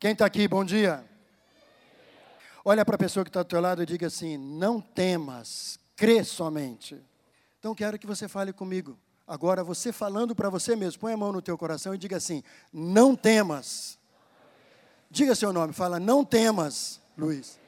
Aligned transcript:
Quem 0.00 0.12
está 0.12 0.24
aqui, 0.24 0.48
bom 0.48 0.64
dia. 0.64 1.04
Olha 2.64 2.86
para 2.86 2.94
a 2.94 2.98
pessoa 2.98 3.22
que 3.22 3.28
está 3.28 3.40
ao 3.40 3.44
teu 3.44 3.60
lado 3.60 3.82
e 3.82 3.86
diga 3.86 4.06
assim: 4.06 4.38
não 4.38 4.80
temas, 4.80 5.78
crê 5.94 6.24
somente. 6.24 6.98
Então 7.58 7.74
quero 7.74 7.98
que 7.98 8.06
você 8.06 8.26
fale 8.26 8.50
comigo. 8.50 8.98
Agora 9.26 9.62
você 9.62 9.92
falando 9.92 10.34
para 10.34 10.48
você 10.48 10.74
mesmo, 10.74 10.98
põe 10.98 11.12
a 11.12 11.18
mão 11.18 11.32
no 11.32 11.42
teu 11.42 11.58
coração 11.58 11.94
e 11.94 11.98
diga 11.98 12.16
assim: 12.16 12.42
não 12.72 13.14
temas. 13.14 13.98
Diga 15.10 15.34
seu 15.34 15.52
nome, 15.52 15.74
fala: 15.74 16.00
não 16.00 16.24
temas, 16.24 16.98
Luiz. 17.14 17.60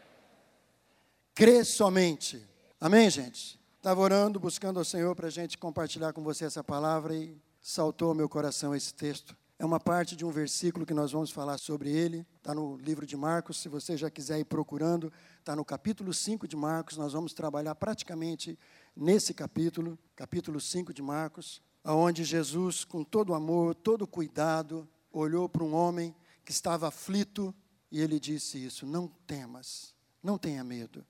Crê 1.34 1.62
somente. 1.64 2.42
Amém, 2.80 3.10
gente? 3.10 3.60
Estava 3.76 4.00
orando, 4.00 4.40
buscando 4.40 4.78
ao 4.78 4.86
Senhor 4.86 5.14
para 5.14 5.26
a 5.26 5.30
gente 5.30 5.58
compartilhar 5.58 6.14
com 6.14 6.22
você 6.22 6.46
essa 6.46 6.64
palavra 6.64 7.14
e 7.14 7.36
saltou 7.60 8.08
ao 8.08 8.14
meu 8.14 8.26
coração 8.26 8.74
esse 8.74 8.94
texto. 8.94 9.36
É 9.62 9.64
uma 9.64 9.78
parte 9.78 10.16
de 10.16 10.24
um 10.24 10.30
versículo 10.32 10.84
que 10.84 10.92
nós 10.92 11.12
vamos 11.12 11.30
falar 11.30 11.56
sobre 11.56 11.88
ele. 11.88 12.26
Está 12.38 12.52
no 12.52 12.76
livro 12.78 13.06
de 13.06 13.16
Marcos. 13.16 13.58
Se 13.58 13.68
você 13.68 13.96
já 13.96 14.10
quiser 14.10 14.40
ir 14.40 14.44
procurando, 14.44 15.12
está 15.38 15.54
no 15.54 15.64
capítulo 15.64 16.12
5 16.12 16.48
de 16.48 16.56
Marcos. 16.56 16.96
Nós 16.96 17.12
vamos 17.12 17.32
trabalhar 17.32 17.76
praticamente 17.76 18.58
nesse 18.96 19.32
capítulo, 19.32 19.96
capítulo 20.16 20.60
5 20.60 20.92
de 20.92 21.00
Marcos, 21.00 21.62
aonde 21.84 22.24
Jesus, 22.24 22.84
com 22.84 23.04
todo 23.04 23.34
amor, 23.34 23.76
todo 23.76 24.04
cuidado, 24.04 24.88
olhou 25.12 25.48
para 25.48 25.62
um 25.62 25.76
homem 25.76 26.12
que 26.44 26.50
estava 26.50 26.88
aflito 26.88 27.54
e 27.88 28.00
ele 28.00 28.18
disse 28.18 28.58
isso: 28.58 28.84
Não 28.84 29.06
temas, 29.28 29.94
não 30.20 30.36
tenha 30.38 30.64
medo, 30.64 31.06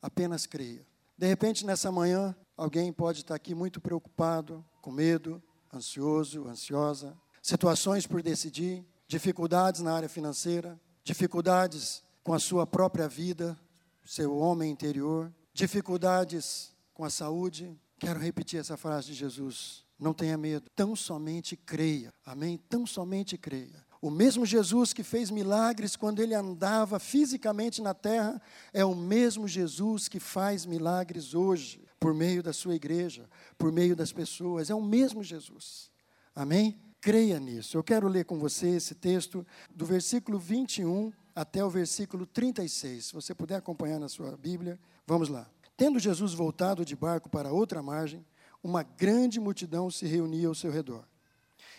apenas 0.00 0.46
creia. 0.46 0.86
De 1.16 1.26
repente, 1.26 1.66
nessa 1.66 1.90
manhã, 1.90 2.32
alguém 2.56 2.92
pode 2.92 3.22
estar 3.22 3.34
aqui 3.34 3.56
muito 3.56 3.80
preocupado, 3.80 4.64
com 4.80 4.92
medo, 4.92 5.42
ansioso, 5.74 6.46
ansiosa, 6.46 7.18
situações 7.48 8.06
por 8.06 8.22
decidir, 8.22 8.84
dificuldades 9.06 9.80
na 9.80 9.94
área 9.94 10.08
financeira, 10.08 10.78
dificuldades 11.02 12.02
com 12.22 12.34
a 12.34 12.38
sua 12.38 12.66
própria 12.66 13.08
vida, 13.08 13.58
seu 14.04 14.36
homem 14.36 14.70
interior, 14.70 15.32
dificuldades 15.54 16.76
com 16.92 17.06
a 17.06 17.10
saúde. 17.10 17.74
Quero 17.98 18.20
repetir 18.20 18.60
essa 18.60 18.76
frase 18.76 19.06
de 19.06 19.14
Jesus. 19.14 19.86
Não 19.98 20.12
tenha 20.12 20.36
medo, 20.36 20.68
tão 20.76 20.94
somente 20.94 21.56
creia. 21.56 22.12
Amém? 22.22 22.60
Tão 22.68 22.86
somente 22.86 23.38
creia. 23.38 23.82
O 23.98 24.10
mesmo 24.10 24.44
Jesus 24.44 24.92
que 24.92 25.02
fez 25.02 25.30
milagres 25.30 25.96
quando 25.96 26.20
ele 26.20 26.34
andava 26.34 26.98
fisicamente 26.98 27.80
na 27.80 27.94
terra, 27.94 28.42
é 28.74 28.84
o 28.84 28.94
mesmo 28.94 29.48
Jesus 29.48 30.06
que 30.06 30.20
faz 30.20 30.66
milagres 30.66 31.34
hoje, 31.34 31.82
por 31.98 32.12
meio 32.12 32.42
da 32.42 32.52
sua 32.52 32.74
igreja, 32.74 33.26
por 33.56 33.72
meio 33.72 33.96
das 33.96 34.12
pessoas. 34.12 34.68
É 34.68 34.74
o 34.74 34.82
mesmo 34.82 35.24
Jesus. 35.24 35.90
Amém? 36.34 36.78
Creia 37.00 37.38
nisso. 37.38 37.76
Eu 37.76 37.84
quero 37.84 38.08
ler 38.08 38.24
com 38.24 38.38
você 38.38 38.70
esse 38.70 38.94
texto 38.94 39.46
do 39.74 39.86
versículo 39.86 40.38
21 40.38 41.12
até 41.34 41.64
o 41.64 41.70
versículo 41.70 42.26
36. 42.26 43.06
Se 43.06 43.12
você 43.12 43.34
puder 43.34 43.56
acompanhar 43.56 44.00
na 44.00 44.08
sua 44.08 44.36
Bíblia, 44.36 44.78
vamos 45.06 45.28
lá. 45.28 45.48
Tendo 45.76 46.00
Jesus 46.00 46.34
voltado 46.34 46.84
de 46.84 46.96
barco 46.96 47.28
para 47.28 47.52
outra 47.52 47.80
margem, 47.82 48.26
uma 48.62 48.82
grande 48.82 49.38
multidão 49.38 49.88
se 49.90 50.06
reunia 50.06 50.48
ao 50.48 50.54
seu 50.54 50.72
redor. 50.72 51.06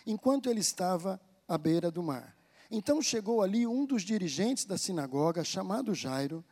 Enquanto 0.06 0.48
ele 0.48 0.60
estava 0.60 1.20
à 1.46 1.58
beira 1.58 1.90
do 1.90 2.02
mar. 2.02 2.34
Então 2.70 3.02
chegou 3.02 3.42
ali 3.42 3.66
um 3.66 3.84
dos 3.84 4.02
dirigentes 4.02 4.64
da 4.64 4.78
sinagoga, 4.78 5.44
chamado 5.44 5.94
Jairo, 5.94 6.42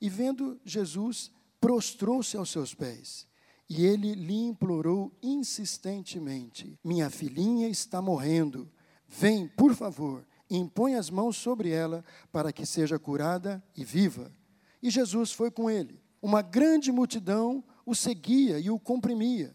e 0.00 0.08
vendo 0.08 0.60
Jesus, 0.64 1.30
prostrou-se 1.60 2.36
aos 2.36 2.50
seus 2.50 2.74
pés 2.74 3.27
e 3.68 3.84
ele 3.84 4.14
lhe 4.14 4.34
implorou 4.34 5.12
insistentemente: 5.22 6.78
Minha 6.82 7.10
filhinha 7.10 7.68
está 7.68 8.00
morrendo. 8.00 8.70
Vem, 9.06 9.48
por 9.48 9.74
favor, 9.74 10.26
e 10.50 10.56
impõe 10.56 10.94
as 10.94 11.10
mãos 11.10 11.36
sobre 11.36 11.70
ela 11.70 12.04
para 12.30 12.52
que 12.52 12.64
seja 12.64 12.98
curada 12.98 13.62
e 13.76 13.84
viva. 13.84 14.32
E 14.82 14.90
Jesus 14.90 15.32
foi 15.32 15.50
com 15.50 15.70
ele. 15.70 16.00
Uma 16.20 16.42
grande 16.42 16.90
multidão 16.90 17.64
o 17.84 17.94
seguia 17.94 18.58
e 18.58 18.70
o 18.70 18.78
comprimia. 18.78 19.54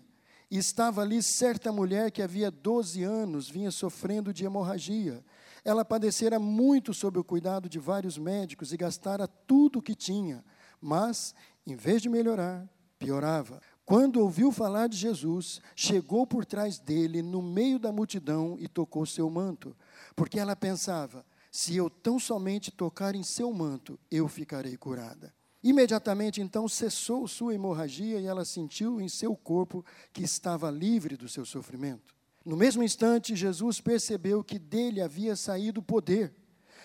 E 0.49 0.57
estava 0.57 1.01
ali 1.01 1.21
certa 1.21 1.71
mulher 1.71 2.11
que 2.11 2.21
havia 2.21 2.49
12 2.49 3.03
anos 3.03 3.49
vinha 3.49 3.71
sofrendo 3.71 4.33
de 4.33 4.45
hemorragia. 4.45 5.23
Ela 5.63 5.85
padecera 5.85 6.39
muito 6.39 6.93
sob 6.93 7.17
o 7.19 7.23
cuidado 7.23 7.69
de 7.69 7.79
vários 7.79 8.17
médicos 8.17 8.73
e 8.73 8.77
gastara 8.77 9.27
tudo 9.27 9.79
o 9.79 9.81
que 9.81 9.95
tinha, 9.95 10.43
mas, 10.81 11.33
em 11.65 11.75
vez 11.75 12.01
de 12.01 12.09
melhorar, 12.09 12.67
piorava. 12.99 13.61
Quando 13.85 14.21
ouviu 14.21 14.51
falar 14.51 14.87
de 14.87 14.97
Jesus, 14.97 15.61
chegou 15.75 16.25
por 16.25 16.45
trás 16.45 16.79
dele, 16.79 17.21
no 17.21 17.41
meio 17.41 17.77
da 17.77 17.91
multidão, 17.91 18.55
e 18.59 18.67
tocou 18.67 19.05
seu 19.05 19.29
manto, 19.29 19.75
porque 20.15 20.39
ela 20.39 20.55
pensava: 20.55 21.25
se 21.51 21.75
eu 21.75 21.89
tão 21.89 22.17
somente 22.17 22.71
tocar 22.71 23.13
em 23.13 23.23
seu 23.23 23.51
manto, 23.53 23.99
eu 24.09 24.27
ficarei 24.27 24.77
curada. 24.77 25.33
Imediatamente 25.61 26.41
então 26.41 26.67
cessou 26.67 27.27
sua 27.27 27.53
hemorragia 27.53 28.19
e 28.19 28.25
ela 28.25 28.43
sentiu 28.43 28.99
em 28.99 29.07
seu 29.07 29.35
corpo 29.35 29.85
que 30.11 30.23
estava 30.23 30.69
livre 30.69 31.15
do 31.15 31.29
seu 31.29 31.45
sofrimento. 31.45 32.13
No 32.43 32.57
mesmo 32.57 32.83
instante, 32.83 33.35
Jesus 33.35 33.79
percebeu 33.79 34.43
que 34.43 34.59
dele 34.59 35.01
havia 35.01 35.35
saído 35.35 35.81
poder. 35.81 36.33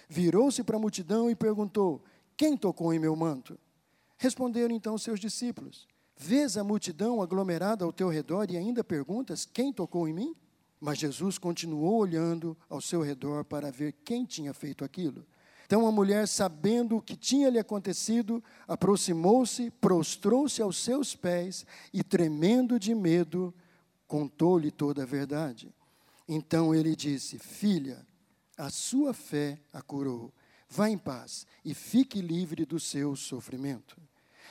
Virou-se 0.09 0.63
para 0.63 0.77
a 0.77 0.81
multidão 0.81 1.31
e 1.31 1.35
perguntou: 1.35 2.05
Quem 2.37 2.57
tocou 2.57 2.93
em 2.93 2.99
meu 2.99 3.17
manto? 3.17 3.59
Responderam 4.17 4.75
então 4.75 4.99
seus 4.99 5.19
discípulos. 5.19 5.89
Vês 6.21 6.57
a 6.57 6.65
multidão 6.65 7.23
aglomerada 7.23 7.85
ao 7.85 7.93
teu 7.93 8.09
redor 8.09 8.51
e 8.51 8.57
ainda 8.57 8.83
perguntas: 8.83 9.47
Quem 9.47 9.73
tocou 9.73 10.09
em 10.09 10.13
mim? 10.13 10.35
Mas 10.81 10.99
Jesus 10.99 11.39
continuou 11.39 11.97
olhando 11.97 12.57
ao 12.69 12.81
seu 12.81 13.03
redor 13.03 13.45
para 13.45 13.71
ver 13.71 13.93
quem 14.05 14.25
tinha 14.25 14.53
feito 14.53 14.85
aquilo. 14.85 15.25
Então 15.65 15.87
a 15.87 15.93
mulher, 15.93 16.27
sabendo 16.27 16.97
o 16.97 17.03
que 17.03 17.17
tinha 17.17 17.49
lhe 17.49 17.59
acontecido, 17.59 18.43
aproximou-se, 18.67 19.71
prostrou-se 19.71 20.61
aos 20.61 20.79
seus 20.79 21.15
pés 21.15 21.65
e, 21.93 22.03
tremendo 22.03 22.81
de 22.81 22.97
medo, 22.97 23.55
contou-lhe 24.07 24.73
toda 24.73 25.05
a 25.05 25.07
verdade. 25.07 25.73
Então 26.27 26.75
ele 26.75 26.97
disse: 26.97 27.39
Filha, 27.39 28.05
a 28.57 28.71
sua 28.71 29.15
fé 29.15 29.61
a 29.73 29.81
curou. 29.81 30.33
Vá 30.69 30.91
em 30.91 30.99
paz 30.99 31.47
e 31.65 31.75
fique 31.75 32.21
livre 32.21 32.67
do 32.67 32.81
seu 32.81 33.15
sofrimento. 33.15 34.08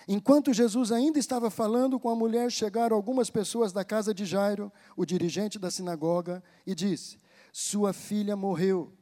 Enquanto 0.07 0.53
Jesus 0.53 0.91
ainda 0.91 1.19
estava 1.19 1.49
falando 1.49 1.99
com 1.99 2.09
a 2.09 2.15
mulher, 2.15 2.49
chegaram 2.49 2.95
algumas 2.95 3.29
pessoas 3.29 3.73
da 3.73 3.83
casa 3.83 4.13
de 4.13 4.25
Jairo, 4.25 4.71
o 4.95 5.05
dirigente 5.05 5.59
da 5.59 5.69
sinagoga, 5.69 6.41
e 6.65 6.73
disse: 6.73 7.17
Sua 7.51 7.91
filha 7.91 8.35
morreu, 8.35 8.93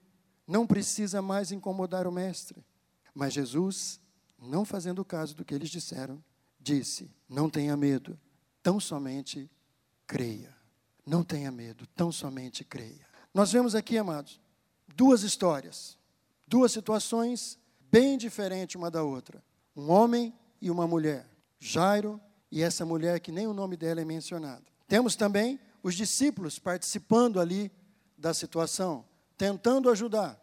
não 0.48 0.66
precisa 0.66 1.22
mais 1.22 1.52
incomodar 1.52 2.08
o 2.08 2.12
mestre. 2.12 2.66
Mas 3.14 3.34
Jesus, 3.34 4.00
não 4.40 4.66
fazendo 4.66 5.06
caso 5.06 5.36
do 5.36 5.46
que 5.46 5.54
eles 5.54 5.70
disseram, 5.70 6.24
disse: 6.60 7.12
Não 7.30 7.52
tenha 7.52 7.78
medo, 7.78 8.20
tão 8.64 8.80
somente 8.80 9.50
creia. 10.08 10.56
Não 11.06 11.24
tenha 11.24 11.52
medo, 11.52 11.86
tão 11.96 12.12
somente 12.12 12.64
creia. 12.64 13.06
Nós 13.32 13.52
vemos 13.52 13.76
aqui, 13.76 13.96
amados, 13.96 14.42
duas 14.88 15.22
histórias, 15.22 16.00
duas 16.48 16.72
situações 16.72 17.60
bem 17.92 18.18
diferentes 18.18 18.76
uma 18.76 18.90
da 18.90 19.04
outra. 19.04 19.44
Um 19.76 19.92
homem 19.92 20.34
e 20.62 20.72
uma 20.72 20.88
mulher, 20.88 21.28
Jairo 21.60 22.20
e 22.52 22.62
essa 22.62 22.86
mulher 22.86 23.20
que 23.20 23.32
nem 23.32 23.48
o 23.48 23.54
nome 23.54 23.76
dela 23.76 24.02
é 24.02 24.06
mencionado. 24.06 24.64
Temos 24.88 25.16
também 25.16 25.60
os 25.84 25.96
discípulos 25.96 26.58
participando 26.58 27.40
ali 27.40 27.72
da 28.18 28.34
situação, 28.34 29.06
tentando 29.38 29.90
ajudar, 29.90 30.40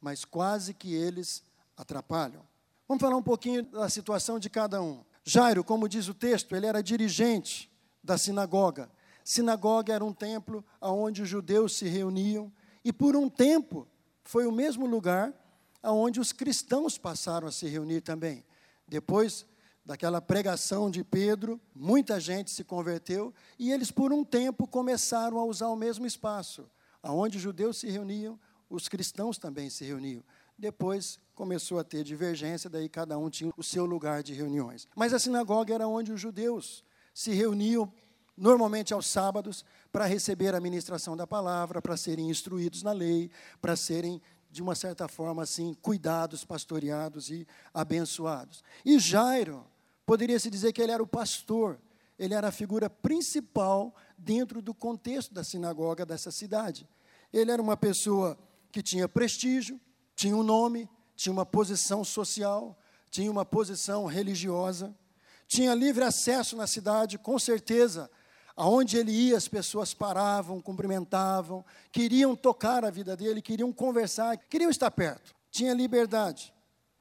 mas 0.00 0.24
quase 0.24 0.74
que 0.74 0.94
eles 0.94 1.42
atrapalham. 1.76 2.42
Vamos 2.86 3.00
falar 3.00 3.16
um 3.16 3.22
pouquinho 3.22 3.62
da 3.62 3.88
situação 3.88 4.38
de 4.38 4.50
cada 4.50 4.82
um. 4.82 5.02
Jairo, 5.24 5.64
como 5.64 5.88
diz 5.88 6.06
o 6.06 6.14
texto, 6.14 6.54
ele 6.54 6.66
era 6.66 6.82
dirigente 6.82 7.70
da 8.02 8.18
sinagoga. 8.18 8.90
Sinagoga 9.24 9.94
era 9.94 10.04
um 10.04 10.12
templo 10.12 10.62
onde 10.82 11.22
os 11.22 11.28
judeus 11.28 11.74
se 11.76 11.88
reuniam 11.88 12.52
e 12.84 12.92
por 12.92 13.16
um 13.16 13.30
tempo 13.30 13.88
foi 14.22 14.46
o 14.46 14.52
mesmo 14.52 14.84
lugar 14.86 15.32
onde 15.82 16.20
os 16.20 16.30
cristãos 16.30 16.98
passaram 16.98 17.48
a 17.48 17.52
se 17.52 17.66
reunir 17.66 18.02
também. 18.02 18.44
Depois 18.86 19.46
daquela 19.84 20.20
pregação 20.20 20.90
de 20.90 21.04
Pedro, 21.04 21.60
muita 21.74 22.18
gente 22.18 22.50
se 22.50 22.64
converteu 22.64 23.34
e 23.58 23.70
eles, 23.70 23.90
por 23.90 24.12
um 24.12 24.24
tempo, 24.24 24.66
começaram 24.66 25.38
a 25.38 25.44
usar 25.44 25.68
o 25.68 25.76
mesmo 25.76 26.06
espaço. 26.06 26.68
Aonde 27.02 27.36
os 27.36 27.42
judeus 27.42 27.78
se 27.78 27.90
reuniam, 27.90 28.40
os 28.70 28.88
cristãos 28.88 29.36
também 29.36 29.68
se 29.68 29.84
reuniam. 29.84 30.24
Depois 30.56 31.18
começou 31.34 31.78
a 31.78 31.84
ter 31.84 32.02
divergência, 32.02 32.70
daí 32.70 32.88
cada 32.88 33.18
um 33.18 33.28
tinha 33.28 33.52
o 33.56 33.62
seu 33.62 33.84
lugar 33.84 34.22
de 34.22 34.32
reuniões. 34.32 34.88
Mas 34.96 35.12
a 35.12 35.18
sinagoga 35.18 35.74
era 35.74 35.86
onde 35.86 36.12
os 36.12 36.20
judeus 36.20 36.82
se 37.12 37.32
reuniam, 37.32 37.92
normalmente 38.36 38.94
aos 38.94 39.06
sábados, 39.06 39.64
para 39.92 40.06
receber 40.06 40.54
a 40.54 40.60
ministração 40.60 41.16
da 41.16 41.26
palavra, 41.26 41.82
para 41.82 41.96
serem 41.96 42.30
instruídos 42.30 42.82
na 42.82 42.92
lei, 42.92 43.30
para 43.60 43.76
serem 43.76 44.22
de 44.50 44.62
uma 44.62 44.76
certa 44.76 45.08
forma 45.08 45.42
assim, 45.42 45.74
cuidados, 45.82 46.44
pastoreados 46.44 47.28
e 47.28 47.46
abençoados. 47.74 48.62
E 48.84 48.98
Jairo, 49.00 49.66
Poderia-se 50.06 50.50
dizer 50.50 50.72
que 50.72 50.82
ele 50.82 50.92
era 50.92 51.02
o 51.02 51.06
pastor, 51.06 51.80
ele 52.18 52.34
era 52.34 52.48
a 52.48 52.52
figura 52.52 52.88
principal 52.88 53.94
dentro 54.16 54.60
do 54.62 54.74
contexto 54.74 55.32
da 55.32 55.42
sinagoga 55.42 56.04
dessa 56.04 56.30
cidade. 56.30 56.88
Ele 57.32 57.50
era 57.50 57.60
uma 57.60 57.76
pessoa 57.76 58.38
que 58.70 58.82
tinha 58.82 59.08
prestígio, 59.08 59.80
tinha 60.14 60.36
um 60.36 60.42
nome, 60.42 60.88
tinha 61.16 61.32
uma 61.32 61.46
posição 61.46 62.04
social, 62.04 62.78
tinha 63.10 63.30
uma 63.30 63.44
posição 63.44 64.06
religiosa, 64.06 64.94
tinha 65.46 65.74
livre 65.74 66.04
acesso 66.04 66.56
na 66.56 66.66
cidade, 66.66 67.18
com 67.18 67.38
certeza. 67.38 68.10
Aonde 68.56 68.96
ele 68.96 69.10
ia, 69.10 69.36
as 69.36 69.48
pessoas 69.48 69.92
paravam, 69.92 70.60
cumprimentavam, 70.60 71.64
queriam 71.90 72.36
tocar 72.36 72.84
a 72.84 72.90
vida 72.90 73.16
dele, 73.16 73.42
queriam 73.42 73.72
conversar, 73.72 74.36
queriam 74.36 74.70
estar 74.70 74.90
perto. 74.90 75.34
Tinha 75.50 75.74
liberdade. 75.74 76.54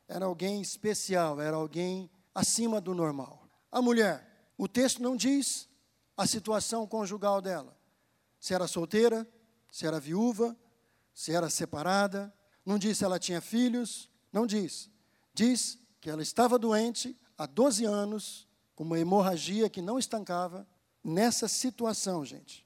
Era 0.08 0.26
alguém 0.26 0.62
especial, 0.62 1.40
era 1.40 1.56
alguém 1.56 2.10
acima 2.34 2.80
do 2.80 2.94
normal. 2.94 3.48
A 3.72 3.82
mulher, 3.82 4.52
o 4.58 4.68
texto 4.68 5.02
não 5.02 5.16
diz 5.16 5.68
a 6.16 6.28
situação 6.28 6.88
conjugal 6.88 7.42
dela. 7.42 7.78
Se 8.40 8.54
era 8.54 8.68
solteira, 8.68 9.28
se 9.72 9.86
era 9.86 10.00
viúva, 10.00 10.56
se 11.14 11.32
era 11.32 11.50
separada, 11.50 12.34
não 12.66 12.78
diz 12.78 12.98
se 12.98 13.06
ela 13.06 13.20
tinha 13.20 13.42
filhos, 13.42 14.10
não 14.32 14.46
diz. 14.46 14.90
Diz 15.34 15.78
que 16.00 16.10
ela 16.10 16.22
estava 16.22 16.60
doente 16.60 17.18
há 17.38 17.46
12 17.46 17.86
anos, 17.86 18.48
com 18.76 18.84
uma 18.84 19.00
hemorragia 19.00 19.70
que 19.70 19.82
não 19.82 20.00
estancava. 20.00 20.68
Nessa 21.04 21.48
situação, 21.48 22.26
gente, 22.26 22.66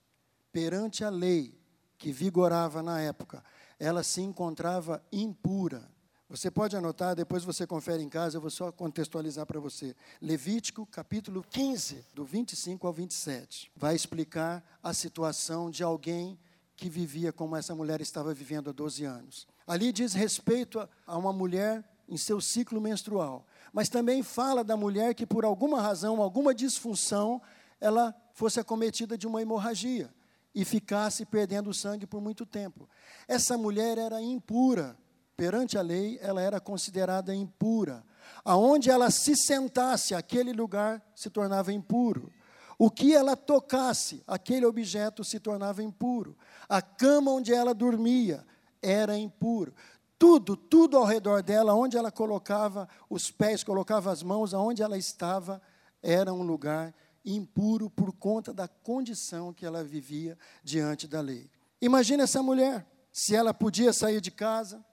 perante 0.51 1.03
a 1.03 1.09
lei 1.09 1.59
que 1.97 2.11
vigorava 2.11 2.83
na 2.83 3.01
época, 3.01 3.43
ela 3.79 4.03
se 4.03 4.21
encontrava 4.21 5.03
impura. 5.11 5.89
Você 6.29 6.51
pode 6.51 6.75
anotar, 6.75 7.15
depois 7.15 7.45
você 7.45 7.65
confere 7.65 8.03
em 8.03 8.09
casa, 8.09 8.35
eu 8.35 8.41
vou 8.41 8.49
só 8.49 8.69
contextualizar 8.69 9.45
para 9.45 9.61
você. 9.61 9.95
Levítico, 10.21 10.85
capítulo 10.85 11.41
15, 11.49 12.03
do 12.13 12.25
25 12.25 12.85
ao 12.85 12.91
27, 12.91 13.71
vai 13.73 13.95
explicar 13.95 14.61
a 14.83 14.93
situação 14.93 15.71
de 15.71 15.83
alguém 15.83 16.37
que 16.75 16.89
vivia 16.89 17.31
como 17.31 17.55
essa 17.55 17.73
mulher 17.73 18.01
estava 18.01 18.33
vivendo 18.33 18.69
há 18.69 18.73
12 18.73 19.05
anos. 19.05 19.47
Ali 19.65 19.93
diz 19.93 20.13
respeito 20.13 20.85
a 21.05 21.17
uma 21.17 21.31
mulher 21.31 21.81
em 22.09 22.17
seu 22.17 22.41
ciclo 22.41 22.81
menstrual, 22.81 23.45
mas 23.71 23.87
também 23.87 24.21
fala 24.21 24.65
da 24.65 24.75
mulher 24.75 25.15
que 25.15 25.25
por 25.25 25.45
alguma 25.45 25.81
razão, 25.81 26.21
alguma 26.21 26.53
disfunção, 26.53 27.41
ela 27.79 28.13
fosse 28.33 28.59
acometida 28.59 29.17
de 29.17 29.25
uma 29.25 29.41
hemorragia 29.41 30.13
e 30.53 30.65
ficasse 30.65 31.25
perdendo 31.25 31.73
sangue 31.73 32.05
por 32.05 32.19
muito 32.19 32.45
tempo. 32.45 32.89
Essa 33.29 33.57
mulher 33.57 33.97
era 33.97 34.21
impura. 34.21 34.97
Perante 35.37 35.77
a 35.77 35.83
lei, 35.83 36.17
ela 36.19 36.41
era 36.41 36.59
considerada 36.59 37.33
impura. 37.33 38.03
Aonde 38.43 38.89
ela 38.89 39.11
se 39.11 39.35
sentasse, 39.35 40.15
aquele 40.15 40.51
lugar 40.51 40.99
se 41.15 41.29
tornava 41.29 41.71
impuro. 41.71 42.33
O 42.79 42.89
que 42.89 43.13
ela 43.13 43.35
tocasse, 43.35 44.23
aquele 44.25 44.65
objeto 44.65 45.23
se 45.23 45.39
tornava 45.39 45.83
impuro. 45.83 46.35
A 46.67 46.81
cama 46.81 47.31
onde 47.31 47.53
ela 47.53 47.73
dormia 47.73 48.43
era 48.81 49.15
impuro. 49.15 49.75
Tudo, 50.17 50.57
tudo 50.57 50.97
ao 50.97 51.05
redor 51.05 51.43
dela, 51.43 51.75
onde 51.75 51.95
ela 51.95 52.11
colocava 52.11 52.89
os 53.07 53.29
pés, 53.29 53.63
colocava 53.63 54.11
as 54.11 54.23
mãos, 54.23 54.55
aonde 54.55 54.81
ela 54.81 54.97
estava, 54.97 55.61
era 56.01 56.33
um 56.33 56.41
lugar 56.41 56.95
impuro 57.23 57.91
por 57.91 58.11
conta 58.11 58.51
da 58.51 58.67
condição 58.67 59.53
que 59.53 59.67
ela 59.67 59.83
vivia 59.83 60.35
diante 60.63 61.07
da 61.07 61.21
lei. 61.21 61.47
Imagina 61.79 62.23
essa 62.23 62.41
mulher, 62.41 62.87
se 63.11 63.35
ela 63.35 63.53
podia 63.53 63.93
sair 63.93 64.19
de 64.19 64.31
casa, 64.31 64.83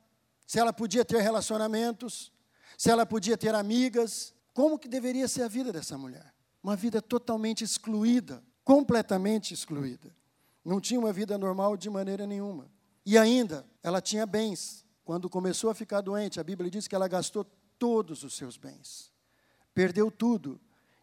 se 0.46 0.58
ela 0.58 0.72
podia 0.72 1.04
ter 1.04 1.20
relacionamentos, 1.20 2.32
se 2.76 2.90
ela 2.90 3.06
podia 3.06 3.36
ter 3.36 3.54
amigas, 3.54 4.34
como 4.52 4.78
que 4.78 4.88
deveria 4.88 5.28
ser 5.28 5.42
a 5.42 5.48
vida 5.48 5.72
dessa 5.72 5.96
mulher? 5.96 6.34
uma 6.64 6.74
vida 6.74 7.02
totalmente 7.02 7.62
excluída, 7.62 8.42
completamente 8.64 9.52
excluída. 9.52 10.10
Não 10.64 10.80
tinha 10.80 10.98
uma 10.98 11.12
vida 11.12 11.36
normal 11.36 11.76
de 11.76 11.90
maneira 11.90 12.26
nenhuma. 12.26 12.70
E 13.04 13.18
ainda, 13.18 13.66
ela 13.82 14.00
tinha 14.00 14.24
bens. 14.24 14.82
Quando 15.04 15.28
começou 15.28 15.68
a 15.68 15.74
ficar 15.74 16.00
doente, 16.00 16.40
a 16.40 16.42
Bíblia 16.42 16.70
diz 16.70 16.88
que 16.88 16.94
ela 16.94 17.06
gastou 17.06 17.44
todos 17.78 18.24
os 18.24 18.34
seus 18.34 18.56
bens. 18.56 19.12
Perdeu 19.74 20.10
tudo 20.10 20.58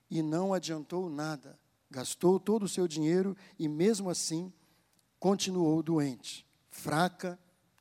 e 0.09 0.23
não 0.23 0.51
adiantou 0.51 1.07
nada. 1.11 1.59
Gastou 1.91 2.39
todo 2.39 2.63
o 2.63 2.69
seu 2.69 2.87
dinheiro 2.87 3.37
e, 3.59 3.67
mesmo 3.67 4.09
assim, 4.09 4.51
continuou 5.19 5.83
doente, 5.83 6.43
fraca 6.71 7.37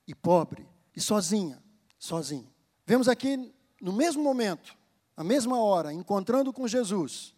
e 0.07 0.15
pobre, 0.15 0.69
e 0.95 1.01
sozinha, 1.01 1.63
sozinha. 1.99 2.51
Vemos 2.87 3.09
aqui, 3.09 3.53
no 3.81 3.93
mesmo 3.93 4.23
momento, 4.23 4.77
a 5.17 5.23
mesma 5.25 5.61
hora, 5.63 5.93
encontrando 5.93 6.53
com 6.53 6.67
Jesus, 6.67 7.35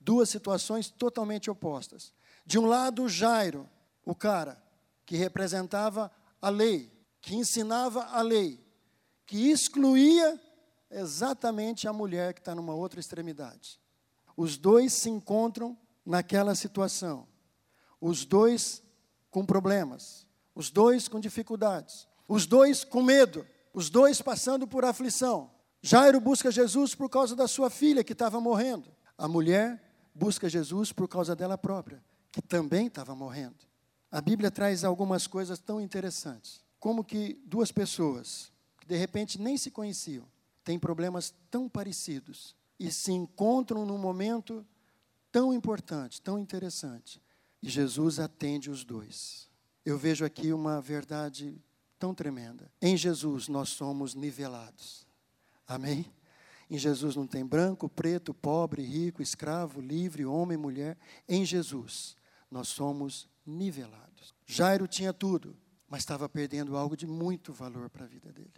duas 0.00 0.28
situações 0.28 0.90
totalmente 0.90 1.50
opostas. 1.50 2.12
De 2.44 2.58
um 2.58 2.66
lado, 2.66 3.08
Jairo, 3.08 3.68
o 4.04 4.14
cara 4.14 4.62
que 5.04 5.16
representava 5.16 6.10
a 6.40 6.48
lei, 6.48 6.90
que 7.20 7.34
ensinava 7.34 8.04
a 8.04 8.22
lei, 8.22 8.58
que 9.26 9.50
excluía 9.50 10.40
exatamente 10.90 11.86
a 11.86 11.92
mulher 11.92 12.32
que 12.32 12.40
está 12.40 12.54
numa 12.54 12.74
outra 12.74 12.98
extremidade. 12.98 13.78
Os 14.36 14.56
dois 14.56 14.94
se 14.94 15.10
encontram 15.10 15.76
naquela 16.04 16.54
situação. 16.54 17.26
Os 18.00 18.24
dois 18.24 18.82
com 19.30 19.44
problemas, 19.44 20.26
os 20.54 20.70
dois 20.70 21.08
com 21.08 21.20
dificuldades, 21.20 22.08
os 22.28 22.46
dois 22.46 22.84
com 22.84 23.02
medo, 23.02 23.44
os 23.72 23.88
dois 23.88 24.20
passando 24.20 24.68
por 24.68 24.84
aflição. 24.84 25.50
Jairo 25.80 26.20
busca 26.20 26.50
Jesus 26.50 26.94
por 26.94 27.08
causa 27.08 27.34
da 27.34 27.48
sua 27.48 27.70
filha 27.70 28.04
que 28.04 28.12
estava 28.12 28.40
morrendo. 28.40 28.90
A 29.16 29.26
mulher 29.26 29.82
busca 30.14 30.48
Jesus 30.48 30.92
por 30.92 31.08
causa 31.08 31.34
dela 31.34 31.56
própria, 31.56 32.04
que 32.30 32.42
também 32.42 32.88
estava 32.88 33.14
morrendo. 33.14 33.56
A 34.10 34.20
Bíblia 34.20 34.50
traz 34.50 34.84
algumas 34.84 35.26
coisas 35.26 35.58
tão 35.58 35.80
interessantes, 35.80 36.62
como 36.78 37.04
que 37.04 37.40
duas 37.46 37.72
pessoas 37.72 38.52
que 38.80 38.86
de 38.86 38.96
repente 38.96 39.40
nem 39.40 39.56
se 39.56 39.70
conheciam, 39.70 40.26
têm 40.64 40.78
problemas 40.78 41.32
tão 41.50 41.68
parecidos 41.68 42.54
e 42.78 42.90
se 42.90 43.12
encontram 43.12 43.86
num 43.86 43.98
momento 43.98 44.66
tão 45.30 45.52
importante, 45.52 46.20
tão 46.22 46.38
interessante, 46.38 47.22
e 47.62 47.68
Jesus 47.68 48.18
atende 48.18 48.70
os 48.70 48.84
dois. 48.84 49.48
Eu 49.84 49.98
vejo 49.98 50.24
aqui 50.24 50.52
uma 50.52 50.80
verdade 50.80 51.60
tão 51.98 52.14
tremenda. 52.14 52.70
Em 52.80 52.96
Jesus 52.96 53.48
nós 53.48 53.70
somos 53.70 54.14
nivelados. 54.14 55.06
Amém? 55.66 56.06
Em 56.70 56.78
Jesus 56.78 57.16
não 57.16 57.26
tem 57.26 57.44
branco, 57.44 57.88
preto, 57.88 58.34
pobre, 58.34 58.82
rico, 58.82 59.22
escravo, 59.22 59.80
livre, 59.80 60.24
homem, 60.24 60.56
mulher. 60.56 60.96
Em 61.28 61.44
Jesus 61.44 62.16
nós 62.50 62.68
somos 62.68 63.28
nivelados. 63.44 64.34
Jairo 64.46 64.86
tinha 64.86 65.12
tudo, 65.12 65.56
mas 65.88 66.00
estava 66.00 66.28
perdendo 66.28 66.76
algo 66.76 66.96
de 66.96 67.06
muito 67.06 67.52
valor 67.52 67.88
para 67.88 68.04
a 68.04 68.08
vida 68.08 68.32
dele, 68.32 68.52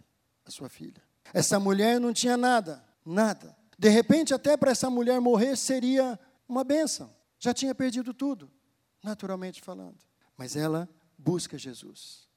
a 0.45 0.51
sua 0.51 0.69
filha. 0.69 1.01
Essa 1.33 1.59
mulher 1.59 1.99
não 1.99 2.13
tinha 2.13 2.35
nada, 2.35 2.83
nada. 3.05 3.55
De 3.77 3.89
repente, 3.89 4.33
até 4.33 4.57
para 4.57 4.71
essa 4.71 4.89
mulher 4.89 5.19
morrer 5.19 5.55
seria 5.55 6.19
uma 6.47 6.63
benção. 6.63 7.13
Já 7.39 7.53
tinha 7.53 7.73
perdido 7.73 8.13
tudo, 8.13 8.51
naturalmente 9.03 9.61
falando. 9.61 9.97
Mas 10.37 10.55
ela 10.55 10.87
busca 11.17 11.57
Jesus. 11.57 12.27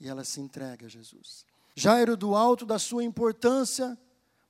E 0.00 0.08
ela 0.08 0.24
se 0.24 0.40
entrega 0.40 0.86
a 0.86 0.88
Jesus. 0.88 1.44
Jairo, 1.74 2.16
do 2.16 2.34
alto 2.34 2.64
da 2.64 2.78
sua 2.78 3.02
importância, 3.02 3.98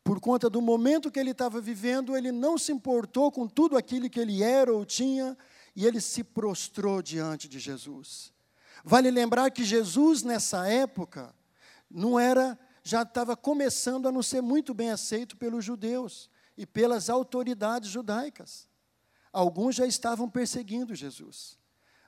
por 0.02 0.20
conta 0.20 0.50
do 0.50 0.60
momento 0.60 1.10
que 1.10 1.18
ele 1.18 1.30
estava 1.30 1.60
vivendo, 1.60 2.16
ele 2.16 2.30
não 2.30 2.58
se 2.58 2.70
importou 2.70 3.32
com 3.32 3.48
tudo 3.48 3.76
aquilo 3.76 4.10
que 4.10 4.20
ele 4.20 4.42
era 4.42 4.72
ou 4.72 4.84
tinha, 4.84 5.36
e 5.74 5.86
ele 5.86 6.00
se 6.00 6.22
prostrou 6.22 7.00
diante 7.00 7.48
de 7.48 7.58
Jesus. 7.58 8.32
Vale 8.84 9.10
lembrar 9.10 9.50
que 9.50 9.64
Jesus, 9.64 10.22
nessa 10.22 10.68
época, 10.68 11.34
não 11.90 12.20
era, 12.20 12.58
já 12.82 13.02
estava 13.02 13.34
começando 13.34 14.06
a 14.06 14.12
não 14.12 14.22
ser 14.22 14.42
muito 14.42 14.74
bem 14.74 14.90
aceito 14.90 15.36
pelos 15.36 15.64
judeus 15.64 16.28
e 16.56 16.66
pelas 16.66 17.08
autoridades 17.08 17.88
judaicas. 17.88 18.68
Alguns 19.32 19.74
já 19.74 19.86
estavam 19.86 20.28
perseguindo 20.28 20.94
Jesus. 20.94 21.58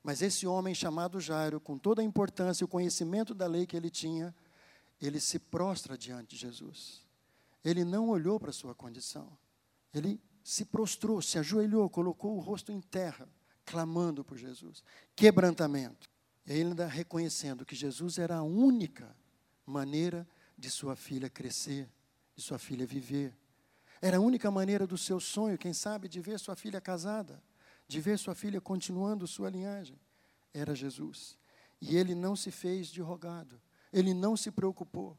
Mas 0.06 0.22
esse 0.22 0.46
homem 0.46 0.72
chamado 0.72 1.18
Jairo, 1.18 1.58
com 1.58 1.76
toda 1.76 2.00
a 2.00 2.04
importância 2.04 2.62
e 2.62 2.64
o 2.64 2.68
conhecimento 2.68 3.34
da 3.34 3.44
lei 3.48 3.66
que 3.66 3.76
ele 3.76 3.90
tinha, 3.90 4.32
ele 5.02 5.18
se 5.18 5.36
prostra 5.36 5.98
diante 5.98 6.28
de 6.28 6.36
Jesus. 6.36 7.02
Ele 7.64 7.84
não 7.84 8.08
olhou 8.10 8.38
para 8.38 8.50
a 8.50 8.52
sua 8.52 8.72
condição. 8.72 9.36
Ele 9.92 10.20
se 10.44 10.64
prostrou, 10.64 11.20
se 11.20 11.40
ajoelhou, 11.40 11.90
colocou 11.90 12.36
o 12.36 12.38
rosto 12.38 12.70
em 12.70 12.80
terra, 12.80 13.28
clamando 13.64 14.22
por 14.22 14.38
Jesus. 14.38 14.84
Quebrantamento. 15.16 16.08
E 16.46 16.52
ainda 16.52 16.86
reconhecendo 16.86 17.66
que 17.66 17.74
Jesus 17.74 18.16
era 18.16 18.36
a 18.36 18.44
única 18.44 19.12
maneira 19.66 20.24
de 20.56 20.70
sua 20.70 20.94
filha 20.94 21.28
crescer, 21.28 21.90
de 22.36 22.44
sua 22.44 22.60
filha 22.60 22.86
viver. 22.86 23.34
Era 24.00 24.18
a 24.18 24.20
única 24.20 24.52
maneira 24.52 24.86
do 24.86 24.96
seu 24.96 25.18
sonho, 25.18 25.58
quem 25.58 25.72
sabe, 25.72 26.06
de 26.06 26.20
ver 26.20 26.38
sua 26.38 26.54
filha 26.54 26.80
casada, 26.80 27.42
de 27.86 28.00
ver 28.00 28.18
sua 28.18 28.34
filha 28.34 28.60
continuando 28.60 29.26
sua 29.26 29.50
linhagem. 29.50 29.98
Era 30.52 30.74
Jesus. 30.74 31.38
E 31.80 31.96
ele 31.96 32.14
não 32.14 32.34
se 32.34 32.50
fez 32.50 32.88
de 32.88 33.00
rogado, 33.00 33.60
ele 33.92 34.14
não 34.14 34.36
se 34.36 34.50
preocupou 34.50 35.16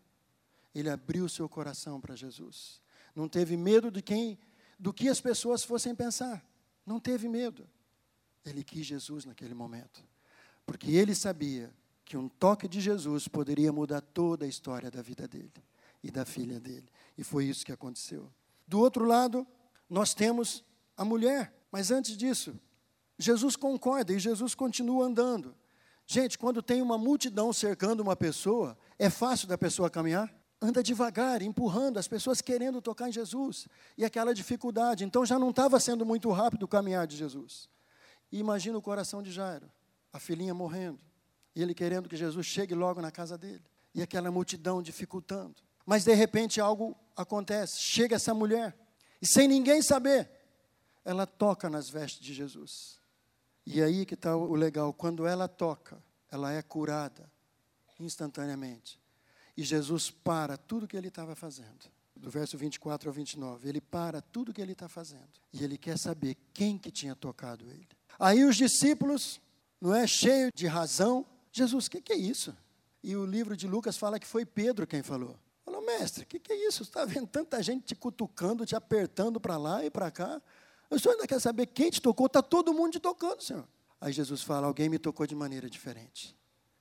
ele 0.80 0.90
abriu 0.90 1.28
seu 1.28 1.50
coração 1.50 2.00
para 2.00 2.16
Jesus. 2.16 2.80
Não 3.16 3.28
teve 3.28 3.58
medo 3.58 3.90
de 3.90 4.02
quem, 4.02 4.38
do 4.78 4.94
que 4.94 5.10
as 5.10 5.20
pessoas 5.20 5.64
fossem 5.64 5.96
pensar. 5.96 6.46
Não 6.86 7.00
teve 7.00 7.28
medo. 7.28 7.68
Ele 8.46 8.64
quis 8.64 8.86
Jesus 8.86 9.26
naquele 9.26 9.56
momento. 9.56 10.04
Porque 10.68 10.92
ele 10.92 11.16
sabia 11.16 11.74
que 12.06 12.16
um 12.16 12.30
toque 12.30 12.68
de 12.68 12.80
Jesus 12.80 13.28
poderia 13.28 13.74
mudar 13.74 14.02
toda 14.02 14.46
a 14.46 14.48
história 14.48 14.92
da 14.92 15.02
vida 15.02 15.28
dele 15.28 15.52
e 16.04 16.12
da 16.12 16.26
filha 16.26 16.60
dele. 16.60 16.88
E 17.18 17.24
foi 17.24 17.46
isso 17.46 17.66
que 17.66 17.72
aconteceu. 17.72 18.32
Do 18.68 18.80
outro 18.80 19.04
lado, 19.04 19.48
nós 19.90 20.14
temos 20.14 20.64
a 20.96 21.04
mulher. 21.04 21.54
Mas 21.72 21.92
antes 21.92 22.16
disso, 22.16 22.60
Jesus 23.18 23.56
concorda 23.56 24.14
e 24.14 24.20
Jesus 24.20 24.56
continua 24.56 25.06
andando. 25.06 25.56
Gente, 26.06 26.38
quando 26.38 26.62
tem 26.62 26.82
uma 26.82 26.98
multidão 26.98 27.52
cercando 27.52 28.02
uma 28.02 28.16
pessoa, 28.16 28.78
é 28.98 29.10
fácil 29.10 29.48
da 29.48 29.58
pessoa 29.58 29.90
caminhar? 29.90 30.34
Anda 30.62 30.82
devagar, 30.82 31.42
empurrando, 31.42 32.00
as 32.00 32.08
pessoas 32.08 32.42
querendo 32.42 32.82
tocar 32.82 33.10
em 33.10 33.12
Jesus. 33.12 33.68
E 33.98 34.06
aquela 34.06 34.34
dificuldade. 34.34 35.04
Então 35.04 35.26
já 35.26 35.38
não 35.38 35.50
estava 35.50 35.80
sendo 35.80 36.06
muito 36.06 36.32
rápido 36.32 36.64
o 36.64 36.68
caminhar 36.68 37.06
de 37.06 37.18
Jesus. 37.18 37.70
E 38.32 38.40
imagina 38.40 38.78
o 38.78 38.82
coração 38.82 39.22
de 39.22 39.32
Jairo, 39.32 39.70
a 40.12 40.20
filhinha 40.20 40.54
morrendo, 40.54 41.00
e 41.56 41.62
ele 41.62 41.74
querendo 41.74 42.10
que 42.10 42.16
Jesus 42.16 42.46
chegue 42.46 42.74
logo 42.74 43.02
na 43.02 43.12
casa 43.12 43.38
dele. 43.38 43.64
E 43.94 44.02
aquela 44.02 44.32
multidão 44.32 44.82
dificultando. 44.82 45.56
Mas 45.86 46.04
de 46.04 46.14
repente 46.14 46.60
algo 46.60 46.96
acontece. 47.16 47.80
Chega 47.80 48.16
essa 48.16 48.34
mulher, 48.34 48.78
e 49.22 49.28
sem 49.28 49.48
ninguém 49.48 49.82
saber, 49.82 50.30
ela 51.08 51.26
toca 51.26 51.70
nas 51.70 51.90
vestes 51.90 52.22
de 52.22 52.34
Jesus. 52.34 53.00
E 53.66 53.82
aí 53.82 54.06
que 54.06 54.14
está 54.14 54.36
o 54.36 54.54
legal: 54.56 54.92
quando 54.92 55.26
ela 55.26 55.48
toca, 55.48 56.04
ela 56.30 56.52
é 56.52 56.62
curada 56.62 57.32
instantaneamente. 57.98 59.00
E 59.56 59.64
Jesus 59.64 60.12
para 60.12 60.58
tudo 60.58 60.88
que 60.88 60.98
ele 60.98 61.08
estava 61.08 61.34
fazendo. 61.34 61.90
Do 62.14 62.30
verso 62.30 62.58
24 62.58 63.10
ao 63.10 63.14
29, 63.14 63.70
ele 63.70 63.80
para 63.80 64.22
tudo 64.22 64.54
que 64.54 64.62
ele 64.62 64.74
está 64.74 64.90
fazendo. 64.90 65.30
E 65.54 65.64
ele 65.64 65.78
quer 65.78 65.98
saber 65.98 66.36
quem 66.54 66.78
que 66.78 66.92
tinha 66.92 67.16
tocado 67.16 67.64
ele. 67.66 67.88
Aí 68.20 68.44
os 68.44 68.58
discípulos, 68.58 69.40
não 69.80 69.96
é 69.96 70.06
cheio 70.06 70.52
de 70.54 70.68
razão, 70.68 71.26
Jesus, 71.52 71.86
o 71.86 71.92
que, 71.92 72.02
que, 72.02 72.14
é 72.14 72.18
isso? 72.18 72.56
E 73.02 73.16
o 73.16 73.26
livro 73.26 73.56
de 73.56 73.68
Lucas 73.68 73.98
fala 73.98 74.20
que 74.20 74.28
foi 74.28 74.46
Pedro 74.46 74.86
quem 74.86 75.02
falou. 75.02 75.40
Falou, 75.64 75.86
mestre, 75.86 76.24
o 76.24 76.28
que, 76.28 76.40
que, 76.40 76.52
é 76.52 76.68
isso? 76.68 76.84
Está 76.84 77.06
vendo 77.06 77.28
tanta 77.28 77.62
gente 77.64 77.86
te 77.86 77.96
cutucando, 77.96 78.66
te 78.66 78.76
apertando 78.76 79.40
para 79.40 79.58
lá 79.58 79.86
e 79.86 79.90
para 79.90 80.12
cá. 80.12 80.42
O 80.90 80.98
senhor 80.98 81.16
ainda 81.16 81.28
quer 81.28 81.40
saber 81.40 81.68
quem 81.68 81.90
te 81.90 82.02
tocou? 82.02 82.28
Está 82.28 82.42
todo 82.42 82.74
mundo 82.74 82.94
te 82.94 83.00
tocando, 83.00 83.42
senhor. 83.42 83.68
Aí 84.00 84.14
Jesus 84.14 84.42
fala: 84.42 84.68
alguém 84.68 84.90
me 84.90 85.00
tocou 85.00 85.26
de 85.26 85.36
maneira 85.36 85.70
diferente. 85.70 86.36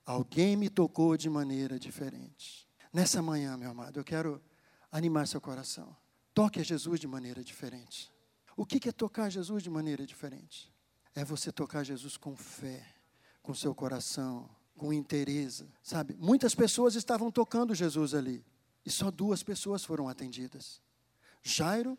Alguém 0.05 0.55
me 0.55 0.69
tocou 0.69 1.17
de 1.17 1.29
maneira 1.29 1.77
diferente. 1.77 2.67
Nessa 2.93 3.21
manhã, 3.21 3.57
meu 3.57 3.71
amado, 3.71 3.99
eu 3.99 4.03
quero 4.03 4.41
animar 4.91 5.27
seu 5.27 5.41
coração. 5.41 5.95
Toque 6.33 6.59
a 6.59 6.63
Jesus 6.63 6.99
de 6.99 7.07
maneira 7.07 7.43
diferente. 7.43 8.11
O 8.55 8.65
que 8.65 8.87
é 8.87 8.91
tocar 8.91 9.29
Jesus 9.29 9.61
de 9.61 9.69
maneira 9.69 10.05
diferente? 10.05 10.73
É 11.13 11.25
você 11.25 11.51
tocar 11.51 11.83
Jesus 11.83 12.15
com 12.15 12.35
fé, 12.35 12.85
com 13.43 13.53
seu 13.53 13.75
coração, 13.75 14.49
com 14.77 14.93
interesse, 14.93 15.67
sabe? 15.83 16.15
Muitas 16.17 16.55
pessoas 16.55 16.95
estavam 16.95 17.31
tocando 17.31 17.75
Jesus 17.75 18.13
ali 18.13 18.45
e 18.85 18.89
só 18.89 19.11
duas 19.11 19.43
pessoas 19.43 19.83
foram 19.83 20.07
atendidas: 20.07 20.81
Jairo 21.43 21.97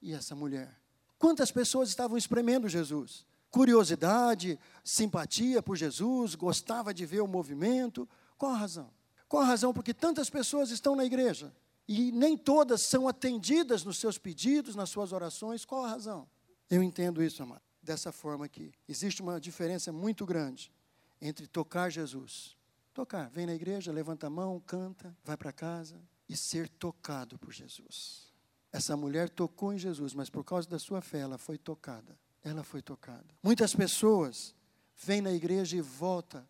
e 0.00 0.12
essa 0.12 0.34
mulher. 0.34 0.79
Quantas 1.20 1.52
pessoas 1.52 1.90
estavam 1.90 2.16
espremendo 2.16 2.68
Jesus? 2.68 3.26
Curiosidade, 3.50 4.58
simpatia 4.82 5.62
por 5.62 5.76
Jesus, 5.76 6.34
gostava 6.34 6.94
de 6.94 7.04
ver 7.04 7.20
o 7.20 7.28
movimento. 7.28 8.08
Qual 8.38 8.52
a 8.52 8.56
razão? 8.56 8.90
Qual 9.28 9.42
a 9.42 9.46
razão? 9.46 9.72
Porque 9.72 9.94
tantas 9.94 10.28
pessoas 10.30 10.70
estão 10.70 10.96
na 10.96 11.04
igreja 11.04 11.54
e 11.86 12.10
nem 12.10 12.38
todas 12.38 12.80
são 12.80 13.06
atendidas 13.06 13.84
nos 13.84 13.98
seus 13.98 14.16
pedidos, 14.16 14.74
nas 14.74 14.88
suas 14.88 15.12
orações. 15.12 15.64
Qual 15.64 15.84
a 15.84 15.90
razão? 15.90 16.26
Eu 16.70 16.82
entendo 16.82 17.22
isso, 17.22 17.42
amado 17.42 17.62
dessa 17.82 18.10
forma 18.10 18.46
aqui. 18.46 18.72
Existe 18.88 19.22
uma 19.22 19.40
diferença 19.40 19.92
muito 19.92 20.24
grande 20.24 20.72
entre 21.20 21.46
tocar 21.46 21.90
Jesus. 21.90 22.56
Tocar, 22.94 23.28
vem 23.30 23.46
na 23.46 23.54
igreja, 23.54 23.92
levanta 23.92 24.26
a 24.26 24.30
mão, 24.30 24.58
canta, 24.60 25.16
vai 25.22 25.36
para 25.36 25.52
casa 25.52 26.00
e 26.28 26.36
ser 26.36 26.68
tocado 26.68 27.38
por 27.38 27.52
Jesus. 27.52 28.29
Essa 28.72 28.96
mulher 28.96 29.28
tocou 29.28 29.72
em 29.72 29.78
Jesus, 29.78 30.14
mas 30.14 30.30
por 30.30 30.44
causa 30.44 30.68
da 30.68 30.78
sua 30.78 31.00
fé 31.00 31.20
ela 31.20 31.38
foi 31.38 31.58
tocada. 31.58 32.16
Ela 32.42 32.62
foi 32.62 32.80
tocada. 32.80 33.26
Muitas 33.42 33.74
pessoas 33.74 34.54
vêm 34.96 35.20
na 35.20 35.32
igreja 35.32 35.76
e 35.76 35.80
voltam 35.80 36.46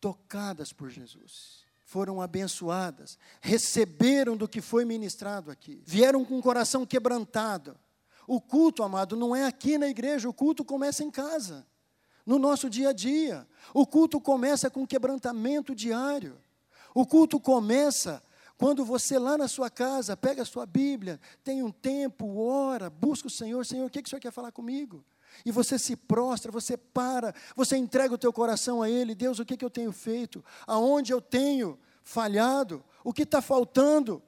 tocadas 0.00 0.72
por 0.72 0.90
Jesus. 0.90 1.62
Foram 1.84 2.20
abençoadas, 2.20 3.18
receberam 3.40 4.36
do 4.36 4.48
que 4.48 4.60
foi 4.60 4.84
ministrado 4.84 5.50
aqui. 5.50 5.82
Vieram 5.86 6.24
com 6.24 6.38
o 6.38 6.42
coração 6.42 6.84
quebrantado 6.84 7.78
o 8.26 8.40
culto, 8.40 8.82
amado, 8.82 9.16
não 9.16 9.34
é 9.34 9.44
aqui 9.44 9.76
na 9.76 9.88
igreja, 9.88 10.28
o 10.28 10.32
culto 10.32 10.64
começa 10.64 11.02
em 11.02 11.10
casa, 11.10 11.66
no 12.24 12.38
nosso 12.38 12.70
dia 12.70 12.90
a 12.90 12.92
dia. 12.92 13.46
O 13.74 13.86
culto 13.86 14.20
começa 14.20 14.70
com 14.70 14.86
quebrantamento 14.86 15.74
diário. 15.74 16.38
O 16.94 17.04
culto 17.04 17.40
começa 17.40 18.22
quando 18.62 18.84
você 18.84 19.18
lá 19.18 19.36
na 19.36 19.48
sua 19.48 19.68
casa 19.68 20.16
pega 20.16 20.42
a 20.42 20.44
sua 20.44 20.64
Bíblia, 20.64 21.18
tem 21.42 21.64
um 21.64 21.72
tempo, 21.72 22.38
ora, 22.38 22.88
busca 22.88 23.26
o 23.26 23.30
Senhor, 23.30 23.66
Senhor, 23.66 23.86
o 23.86 23.90
que, 23.90 24.00
que 24.00 24.06
o 24.06 24.10
Senhor 24.10 24.20
quer 24.20 24.30
falar 24.30 24.52
comigo? 24.52 25.04
E 25.44 25.50
você 25.50 25.76
se 25.76 25.96
prostra, 25.96 26.52
você 26.52 26.76
para, 26.76 27.34
você 27.56 27.76
entrega 27.76 28.14
o 28.14 28.18
teu 28.18 28.32
coração 28.32 28.80
a 28.80 28.88
Ele, 28.88 29.16
Deus, 29.16 29.40
o 29.40 29.44
que, 29.44 29.56
que 29.56 29.64
eu 29.64 29.68
tenho 29.68 29.90
feito? 29.90 30.44
Aonde 30.64 31.12
eu 31.12 31.20
tenho 31.20 31.76
falhado? 32.04 32.84
O 33.02 33.12
que 33.12 33.24
está 33.24 33.42
faltando? 33.42 34.22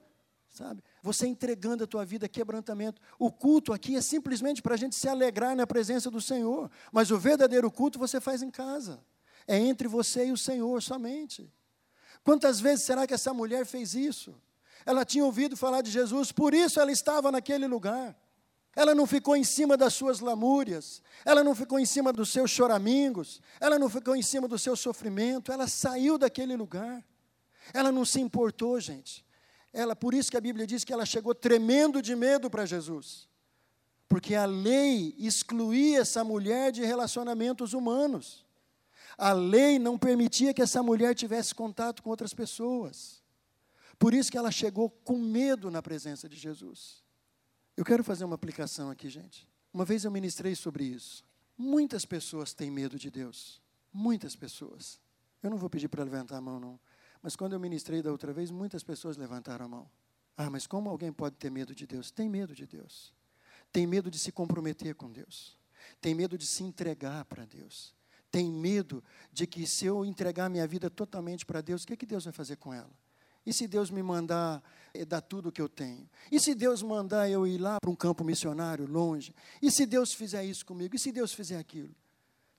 Sabe? 0.51 0.83
você 1.01 1.29
entregando 1.29 1.85
a 1.85 1.87
tua 1.87 2.05
vida 2.05 2.29
quebrantamento. 2.29 3.01
O 3.21 3.31
culto 3.31 3.73
aqui 3.73 3.95
é 3.95 4.01
simplesmente 4.01 4.61
para 4.61 4.75
a 4.75 4.77
gente 4.77 4.97
se 4.97 5.09
alegrar 5.09 5.55
na 5.55 5.65
presença 5.65 6.11
do 6.11 6.21
Senhor, 6.21 6.69
mas 6.91 7.13
o 7.13 7.19
verdadeiro 7.19 7.71
culto 7.71 8.01
você 8.01 8.21
faz 8.21 8.43
em 8.43 8.51
casa. 8.51 9.01
É 9.47 9.57
entre 9.57 9.87
você 9.87 10.27
e 10.27 10.33
o 10.33 10.37
Senhor 10.37 10.83
somente. 10.83 11.49
Quantas 12.25 12.59
vezes 12.59 12.85
será 12.85 13.07
que 13.07 13.15
essa 13.15 13.35
mulher 13.35 13.67
fez 13.67 13.95
isso? 13.95 14.35
Ela 14.87 15.05
tinha 15.05 15.25
ouvido 15.25 15.57
falar 15.57 15.83
de 15.83 15.91
Jesus, 15.91 16.33
por 16.33 16.55
isso 16.55 16.81
ela 16.81 16.91
estava 16.91 17.31
naquele 17.31 17.67
lugar. 17.67 18.17
Ela 18.75 18.95
não 18.95 19.07
ficou 19.07 19.37
em 19.37 19.45
cima 19.45 19.77
das 19.77 19.95
suas 19.95 20.19
lamúrias, 20.19 21.01
ela 21.25 21.45
não 21.45 21.55
ficou 21.55 21.79
em 21.79 21.87
cima 21.87 22.13
dos 22.13 22.31
seus 22.31 22.51
choramingos, 22.51 23.41
ela 23.61 23.79
não 23.79 23.89
ficou 23.89 24.17
em 24.17 24.23
cima 24.23 24.49
do 24.49 24.59
seu 24.59 24.75
sofrimento, 24.75 25.53
ela 25.53 25.69
saiu 25.69 26.19
daquele 26.19 26.57
lugar. 26.57 27.05
Ela 27.73 27.93
não 27.93 28.05
se 28.05 28.21
importou, 28.21 28.81
gente. 28.81 29.25
Ela, 29.73 29.95
por 29.95 30.13
isso 30.13 30.31
que 30.31 30.37
a 30.37 30.41
Bíblia 30.41 30.67
diz 30.67 30.85
que 30.85 30.93
ela 30.93 31.07
chegou 31.07 31.35
tremendo 31.35 32.03
de 32.03 32.17
medo 32.17 32.51
para 32.51 32.67
Jesus. 32.67 33.29
Porque 34.09 34.35
a 34.35 34.45
lei 34.45 35.15
excluía 35.19 36.01
essa 36.01 36.23
mulher 36.23 36.73
de 36.73 36.85
relacionamentos 36.85 37.73
humanos. 37.73 38.44
A 39.17 39.33
lei 39.33 39.79
não 39.79 39.99
permitia 39.99 40.53
que 40.53 40.63
essa 40.63 40.83
mulher 40.83 41.15
tivesse 41.15 41.55
contato 41.55 42.03
com 42.03 42.11
outras 42.11 42.35
pessoas. 42.35 43.23
Por 43.99 44.13
isso 44.13 44.31
que 44.31 44.39
ela 44.39 44.51
chegou 44.51 44.91
com 44.91 45.19
medo 45.19 45.71
na 45.71 45.81
presença 45.81 46.29
de 46.29 46.37
Jesus. 46.37 47.03
Eu 47.77 47.85
quero 47.85 48.05
fazer 48.05 48.25
uma 48.25 48.35
aplicação 48.35 48.91
aqui, 48.91 49.09
gente. 49.09 49.49
Uma 49.73 49.85
vez 49.85 50.05
eu 50.05 50.11
ministrei 50.11 50.55
sobre 50.55 50.85
isso. 50.85 51.25
Muitas 51.57 52.05
pessoas 52.05 52.53
têm 52.53 52.71
medo 52.71 52.99
de 52.99 53.11
Deus. 53.11 53.61
Muitas 53.93 54.35
pessoas. 54.35 55.01
Eu 55.43 55.51
não 55.51 55.57
vou 55.57 55.71
pedir 55.71 55.89
para 55.89 56.03
levantar 56.03 56.37
a 56.37 56.41
mão, 56.41 56.59
não. 56.59 56.81
Mas 57.23 57.37
quando 57.37 57.53
eu 57.53 57.61
ministrei 57.61 58.03
da 58.03 58.11
outra 58.11 58.33
vez, 58.33 58.51
muitas 58.51 58.83
pessoas 58.83 59.17
levantaram 59.17 59.65
a 59.65 59.69
mão. 59.69 59.91
Ah, 60.37 60.51
mas 60.51 60.67
como 60.67 60.91
alguém 60.91 61.13
pode 61.13 61.37
ter 61.37 61.51
medo 61.51 61.75
de 61.75 61.87
Deus? 61.87 62.11
Tem 62.11 62.29
medo 62.29 62.55
de 62.55 62.67
Deus. 62.67 63.13
Tem 63.73 63.87
medo 63.87 64.11
de 64.11 64.19
se 64.19 64.33
comprometer 64.33 64.95
com 64.95 65.11
Deus. 65.11 65.57
Tem 66.01 66.15
medo 66.15 66.37
de 66.37 66.47
se 66.47 66.63
entregar 66.63 67.25
para 67.25 67.45
Deus. 67.45 67.95
Tem 68.35 68.51
medo 68.51 69.05
de 69.33 69.47
que 69.47 69.65
se 69.65 69.87
eu 69.87 70.05
entregar 70.05 70.49
minha 70.49 70.67
vida 70.67 70.91
totalmente 70.91 71.47
para 71.47 71.61
Deus, 71.61 71.85
o 71.85 71.87
que, 71.87 71.97
que 71.97 72.07
Deus 72.07 72.25
vai 72.25 72.33
fazer 72.33 72.57
com 72.57 72.75
ela? 72.75 72.91
E 73.47 73.53
se 73.53 73.69
Deus 73.69 73.91
me 73.91 74.03
mandar 74.03 74.61
eh, 74.93 75.05
dar 75.05 75.21
tudo 75.21 75.51
o 75.51 75.53
que 75.53 75.61
eu 75.61 75.69
tenho? 75.69 76.09
E 76.33 76.41
se 76.41 76.55
Deus 76.55 76.83
mandar 76.83 77.31
eu 77.31 77.47
ir 77.47 77.59
lá 77.59 77.79
para 77.81 77.91
um 77.91 77.95
campo 77.95 78.25
missionário 78.25 78.87
longe? 78.87 79.33
E 79.63 79.71
se 79.71 79.87
Deus 79.87 80.13
fizer 80.13 80.45
isso 80.45 80.67
comigo? 80.67 80.97
E 80.97 80.99
se 80.99 81.13
Deus 81.13 81.33
fizer 81.33 81.59
aquilo? 81.59 81.95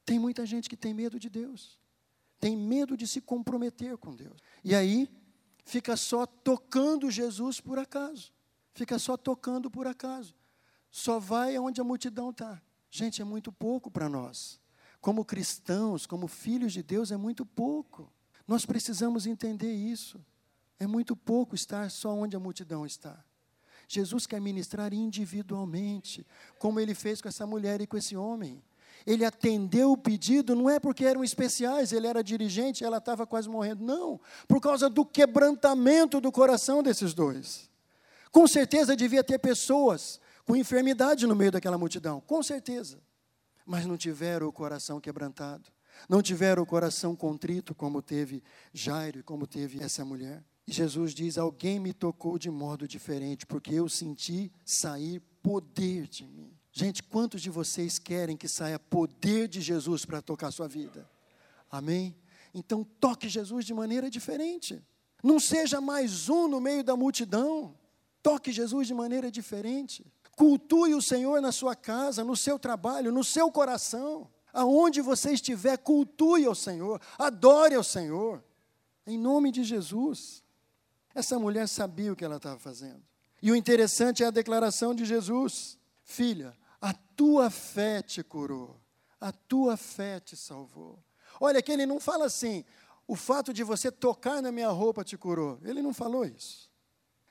Tem 0.06 0.18
muita 0.18 0.46
gente 0.46 0.70
que 0.70 0.78
tem 0.78 0.94
medo 0.94 1.20
de 1.20 1.30
Deus 1.30 1.78
tem 2.40 2.56
medo 2.56 2.96
de 2.96 3.08
se 3.08 3.22
comprometer 3.22 3.98
com 3.98 4.16
Deus. 4.16 4.38
E 4.64 4.76
aí, 4.76 5.10
fica 5.64 5.98
só 5.98 6.28
tocando 6.28 7.10
Jesus 7.10 7.60
por 7.60 7.80
acaso. 7.80 8.32
Fica 8.74 9.00
só 9.00 9.18
tocando 9.18 9.72
por 9.72 9.88
acaso. 9.88 10.36
Só 10.92 11.20
vai 11.20 11.56
aonde 11.56 11.82
a 11.82 11.84
multidão 11.84 12.30
está. 12.30 12.62
Gente, 12.92 13.20
é 13.22 13.26
muito 13.26 13.52
pouco 13.52 13.90
para 13.90 14.08
nós. 14.08 14.60
Como 15.06 15.24
cristãos, 15.24 16.08
como 16.08 16.28
filhos 16.28 16.74
de 16.74 16.82
Deus, 16.82 17.12
é 17.12 17.16
muito 17.16 17.46
pouco. 17.46 18.12
Nós 18.48 18.66
precisamos 18.66 19.28
entender 19.28 19.72
isso. 19.72 20.20
É 20.80 20.88
muito 20.88 21.16
pouco 21.16 21.54
estar 21.54 21.92
só 21.92 22.12
onde 22.12 22.36
a 22.36 22.40
multidão 22.40 22.84
está. 22.88 23.24
Jesus 23.88 24.26
quer 24.26 24.42
ministrar 24.42 24.96
individualmente, 24.96 26.26
como 26.58 26.80
ele 26.80 26.96
fez 26.96 27.22
com 27.22 27.28
essa 27.28 27.46
mulher 27.46 27.82
e 27.82 27.86
com 27.86 27.96
esse 27.96 28.18
homem. 28.18 28.64
Ele 29.06 29.24
atendeu 29.24 29.92
o 29.92 29.98
pedido, 29.98 30.56
não 30.56 30.68
é 30.68 30.80
porque 30.80 31.06
eram 31.06 31.24
especiais, 31.24 31.92
ele 31.92 32.08
era 32.08 32.24
dirigente, 32.24 32.84
ela 32.84 32.98
estava 32.98 33.28
quase 33.28 33.48
morrendo. 33.48 33.86
Não, 33.86 34.20
por 34.48 34.60
causa 34.60 34.90
do 34.90 35.06
quebrantamento 35.06 36.20
do 36.20 36.32
coração 36.32 36.82
desses 36.82 37.14
dois. 37.14 37.70
Com 38.32 38.48
certeza 38.48 38.96
devia 38.96 39.24
ter 39.24 39.38
pessoas 39.38 40.20
com 40.48 40.56
enfermidade 40.56 41.28
no 41.28 41.36
meio 41.36 41.52
daquela 41.52 41.78
multidão, 41.78 42.22
com 42.22 42.42
certeza. 42.42 43.00
Mas 43.66 43.86
não 43.86 43.98
tiveram 43.98 44.48
o 44.48 44.52
coração 44.52 45.00
quebrantado. 45.00 45.72
não 46.10 46.22
tiveram 46.22 46.62
o 46.62 46.66
coração 46.66 47.16
contrito 47.16 47.74
como 47.74 48.02
teve 48.02 48.44
Jairo 48.74 49.20
e 49.20 49.24
como 49.24 49.48
teve 49.48 49.82
essa 49.82 50.04
mulher. 50.04 50.44
E 50.68 50.72
Jesus 50.72 51.14
diz: 51.14 51.38
Alguém 51.38 51.80
me 51.80 51.94
tocou 51.94 52.38
de 52.38 52.50
modo 52.50 52.88
diferente, 52.88 53.46
porque 53.46 53.74
eu 53.74 53.88
senti 53.88 54.52
sair 54.64 55.22
poder 55.42 56.08
de 56.08 56.26
mim. 56.26 56.52
Gente, 56.72 57.02
quantos 57.02 57.42
de 57.42 57.50
vocês 57.50 57.98
querem 57.98 58.36
que 58.36 58.48
saia 58.48 58.78
poder 58.78 59.48
de 59.48 59.62
Jesus 59.62 60.06
para 60.06 60.22
tocar 60.22 60.48
a 60.48 60.52
sua 60.52 60.68
vida? 60.68 61.10
Amém? 61.72 62.16
Então 62.54 62.84
toque 62.84 63.30
Jesus 63.30 63.66
de 63.66 63.74
maneira 63.74 64.10
diferente. 64.10 64.84
Não 65.24 65.40
seja 65.40 65.80
mais 65.80 66.30
um 66.30 66.48
no 66.48 66.60
meio 66.60 66.84
da 66.84 66.96
multidão. 66.96 67.78
Toque 68.22 68.52
Jesus 68.52 68.88
de 68.88 68.94
maneira 68.94 69.32
diferente. 69.32 70.06
Cultue 70.36 70.94
o 70.94 71.02
Senhor 71.02 71.42
na 71.42 71.52
sua 71.52 71.76
casa, 71.76 72.24
no 72.24 72.36
seu 72.36 72.60
trabalho, 72.60 73.12
no 73.12 73.24
seu 73.24 73.52
coração. 73.52 74.30
Aonde 74.52 75.02
você 75.02 75.34
estiver, 75.34 75.78
cultue 75.78 76.46
ao 76.46 76.56
Senhor, 76.56 77.02
adore 77.18 77.76
ao 77.76 77.84
Senhor. 77.84 78.44
Em 79.06 79.18
nome 79.18 79.52
de 79.52 79.64
Jesus. 79.64 80.44
Essa 81.14 81.40
mulher 81.40 81.68
sabia 81.68 82.12
o 82.12 82.16
que 82.16 82.26
ela 82.26 82.38
estava 82.38 82.60
fazendo. 82.60 83.02
E 83.42 83.52
o 83.52 83.56
interessante 83.56 84.24
é 84.24 84.28
a 84.28 84.32
declaração 84.32 84.94
de 84.94 85.06
Jesus: 85.06 85.78
Filha, 86.04 86.58
a 86.82 86.94
tua 86.94 87.50
fé 87.50 88.02
te 88.02 88.24
curou, 88.24 88.80
a 89.20 89.32
tua 89.32 89.78
fé 89.78 90.20
te 90.20 90.36
salvou. 90.36 91.00
Olha, 91.40 91.62
que 91.62 91.72
ele 91.72 91.86
não 91.86 92.00
fala 92.00 92.26
assim, 92.26 92.64
o 93.08 93.16
fato 93.16 93.54
de 93.54 93.64
você 93.64 93.92
tocar 93.92 94.42
na 94.42 94.52
minha 94.52 94.70
roupa 94.70 95.04
te 95.04 95.18
curou. 95.18 95.60
Ele 95.64 95.82
não 95.82 95.94
falou 95.94 96.26
isso. 96.26 96.70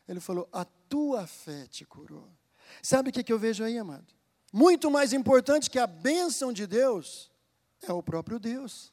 Ele 0.07 0.21
falou: 0.21 0.49
a 0.53 0.65
tua 0.65 1.27
fé 1.27 1.67
te 1.67 1.85
curou. 1.85 2.29
Sabe 2.83 3.11
o 3.11 3.13
que, 3.13 3.33
eu 3.33 3.39
vejo 3.39 3.65
aí, 3.65 3.79
amado? 3.79 4.07
Muito 4.53 4.91
mais 4.91 5.13
importante 5.13 5.71
que 5.71 5.79
a 5.79 5.87
bênção 5.87 6.53
de 6.53 6.67
Deus 6.67 7.31
é 7.83 7.93
o 7.93 8.03
próprio 8.03 8.39
Deus. 8.39 8.93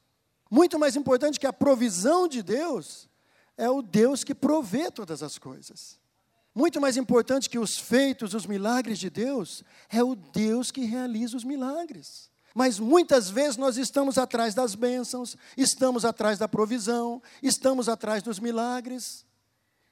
Muito 0.49 0.77
mais 0.77 0.95
importante 0.95 1.39
que 1.39 1.47
a 1.47 1.53
provisão 1.53 2.27
de 2.27 2.41
Deus 2.41 3.09
é 3.57 3.69
o 3.69 3.81
Deus 3.81 4.23
que 4.23 4.33
provê 4.33 4.89
todas 4.89 5.21
as 5.23 5.37
coisas. 5.37 5.99
Muito 6.53 6.81
mais 6.81 6.97
importante 6.97 7.49
que 7.49 7.59
os 7.59 7.77
feitos, 7.77 8.33
os 8.33 8.45
milagres 8.45 8.99
de 8.99 9.09
Deus, 9.09 9.63
é 9.89 10.03
o 10.03 10.15
Deus 10.15 10.71
que 10.71 10.81
realiza 10.81 11.37
os 11.37 11.43
milagres. 11.43 12.29
Mas 12.53 12.77
muitas 12.77 13.29
vezes 13.29 13.55
nós 13.55 13.77
estamos 13.77 14.17
atrás 14.17 14.53
das 14.53 14.75
bênçãos, 14.75 15.37
estamos 15.55 16.03
atrás 16.03 16.37
da 16.37 16.47
provisão, 16.47 17.21
estamos 17.41 17.87
atrás 17.87 18.21
dos 18.21 18.39
milagres. 18.39 19.25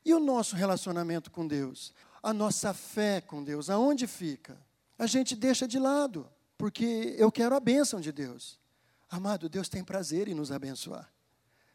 E 0.04 0.14
o 0.14 0.20
nosso 0.20 0.56
relacionamento 0.56 1.32
com 1.32 1.48
Deus? 1.48 1.94
A 2.22 2.34
nossa 2.34 2.74
fé 2.74 3.22
com 3.22 3.44
Deus, 3.44 3.70
aonde 3.70 4.08
fica? 4.08 4.58
A 4.98 5.08
gente 5.08 5.36
deixa 5.36 5.68
de 5.68 5.80
lado, 5.80 6.30
porque 6.58 7.16
eu 7.18 7.32
quero 7.32 7.56
a 7.56 7.60
bênção 7.60 8.02
de 8.02 8.12
Deus. 8.12 8.60
Amado, 9.10 9.48
Deus 9.48 9.70
tem 9.70 9.84
prazer 9.84 10.28
em 10.28 10.34
nos 10.34 10.52
abençoar. 10.52 11.10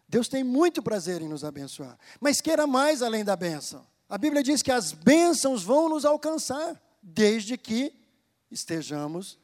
Deus 0.09 0.29
tem 0.29 0.45
muito 0.45 0.83
prazer 0.83 1.23
em 1.23 1.29
nos 1.29 1.45
abençoar, 1.45 1.99
mas 2.21 2.41
queira 2.41 2.67
mais 2.67 3.03
além 3.03 3.25
da 3.25 3.35
bênção. 3.35 3.87
A 4.09 4.19
Bíblia 4.19 4.43
diz 4.43 4.63
que 4.63 4.71
as 4.71 4.93
bênçãos 4.93 5.63
vão 5.63 5.89
nos 5.89 6.05
alcançar, 6.05 6.81
desde 7.03 7.57
que 7.57 7.93
estejamos 8.51 9.39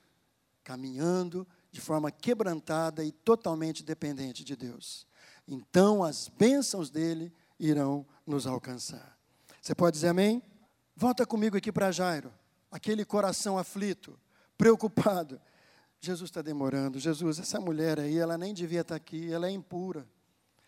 caminhando 0.63 1.47
de 1.73 1.81
forma 1.81 2.11
quebrantada 2.11 3.05
e 3.05 3.11
totalmente 3.11 3.83
dependente 3.83 4.45
de 4.45 4.55
Deus. 4.55 5.07
Então 5.49 6.05
as 6.05 6.29
bênçãos 6.29 6.91
dele 6.91 7.33
irão 7.59 8.07
nos 8.27 8.47
alcançar. 8.47 9.19
Você 9.61 9.75
pode 9.75 9.95
dizer 9.95 10.09
amém? 10.09 10.43
Volta 11.01 11.25
comigo 11.25 11.57
aqui 11.57 11.73
para 11.73 11.91
Jairo, 11.91 12.31
aquele 12.71 13.07
coração 13.07 13.57
aflito, 13.57 14.21
preocupado. 14.59 15.41
Jesus 15.99 16.29
está 16.29 16.43
demorando. 16.43 16.99
Jesus, 16.99 17.39
essa 17.39 17.59
mulher 17.59 17.99
aí, 17.99 18.19
ela 18.19 18.37
nem 18.37 18.53
devia 18.53 18.83
estar 18.83 18.97
aqui, 18.97 19.33
ela 19.33 19.47
é 19.47 19.51
impura. 19.51 20.07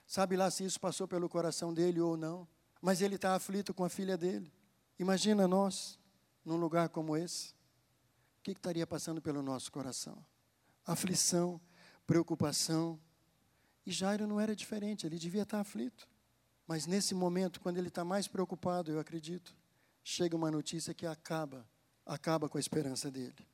Sabe 0.06 0.34
lá 0.34 0.50
se 0.50 0.64
isso 0.64 0.80
passou 0.80 1.06
pelo 1.06 1.28
coração 1.28 1.74
dele 1.74 2.00
ou 2.00 2.16
não. 2.16 2.48
Mas 2.80 3.02
ele 3.02 3.16
está 3.16 3.34
aflito 3.34 3.74
com 3.74 3.84
a 3.84 3.90
filha 3.90 4.16
dele. 4.16 4.50
Imagina 4.98 5.46
nós, 5.46 5.98
num 6.42 6.56
lugar 6.56 6.88
como 6.88 7.14
esse. 7.14 7.50
O 8.38 8.42
que 8.42 8.52
estaria 8.52 8.86
passando 8.86 9.20
pelo 9.20 9.42
nosso 9.42 9.70
coração? 9.70 10.16
Aflição, 10.86 11.60
preocupação. 12.06 12.98
E 13.84 13.92
Jairo 13.92 14.26
não 14.26 14.40
era 14.40 14.56
diferente, 14.56 15.06
ele 15.06 15.18
devia 15.18 15.42
estar 15.42 15.60
aflito. 15.60 16.08
Mas 16.66 16.86
nesse 16.86 17.14
momento, 17.14 17.60
quando 17.60 17.76
ele 17.76 17.88
está 17.88 18.02
mais 18.02 18.26
preocupado, 18.26 18.90
eu 18.90 18.98
acredito, 18.98 19.54
chega 20.02 20.36
uma 20.36 20.50
notícia 20.50 20.92
que 20.92 21.06
acaba, 21.06 21.66
acaba 22.04 22.48
com 22.48 22.58
a 22.58 22.60
esperança 22.60 23.10
dele. 23.10 23.46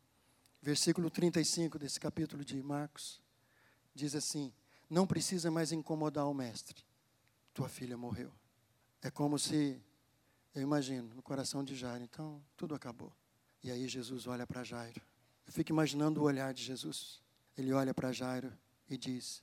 Versículo 0.61 1.11
35 1.11 1.78
desse 1.78 2.00
capítulo 2.00 2.44
de 2.44 2.62
Marcos 2.62 3.20
diz 3.94 4.14
assim: 4.14 4.52
Não 4.88 5.06
precisa 5.06 5.50
mais 5.50 5.72
incomodar 5.72 6.26
o 6.26 6.34
mestre, 6.34 6.84
tua 7.54 7.68
filha 7.68 7.96
morreu. 7.96 8.32
É 9.00 9.11
como 9.11 9.38
se, 9.38 9.80
eu 10.54 10.62
imagino, 10.62 11.14
no 11.14 11.22
coração 11.22 11.62
de 11.62 11.76
Jairo, 11.76 12.02
então 12.02 12.42
tudo 12.56 12.74
acabou. 12.74 13.12
E 13.62 13.70
aí 13.70 13.87
Jesus 13.88 14.26
olha 14.26 14.46
para 14.46 14.64
Jairo. 14.64 15.00
Eu 15.46 15.52
fico 15.52 15.70
imaginando 15.70 16.20
o 16.20 16.24
olhar 16.24 16.52
de 16.52 16.62
Jesus. 16.62 17.20
Ele 17.56 17.72
olha 17.72 17.94
para 17.94 18.12
Jairo 18.12 18.52
e 18.88 18.96
diz: 18.96 19.42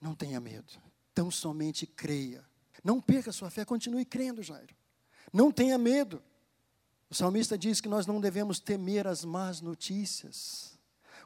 Não 0.00 0.14
tenha 0.14 0.40
medo, 0.40 0.72
tão 1.14 1.30
somente 1.30 1.86
creia. 1.86 2.44
Não 2.84 3.00
perca 3.00 3.32
sua 3.32 3.50
fé, 3.50 3.64
continue 3.64 4.04
crendo, 4.04 4.42
Jairo. 4.42 4.74
Não 5.32 5.52
tenha 5.52 5.76
medo. 5.76 6.22
O 7.10 7.14
salmista 7.14 7.58
diz 7.58 7.80
que 7.80 7.88
nós 7.88 8.06
não 8.06 8.20
devemos 8.20 8.60
temer 8.60 9.06
as 9.06 9.24
más 9.24 9.60
notícias. 9.60 10.78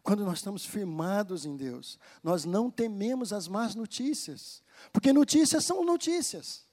Quando 0.02 0.24
nós 0.24 0.38
estamos 0.38 0.64
firmados 0.64 1.44
em 1.44 1.56
Deus, 1.56 1.98
nós 2.22 2.44
não 2.44 2.70
tememos 2.70 3.32
as 3.32 3.46
más 3.48 3.74
notícias, 3.74 4.62
porque 4.92 5.12
notícias 5.12 5.64
são 5.64 5.84
notícias. 5.84 6.66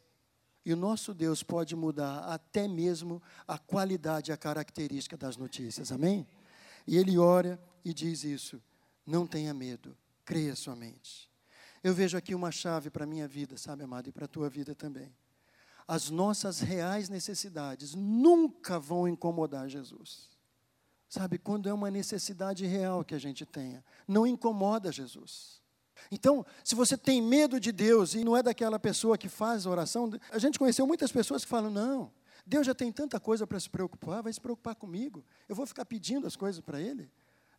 E 0.66 0.72
o 0.74 0.78
nosso 0.78 1.14
Deus 1.14 1.42
pode 1.42 1.76
mudar 1.76 2.20
até 2.20 2.68
mesmo 2.68 3.22
a 3.48 3.58
qualidade, 3.58 4.32
a 4.32 4.38
característica 4.38 5.18
das 5.18 5.36
notícias. 5.38 5.92
Amém? 5.92 6.28
E 6.86 6.98
ele 6.98 7.18
ora 7.18 7.62
e 7.84 7.94
diz 7.94 8.24
isso: 8.24 8.62
não 9.06 9.26
tenha 9.26 9.54
medo, 9.54 9.98
creia 10.24 10.56
somente. 10.56 11.30
Eu 11.84 11.94
vejo 11.94 12.18
aqui 12.18 12.36
uma 12.36 12.52
chave 12.52 12.90
para 12.90 13.06
a 13.06 13.08
minha 13.08 13.28
vida, 13.28 13.58
sabe, 13.58 13.84
amado, 13.84 14.08
e 14.08 14.12
para 14.12 14.26
a 14.26 14.28
tua 14.28 14.50
vida 14.50 14.76
também. 14.76 15.12
As 15.88 16.10
nossas 16.10 16.60
reais 16.60 17.10
necessidades 17.10 17.96
nunca 17.96 18.80
vão 18.80 19.08
incomodar 19.08 19.68
Jesus. 19.68 20.30
Sabe, 21.10 21.38
quando 21.38 21.68
é 21.68 21.74
uma 21.74 21.92
necessidade 21.92 22.66
real 22.66 23.04
que 23.04 23.14
a 23.14 23.20
gente 23.20 23.46
tenha, 23.46 23.84
não 24.08 24.26
incomoda 24.26 24.92
Jesus. 24.92 25.62
Então, 26.10 26.46
se 26.64 26.74
você 26.74 26.98
tem 26.98 27.22
medo 27.22 27.60
de 27.60 27.72
Deus 27.72 28.16
e 28.16 28.24
não 28.24 28.36
é 28.36 28.42
daquela 28.42 28.80
pessoa 28.80 29.18
que 29.18 29.28
faz 29.28 29.66
a 29.66 29.70
oração, 29.70 30.10
a 30.32 30.40
gente 30.40 30.58
conheceu 30.58 30.88
muitas 30.88 31.12
pessoas 31.12 31.44
que 31.44 31.50
falam: 31.50 31.70
não, 31.70 32.12
Deus 32.46 32.66
já 32.66 32.74
tem 32.74 32.92
tanta 32.92 33.20
coisa 33.20 33.46
para 33.46 33.60
se 33.60 33.70
preocupar, 33.70 34.24
vai 34.24 34.32
se 34.32 34.40
preocupar 34.40 34.76
comigo. 34.76 35.24
Eu 35.48 35.56
vou 35.56 35.66
ficar 35.66 35.86
pedindo 35.86 36.26
as 36.26 36.36
coisas 36.36 36.62
para 36.62 36.80
Ele? 36.82 37.12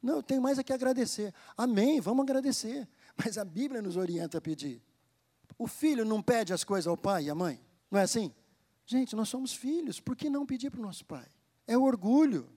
Não, 0.02 0.16
eu 0.16 0.22
tenho 0.22 0.42
mais 0.42 0.58
a 0.58 0.64
que 0.64 0.72
agradecer. 0.72 1.32
Amém, 1.56 2.00
vamos 2.00 2.22
agradecer. 2.22 2.88
Mas 3.16 3.38
a 3.38 3.44
Bíblia 3.44 3.80
nos 3.80 3.96
orienta 3.96 4.38
a 4.38 4.40
pedir. 4.40 4.82
O 5.56 5.66
filho 5.66 6.04
não 6.04 6.20
pede 6.20 6.52
as 6.52 6.64
coisas 6.64 6.88
ao 6.88 6.96
pai 6.96 7.24
e 7.24 7.30
à 7.30 7.34
mãe? 7.34 7.60
Não 7.92 8.00
é 8.00 8.04
assim? 8.04 8.32
Gente, 8.86 9.14
nós 9.14 9.28
somos 9.28 9.52
filhos, 9.52 10.00
por 10.00 10.16
que 10.16 10.30
não 10.30 10.46
pedir 10.46 10.70
para 10.70 10.80
o 10.80 10.82
nosso 10.82 11.04
pai? 11.04 11.26
É 11.66 11.76
o 11.76 11.82
orgulho. 11.82 12.48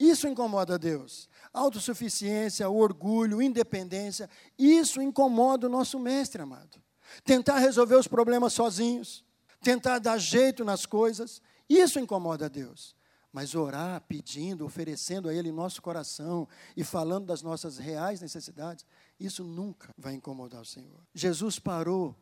Isso 0.00 0.26
incomoda 0.26 0.76
a 0.76 0.78
Deus. 0.78 1.28
Autossuficiência, 1.52 2.68
orgulho, 2.70 3.42
independência, 3.42 4.30
isso 4.58 5.02
incomoda 5.02 5.66
o 5.66 5.70
nosso 5.70 5.98
mestre 5.98 6.40
amado. 6.40 6.82
Tentar 7.22 7.58
resolver 7.58 7.96
os 7.96 8.08
problemas 8.08 8.54
sozinhos, 8.54 9.22
tentar 9.62 9.98
dar 9.98 10.16
jeito 10.16 10.64
nas 10.64 10.86
coisas, 10.86 11.42
isso 11.68 12.00
incomoda 12.00 12.46
a 12.46 12.48
Deus. 12.48 12.96
Mas 13.30 13.54
orar, 13.54 14.00
pedindo, 14.08 14.64
oferecendo 14.64 15.28
a 15.28 15.34
Ele 15.34 15.52
nosso 15.52 15.82
coração 15.82 16.48
e 16.74 16.82
falando 16.82 17.26
das 17.26 17.42
nossas 17.42 17.76
reais 17.76 18.22
necessidades, 18.22 18.86
isso 19.20 19.44
nunca 19.44 19.90
vai 19.98 20.14
incomodar 20.14 20.62
o 20.62 20.66
Senhor. 20.66 21.06
Jesus 21.12 21.58
parou 21.58 22.16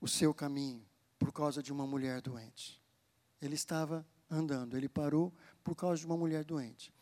o 0.00 0.08
seu 0.08 0.32
caminho 0.32 0.82
por 1.18 1.32
causa 1.32 1.62
de 1.62 1.72
uma 1.72 1.86
mulher 1.86 2.20
doente. 2.20 2.82
Ele 3.40 3.54
estava 3.54 4.06
andando, 4.30 4.76
ele 4.76 4.88
parou 4.88 5.32
por 5.62 5.74
causa 5.74 6.00
de 6.00 6.06
uma 6.06 6.16
mulher 6.16 6.44
doente 6.44 6.92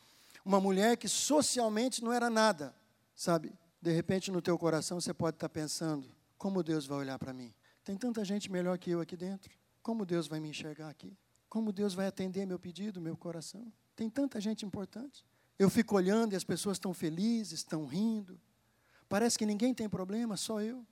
uma 0.44 0.60
mulher 0.60 0.96
que 0.96 1.08
socialmente 1.08 2.04
não 2.04 2.12
era 2.12 2.28
nada, 2.28 2.74
sabe? 3.14 3.52
De 3.80 3.90
repente 3.90 4.30
no 4.30 4.42
teu 4.42 4.58
coração 4.58 5.00
você 5.00 5.14
pode 5.14 5.36
estar 5.36 5.48
pensando: 5.48 6.08
como 6.36 6.62
Deus 6.62 6.86
vai 6.86 6.98
olhar 6.98 7.18
para 7.18 7.32
mim? 7.32 7.52
Tem 7.82 7.96
tanta 7.96 8.24
gente 8.24 8.50
melhor 8.50 8.78
que 8.78 8.90
eu 8.90 9.00
aqui 9.00 9.16
dentro. 9.16 9.50
Como 9.82 10.04
Deus 10.04 10.26
vai 10.26 10.40
me 10.40 10.48
enxergar 10.48 10.88
aqui? 10.88 11.16
Como 11.48 11.72
Deus 11.72 11.94
vai 11.94 12.06
atender 12.06 12.46
meu 12.46 12.58
pedido, 12.58 13.00
meu 13.00 13.16
coração? 13.16 13.72
Tem 13.94 14.08
tanta 14.10 14.40
gente 14.40 14.64
importante. 14.64 15.24
Eu 15.58 15.70
fico 15.70 15.94
olhando 15.94 16.32
e 16.32 16.36
as 16.36 16.44
pessoas 16.44 16.76
estão 16.76 16.92
felizes, 16.92 17.60
estão 17.60 17.86
rindo. 17.86 18.40
Parece 19.08 19.38
que 19.38 19.46
ninguém 19.46 19.72
tem 19.72 19.88
problema, 19.88 20.36
só 20.36 20.60
eu. 20.60 20.84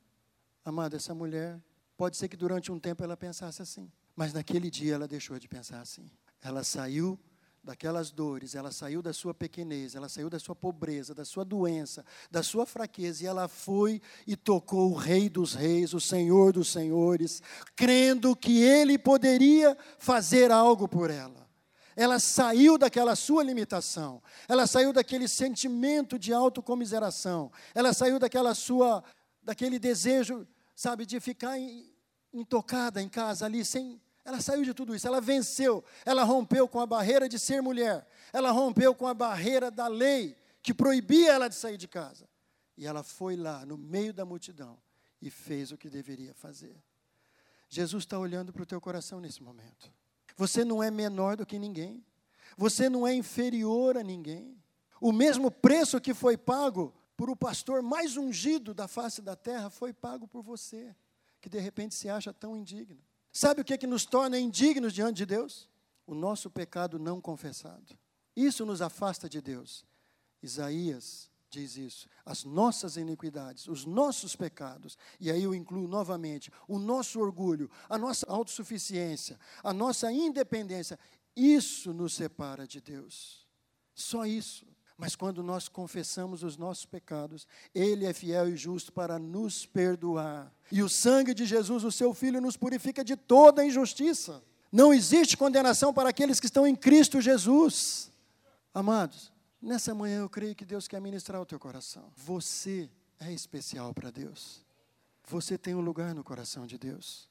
Amada, 0.64 0.96
essa 0.96 1.14
mulher, 1.14 1.58
pode 2.02 2.16
ser 2.16 2.26
que 2.26 2.36
durante 2.36 2.72
um 2.72 2.80
tempo 2.80 3.04
ela 3.04 3.16
pensasse 3.16 3.62
assim, 3.62 3.88
mas 4.16 4.32
naquele 4.32 4.68
dia 4.68 4.94
ela 4.94 5.06
deixou 5.06 5.38
de 5.38 5.46
pensar 5.46 5.80
assim. 5.80 6.10
Ela 6.42 6.64
saiu 6.64 7.16
daquelas 7.62 8.10
dores, 8.10 8.56
ela 8.56 8.72
saiu 8.72 9.00
da 9.00 9.12
sua 9.12 9.32
pequenez, 9.32 9.94
ela 9.94 10.08
saiu 10.08 10.28
da 10.28 10.40
sua 10.40 10.56
pobreza, 10.56 11.14
da 11.14 11.24
sua 11.24 11.44
doença, 11.44 12.04
da 12.28 12.42
sua 12.42 12.66
fraqueza, 12.66 13.22
e 13.22 13.26
ela 13.28 13.46
foi 13.46 14.02
e 14.26 14.34
tocou 14.34 14.90
o 14.90 14.96
Rei 14.96 15.28
dos 15.28 15.54
Reis, 15.54 15.94
o 15.94 16.00
Senhor 16.00 16.52
dos 16.52 16.72
Senhores, 16.72 17.40
crendo 17.76 18.34
que 18.34 18.60
ele 18.60 18.98
poderia 18.98 19.78
fazer 19.96 20.50
algo 20.50 20.88
por 20.88 21.08
ela. 21.08 21.48
Ela 21.94 22.18
saiu 22.18 22.76
daquela 22.76 23.14
sua 23.14 23.44
limitação, 23.44 24.20
ela 24.48 24.66
saiu 24.66 24.92
daquele 24.92 25.28
sentimento 25.28 26.18
de 26.18 26.32
autocomiseração, 26.32 27.52
ela 27.72 27.92
saiu 27.92 28.18
daquela 28.18 28.56
sua, 28.56 29.04
daquele 29.40 29.78
desejo, 29.78 30.44
sabe, 30.74 31.06
de 31.06 31.20
ficar 31.20 31.60
intocada 32.33 33.01
em 33.03 33.09
casa 33.09 33.47
ali 33.47 33.64
sem 33.64 34.01
ela 34.25 34.40
saiu 34.40 34.62
de 34.62 34.73
tudo 34.73 34.95
isso, 34.95 35.07
ela 35.07 35.21
venceu, 35.21 35.85
ela 36.05 36.23
rompeu 36.23 36.68
com 36.68 36.79
a 36.79 36.87
barreira 36.87 37.29
de 37.29 37.38
ser 37.38 37.61
mulher, 37.61 38.07
ela 38.33 38.53
rompeu 38.53 38.95
com 38.95 39.07
a 39.07 39.14
barreira 39.14 39.71
da 39.71 39.88
lei 39.88 40.37
que 40.62 40.73
proibia 40.73 41.33
ela 41.33 41.49
de 41.49 41.57
sair 41.57 41.77
de 41.77 41.88
casa. 41.88 42.29
E 42.77 42.87
ela 42.87 43.03
foi 43.03 43.37
lá, 43.37 43.66
no 43.66 43.77
meio 43.77 44.14
da 44.14 44.25
multidão, 44.25 44.79
e 45.21 45.29
fez 45.29 45.73
o 45.73 45.77
que 45.77 45.90
deveria 45.90 46.33
fazer. 46.35 46.81
Jesus 47.68 48.05
está 48.05 48.18
olhando 48.18 48.53
para 48.53 48.62
o 48.62 48.66
teu 48.66 48.81
coração 48.81 49.21
nesse 49.21 49.42
momento. 49.42 49.92
Você 50.37 50.64
não 50.64 50.83
é 50.83 50.90
menor 50.90 51.37
do 51.37 51.45
que 51.45 51.59
ninguém, 51.59 52.05
você 52.57 52.88
não 52.88 53.07
é 53.07 53.14
inferior 53.14 53.97
a 53.97 54.03
ninguém. 54.03 54.57
O 55.01 55.11
mesmo 55.11 55.51
preço 55.51 56.01
que 56.01 56.14
foi 56.14 56.37
pago 56.37 56.95
por 57.16 57.29
o 57.29 57.37
pastor 57.37 57.83
mais 57.83 58.16
ungido 58.16 58.73
da 58.73 58.87
face 58.87 59.21
da 59.21 59.35
terra 59.35 59.68
foi 59.68 59.92
pago 59.92 60.29
por 60.29 60.42
você, 60.42 60.95
que 61.42 61.50
de 61.50 61.59
repente 61.59 61.94
se 61.94 62.09
acha 62.09 62.33
tão 62.33 62.57
indigno. 62.57 63.02
Sabe 63.33 63.61
o 63.61 63.64
que, 63.64 63.74
é 63.74 63.78
que 63.78 63.87
nos 63.87 64.07
torna 64.07 64.38
indignos 64.38 64.92
diante 64.92 65.16
de 65.16 65.26
Deus? 65.26 65.68
O 66.07 66.14
nosso 66.14 66.48
pecado 66.48 66.98
não 66.98 67.20
confessado. 67.20 67.98
Isso 68.37 68.64
nos 68.64 68.81
afasta 68.81 69.28
de 69.28 69.40
Deus. 69.42 69.85
Isaías 70.40 71.28
diz 71.50 71.76
isso. 71.76 72.09
As 72.24 72.44
nossas 72.44 72.96
iniquidades, 72.96 73.66
os 73.66 73.85
nossos 73.85 74.37
pecados, 74.37 74.96
e 75.18 75.31
aí 75.31 75.42
eu 75.42 75.55
incluo 75.55 75.88
novamente 75.88 76.50
o 76.68 76.78
nosso 76.78 77.20
orgulho, 77.20 77.70
a 77.88 77.98
nossa 77.98 78.24
autossuficiência, 78.31 79.38
a 79.62 79.72
nossa 79.72 80.11
independência, 80.12 80.98
isso 81.37 81.92
nos 81.92 82.14
separa 82.14 82.66
de 82.66 82.81
Deus. 82.81 83.46
Só 83.94 84.24
isso. 84.24 84.66
Mas 84.96 85.16
quando 85.16 85.42
nós 85.42 85.68
confessamos 85.68 86.42
os 86.42 86.57
nossos 86.57 86.85
pecados, 86.85 87.46
Ele 87.74 88.07
é 88.07 88.12
fiel 88.12 88.48
e 88.48 88.57
justo 88.57 88.92
para 88.92 89.18
nos 89.18 89.66
perdoar. 89.66 90.52
E 90.70 90.83
o 90.83 90.88
sangue 90.88 91.35
de 91.35 91.44
Jesus, 91.44 91.85
o 91.85 91.92
seu 91.92 92.14
Filho, 92.14 92.40
nos 92.40 92.57
purifica 92.57 93.05
de 93.05 93.16
toda 93.16 93.64
injustiça. 93.64 94.42
Não 94.70 94.92
existe 94.92 95.37
condenação 95.37 95.92
para 95.92 96.09
aqueles 96.09 96.40
que 96.40 96.46
estão 96.46 96.66
em 96.66 96.74
Cristo 96.74 97.20
Jesus. 97.20 98.11
Amados, 98.72 99.31
nessa 99.61 99.94
manhã 99.94 100.20
eu 100.20 100.31
creio 100.31 100.55
que 100.55 100.64
Deus 100.64 100.88
quer 100.88 101.00
ministrar 101.00 101.40
o 101.40 101.46
teu 101.46 101.59
coração. 101.59 102.11
Você 102.16 102.88
é 103.20 103.33
especial 103.33 103.92
para 103.92 104.11
Deus. 104.11 104.64
Você 105.28 105.59
tem 105.59 105.74
um 105.74 105.81
lugar 105.81 106.14
no 106.14 106.24
coração 106.24 106.66
de 106.66 106.78
Deus. 106.78 107.28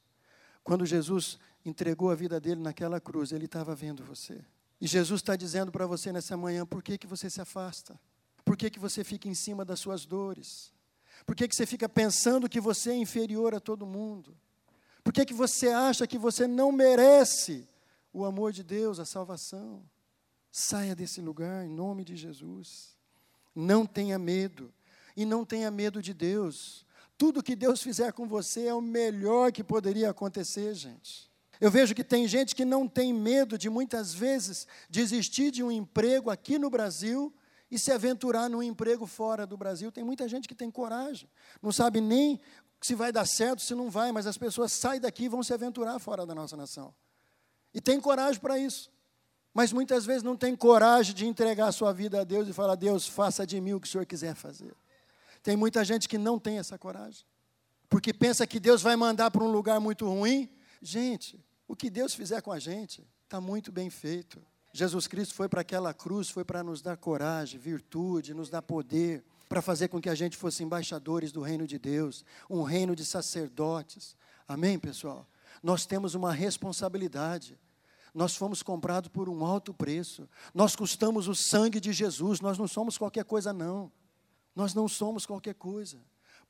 Quando 0.63 0.85
Jesus 0.85 1.39
entregou 1.65 2.11
a 2.11 2.15
vida 2.15 2.39
dele 2.39 2.61
naquela 2.61 2.99
cruz, 2.99 3.31
ele 3.31 3.45
estava 3.45 3.73
vendo 3.73 4.03
você. 4.03 4.39
E 4.81 4.87
Jesus 4.87 5.21
está 5.21 5.35
dizendo 5.35 5.71
para 5.71 5.85
você 5.85 6.11
nessa 6.11 6.35
manhã: 6.35 6.65
por 6.65 6.81
que, 6.81 6.97
que 6.97 7.05
você 7.05 7.29
se 7.29 7.39
afasta? 7.39 7.97
Por 8.43 8.57
que, 8.57 8.71
que 8.71 8.79
você 8.79 9.03
fica 9.03 9.29
em 9.29 9.35
cima 9.35 9.63
das 9.63 9.79
suas 9.79 10.05
dores? 10.05 10.73
Por 11.25 11.35
que, 11.35 11.47
que 11.47 11.55
você 11.55 11.67
fica 11.67 11.87
pensando 11.87 12.49
que 12.49 12.59
você 12.59 12.89
é 12.89 12.95
inferior 12.95 13.53
a 13.53 13.59
todo 13.59 13.85
mundo? 13.85 14.35
Por 15.03 15.13
que, 15.13 15.23
que 15.23 15.33
você 15.33 15.69
acha 15.69 16.07
que 16.07 16.17
você 16.17 16.47
não 16.47 16.71
merece 16.71 17.67
o 18.11 18.25
amor 18.25 18.51
de 18.51 18.63
Deus, 18.63 18.99
a 18.99 19.05
salvação? 19.05 19.83
Saia 20.51 20.95
desse 20.95 21.21
lugar 21.21 21.63
em 21.63 21.69
nome 21.69 22.03
de 22.03 22.15
Jesus. 22.15 22.97
Não 23.55 23.85
tenha 23.85 24.17
medo. 24.17 24.73
E 25.15 25.25
não 25.25 25.45
tenha 25.45 25.69
medo 25.69 26.01
de 26.01 26.13
Deus. 26.13 26.85
Tudo 27.17 27.43
que 27.43 27.55
Deus 27.55 27.81
fizer 27.81 28.11
com 28.13 28.27
você 28.27 28.65
é 28.65 28.73
o 28.73 28.81
melhor 28.81 29.51
que 29.51 29.63
poderia 29.63 30.09
acontecer, 30.09 30.73
gente. 30.73 31.30
Eu 31.61 31.69
vejo 31.69 31.93
que 31.93 32.03
tem 32.03 32.27
gente 32.27 32.55
que 32.55 32.65
não 32.65 32.87
tem 32.87 33.13
medo 33.13 33.55
de 33.55 33.69
muitas 33.69 34.11
vezes 34.11 34.67
desistir 34.89 35.51
de 35.51 35.61
um 35.61 35.71
emprego 35.71 36.31
aqui 36.31 36.57
no 36.57 36.71
Brasil 36.71 37.31
e 37.69 37.77
se 37.77 37.91
aventurar 37.91 38.49
num 38.49 38.63
emprego 38.63 39.05
fora 39.05 39.45
do 39.45 39.55
Brasil. 39.55 39.91
Tem 39.91 40.03
muita 40.03 40.27
gente 40.27 40.47
que 40.47 40.55
tem 40.55 40.71
coragem, 40.71 41.29
não 41.61 41.71
sabe 41.71 42.01
nem 42.01 42.41
se 42.81 42.95
vai 42.95 43.11
dar 43.11 43.27
certo, 43.27 43.61
se 43.61 43.75
não 43.75 43.91
vai, 43.91 44.11
mas 44.11 44.25
as 44.25 44.39
pessoas 44.39 44.71
saem 44.71 44.99
daqui 44.99 45.25
e 45.25 45.29
vão 45.29 45.43
se 45.43 45.53
aventurar 45.53 45.99
fora 45.99 46.25
da 46.25 46.33
nossa 46.33 46.57
nação. 46.57 46.91
E 47.71 47.79
tem 47.79 48.01
coragem 48.01 48.41
para 48.41 48.57
isso. 48.57 48.91
Mas 49.53 49.71
muitas 49.71 50.03
vezes 50.03 50.23
não 50.23 50.35
tem 50.35 50.55
coragem 50.55 51.13
de 51.13 51.27
entregar 51.27 51.67
a 51.67 51.71
sua 51.71 51.93
vida 51.93 52.21
a 52.21 52.23
Deus 52.23 52.47
e 52.47 52.53
falar: 52.53 52.73
Deus, 52.73 53.07
faça 53.07 53.45
de 53.45 53.61
mim 53.61 53.73
o 53.73 53.79
que 53.79 53.87
o 53.87 53.89
Senhor 53.89 54.05
quiser 54.05 54.33
fazer. 54.33 54.73
Tem 55.43 55.55
muita 55.55 55.85
gente 55.85 56.09
que 56.09 56.17
não 56.17 56.39
tem 56.39 56.57
essa 56.57 56.77
coragem, 56.77 57.23
porque 57.87 58.11
pensa 58.13 58.47
que 58.47 58.59
Deus 58.59 58.81
vai 58.81 58.95
mandar 58.95 59.29
para 59.29 59.43
um 59.43 59.51
lugar 59.51 59.79
muito 59.79 60.07
ruim. 60.07 60.49
Gente, 60.81 61.39
o 61.71 61.75
que 61.75 61.89
Deus 61.89 62.13
fizer 62.13 62.41
com 62.41 62.51
a 62.51 62.59
gente 62.59 63.01
está 63.23 63.39
muito 63.39 63.71
bem 63.71 63.89
feito. 63.89 64.41
Jesus 64.73 65.07
Cristo 65.07 65.33
foi 65.33 65.47
para 65.47 65.61
aquela 65.61 65.93
cruz, 65.93 66.29
foi 66.29 66.43
para 66.43 66.61
nos 66.61 66.81
dar 66.81 66.97
coragem, 66.97 67.57
virtude, 67.57 68.33
nos 68.33 68.49
dar 68.49 68.61
poder, 68.61 69.23
para 69.47 69.61
fazer 69.61 69.87
com 69.87 70.01
que 70.01 70.09
a 70.09 70.15
gente 70.15 70.35
fosse 70.35 70.65
embaixadores 70.65 71.31
do 71.31 71.41
reino 71.41 71.65
de 71.65 71.79
Deus, 71.79 72.25
um 72.49 72.61
reino 72.61 72.93
de 72.93 73.05
sacerdotes. 73.05 74.17
Amém, 74.45 74.77
pessoal? 74.77 75.25
Nós 75.63 75.85
temos 75.85 76.13
uma 76.13 76.33
responsabilidade. 76.33 77.57
Nós 78.13 78.35
fomos 78.35 78.61
comprados 78.61 79.09
por 79.09 79.29
um 79.29 79.45
alto 79.45 79.73
preço. 79.73 80.27
Nós 80.53 80.75
custamos 80.75 81.29
o 81.29 81.33
sangue 81.33 81.79
de 81.79 81.93
Jesus. 81.93 82.41
Nós 82.41 82.57
não 82.57 82.67
somos 82.67 82.97
qualquer 82.97 83.23
coisa, 83.23 83.53
não. 83.53 83.89
Nós 84.53 84.73
não 84.73 84.89
somos 84.89 85.25
qualquer 85.25 85.55
coisa. 85.55 85.97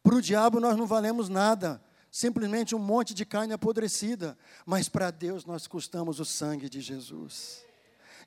Para 0.01 0.15
o 0.15 0.21
diabo 0.21 0.60
nós 0.60 0.75
não 0.75 0.88
valemos 0.88 1.29
nada 1.29 1.79
simplesmente 2.12 2.76
um 2.76 2.80
monte 2.80 3.13
de 3.13 3.26
carne 3.26 3.54
apodrecida, 3.54 4.38
mas 4.65 4.89
para 4.89 5.10
Deus 5.10 5.45
nós 5.45 5.65
custamos 5.65 6.19
o 6.19 6.26
sangue 6.26 6.69
de 6.69 6.82
Jesus. 6.82 7.65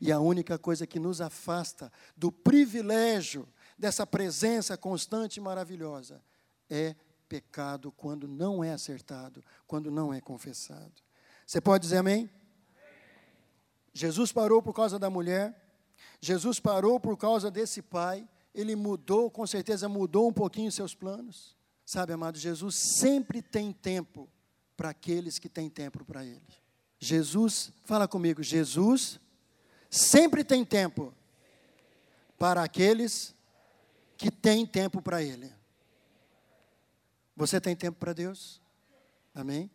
E 0.01 0.11
a 0.11 0.19
única 0.19 0.59
coisa 0.59 0.87
que 0.87 0.99
nos 0.99 1.21
afasta 1.21 1.93
do 2.17 2.33
privilégio 2.33 3.47
dessa 3.79 4.07
presença 4.07 4.77
constante 4.77 5.37
e 5.37 5.41
maravilhosa 5.41 6.23
é 6.71 6.97
pecado 7.29 7.93
quando 7.93 8.27
não 8.27 8.65
é 8.65 8.73
acertado, 8.73 9.45
quando 9.67 9.91
não 9.91 10.13
é 10.13 10.21
confessado. 10.21 11.03
Você 11.47 11.61
pode 11.61 11.83
dizer 11.83 11.99
amém? 11.99 12.31
Jesus 13.93 14.33
parou 14.33 14.63
por 14.63 14.73
causa 14.73 14.99
da 14.99 15.11
mulher, 15.11 15.55
Jesus 16.21 16.59
parou 16.59 16.99
por 16.99 17.17
causa 17.17 17.51
desse 17.51 17.83
pai, 17.83 18.27
ele 18.55 18.75
mudou, 18.75 19.31
com 19.31 19.47
certeza 19.47 19.89
mudou 19.89 20.29
um 20.29 20.33
pouquinho 20.33 20.73
seus 20.73 20.95
planos. 20.95 21.55
Sabe, 21.85 22.13
amado, 22.13 22.39
Jesus 22.39 22.75
sempre 22.77 23.43
tem 23.43 23.73
tempo 23.73 24.29
para 24.77 24.91
aqueles 24.91 25.39
que 25.39 25.49
têm 25.49 25.69
tempo 25.69 26.05
para 26.05 26.25
Ele. 26.25 26.43
Jesus, 26.99 27.73
fala 27.85 28.09
comigo, 28.09 28.43
Jesus 28.43 29.21
sempre 29.91 30.43
tem 30.43 30.65
tempo 30.65 31.15
para 32.39 32.63
aqueles 32.63 33.35
que 34.17 34.31
têm 34.31 34.67
tempo 34.67 35.03
para 35.03 35.23
Ele. 35.23 35.53
Você 37.37 37.61
tem 37.61 37.75
tempo 37.75 37.99
para 37.99 38.13
Deus? 38.13 38.61
Amém? 39.35 39.71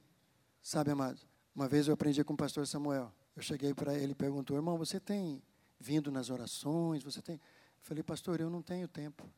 Sabe, 0.61 0.91
amado, 0.91 1.19
uma 1.53 1.67
vez 1.67 1.87
eu 1.87 1.93
aprendi 1.93 2.23
com 2.23 2.33
o 2.33 2.37
pastor 2.37 2.65
Samuel. 2.65 3.13
Eu 3.35 3.41
cheguei 3.41 3.73
para 3.73 3.93
ele 3.95 4.11
e 4.11 4.15
perguntou: 4.15 4.55
irmão, 4.55 4.77
você 4.77 4.99
tem 4.99 5.41
vindo 5.79 6.11
nas 6.11 6.29
orações? 6.29 7.03
Você 7.03 7.21
tem. 7.21 7.35
Eu 7.35 7.41
falei, 7.81 8.03
pastor, 8.03 8.39
eu 8.39 8.49
não 8.49 8.61
tenho 8.61 8.87
tempo. 8.87 9.29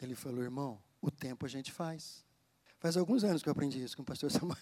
Ele 0.00 0.14
falou, 0.14 0.42
irmão, 0.42 0.80
o 1.06 1.10
tempo 1.10 1.44
a 1.44 1.48
gente 1.48 1.70
faz. 1.70 2.24
Faz 2.78 2.96
alguns 2.96 3.24
anos 3.24 3.42
que 3.42 3.48
eu 3.48 3.52
aprendi 3.52 3.82
isso 3.82 3.96
com 3.96 4.02
o 4.02 4.06
pastor 4.06 4.30
Samuel. 4.32 4.58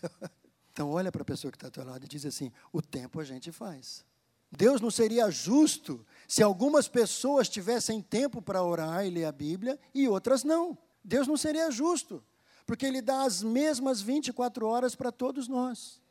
Então, 0.72 0.90
olha 0.90 1.12
para 1.12 1.22
a 1.22 1.24
pessoa 1.24 1.50
que 1.50 1.56
está 1.56 1.68
ao 1.68 1.70
teu 1.70 1.84
lado 1.84 2.04
e 2.04 2.08
diz 2.08 2.26
assim: 2.26 2.50
o 2.72 2.82
tempo 2.82 3.20
a 3.20 3.24
gente 3.24 3.52
faz. 3.52 4.04
Deus 4.50 4.80
não 4.80 4.90
seria 4.90 5.30
justo 5.30 6.04
se 6.28 6.42
algumas 6.42 6.86
pessoas 6.86 7.48
tivessem 7.48 8.02
tempo 8.02 8.42
para 8.42 8.62
orar 8.62 9.06
e 9.06 9.10
ler 9.10 9.24
a 9.24 9.32
Bíblia 9.32 9.78
e 9.94 10.06
outras 10.08 10.44
não. 10.44 10.76
Deus 11.02 11.26
não 11.26 11.36
seria 11.36 11.70
justo, 11.70 12.22
porque 12.66 12.84
Ele 12.84 13.00
dá 13.00 13.22
as 13.22 13.42
mesmas 13.42 14.02
24 14.02 14.66
horas 14.66 14.94
para 14.94 15.10
todos 15.10 15.48
nós. 15.48 16.02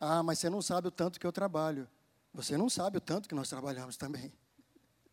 Ah, 0.00 0.22
mas 0.22 0.38
você 0.38 0.50
não 0.50 0.60
sabe 0.60 0.88
o 0.88 0.90
tanto 0.90 1.20
que 1.20 1.26
eu 1.26 1.32
trabalho. 1.32 1.88
Você 2.32 2.56
não 2.56 2.68
sabe 2.68 2.98
o 2.98 3.00
tanto 3.00 3.28
que 3.28 3.34
nós 3.34 3.48
trabalhamos 3.48 3.96
também. 3.96 4.32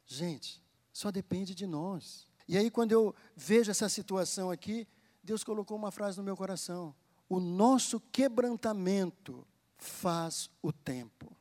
Gente, 0.08 0.62
só 0.92 1.12
depende 1.12 1.54
de 1.54 1.68
nós. 1.68 2.28
E 2.52 2.58
aí, 2.58 2.70
quando 2.70 2.92
eu 2.92 3.16
vejo 3.34 3.72
essa 3.72 3.88
situação 3.88 4.52
aqui, 4.52 4.86
Deus 5.24 5.42
colocou 5.42 5.78
uma 5.78 5.90
frase 5.90 6.18
no 6.18 6.24
meu 6.26 6.36
coração: 6.36 6.94
O 7.30 7.40
nosso 7.40 7.98
quebrantamento 7.98 9.48
faz 9.78 10.50
o 10.62 10.74
tempo. 10.74 11.34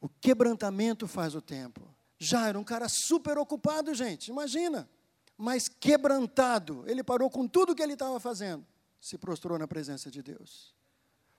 O 0.00 0.08
quebrantamento 0.08 1.06
faz 1.06 1.34
o 1.34 1.42
tempo. 1.42 1.82
Já 2.18 2.48
era 2.48 2.58
um 2.58 2.64
cara 2.64 2.88
super 2.88 3.36
ocupado, 3.36 3.92
gente, 3.92 4.28
imagina. 4.28 4.88
Mas 5.36 5.68
quebrantado, 5.68 6.82
ele 6.86 7.04
parou 7.04 7.28
com 7.28 7.46
tudo 7.46 7.74
que 7.74 7.82
ele 7.82 7.92
estava 7.92 8.18
fazendo, 8.18 8.64
se 8.98 9.18
prostrou 9.18 9.58
na 9.58 9.68
presença 9.68 10.10
de 10.10 10.22
Deus. 10.22 10.74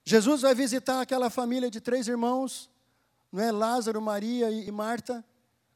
Jesus 0.05 0.43
vai 0.43 0.53
visitar 0.53 1.01
aquela 1.01 1.31
família 1.31 1.71
de 1.71 1.81
três 1.81 2.07
irmãos, 2.07 2.69
não 3.31 3.41
é? 3.41 3.51
Lázaro, 3.51 3.99
Maria 3.99 4.51
e 4.51 4.69
Marta. 4.69 5.25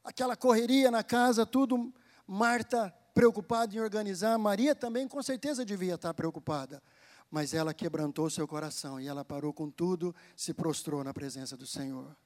aquela 0.04 0.36
correria 0.36 0.88
na 0.88 1.02
casa, 1.02 1.44
tudo. 1.44 1.92
Marta 2.24 2.94
preocupada 3.18 3.74
em 3.74 3.80
organizar, 3.80 4.38
Maria 4.38 4.76
também 4.76 5.08
com 5.08 5.20
certeza 5.20 5.64
devia 5.64 5.96
estar 5.96 6.14
preocupada. 6.14 6.80
Mas 7.28 7.52
ela 7.52 7.74
quebrantou 7.74 8.30
seu 8.30 8.46
coração 8.46 9.00
e 9.00 9.08
ela 9.08 9.24
parou 9.24 9.52
com 9.52 9.68
tudo, 9.68 10.14
se 10.36 10.54
prostrou 10.54 11.02
na 11.02 11.12
presença 11.12 11.56
do 11.56 11.66
Senhor. 11.66 12.16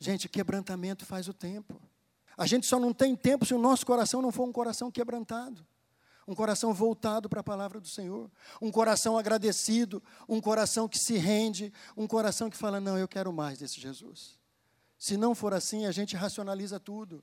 Gente, 0.00 0.28
quebrantamento 0.28 1.06
faz 1.06 1.28
o 1.28 1.32
tempo. 1.32 1.80
A 2.36 2.44
gente 2.44 2.66
só 2.66 2.80
não 2.80 2.92
tem 2.92 3.14
tempo 3.14 3.46
se 3.46 3.54
o 3.54 3.58
nosso 3.58 3.86
coração 3.86 4.20
não 4.20 4.32
for 4.32 4.48
um 4.48 4.52
coração 4.52 4.90
quebrantado. 4.90 5.64
Um 6.26 6.34
coração 6.34 6.74
voltado 6.74 7.28
para 7.28 7.38
a 7.38 7.44
palavra 7.44 7.78
do 7.78 7.86
Senhor, 7.86 8.28
um 8.60 8.72
coração 8.72 9.16
agradecido, 9.16 10.02
um 10.28 10.40
coração 10.40 10.88
que 10.88 10.98
se 10.98 11.16
rende, 11.16 11.72
um 11.96 12.04
coração 12.04 12.50
que 12.50 12.56
fala: 12.56 12.80
Não, 12.80 12.98
eu 12.98 13.06
quero 13.06 13.32
mais 13.32 13.60
desse 13.60 13.80
Jesus. 13.80 14.36
Se 14.98 15.16
não 15.16 15.36
for 15.36 15.54
assim, 15.54 15.86
a 15.86 15.92
gente 15.92 16.16
racionaliza 16.16 16.80
tudo. 16.80 17.22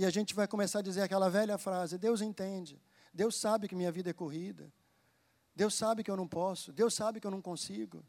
E 0.00 0.04
a 0.06 0.08
gente 0.08 0.34
vai 0.34 0.48
começar 0.48 0.78
a 0.78 0.82
dizer 0.82 1.02
aquela 1.02 1.28
velha 1.28 1.58
frase: 1.58 1.98
Deus 1.98 2.22
entende, 2.22 2.80
Deus 3.12 3.36
sabe 3.36 3.68
que 3.68 3.74
minha 3.74 3.92
vida 3.92 4.08
é 4.08 4.14
corrida, 4.14 4.72
Deus 5.54 5.74
sabe 5.74 6.02
que 6.02 6.10
eu 6.10 6.16
não 6.16 6.26
posso, 6.26 6.72
Deus 6.72 6.94
sabe 6.94 7.20
que 7.20 7.26
eu 7.26 7.30
não 7.30 7.42
consigo. 7.42 8.02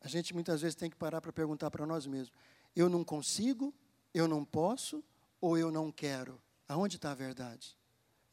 A 0.00 0.08
gente 0.08 0.34
muitas 0.34 0.62
vezes 0.62 0.74
tem 0.74 0.90
que 0.90 0.96
parar 0.96 1.20
para 1.20 1.32
perguntar 1.32 1.70
para 1.70 1.86
nós 1.86 2.08
mesmos: 2.08 2.32
eu 2.74 2.88
não 2.88 3.04
consigo, 3.04 3.72
eu 4.12 4.26
não 4.26 4.44
posso 4.44 5.00
ou 5.40 5.56
eu 5.56 5.70
não 5.70 5.92
quero? 5.92 6.42
Aonde 6.68 6.96
está 6.96 7.12
a 7.12 7.14
verdade? 7.14 7.78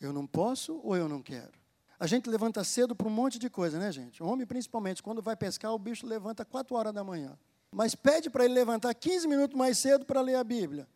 Eu 0.02 0.12
não 0.12 0.26
posso 0.26 0.82
ou 0.84 0.98
eu 0.98 1.08
não 1.08 1.22
quero? 1.22 1.54
A 2.00 2.08
gente 2.08 2.28
levanta 2.28 2.64
cedo 2.64 2.96
para 2.96 3.08
um 3.08 3.12
monte 3.12 3.38
de 3.38 3.52
coisa, 3.52 3.78
né, 3.78 3.92
gente? 3.92 4.24
O 4.24 4.26
homem, 4.26 4.48
principalmente, 4.48 5.04
quando 5.04 5.22
vai 5.22 5.36
pescar, 5.36 5.72
o 5.72 5.78
bicho 5.78 6.08
levanta 6.08 6.44
4 6.44 6.76
horas 6.76 6.92
da 6.92 7.04
manhã. 7.04 7.38
Mas 7.72 7.94
pede 7.94 8.32
para 8.32 8.46
ele 8.46 8.56
levantar 8.56 8.96
15 8.96 9.28
minutos 9.28 9.56
mais 9.56 9.78
cedo 9.78 10.08
para 10.08 10.22
ler 10.22 10.38
a 10.38 10.44
Bíblia. 10.44 10.88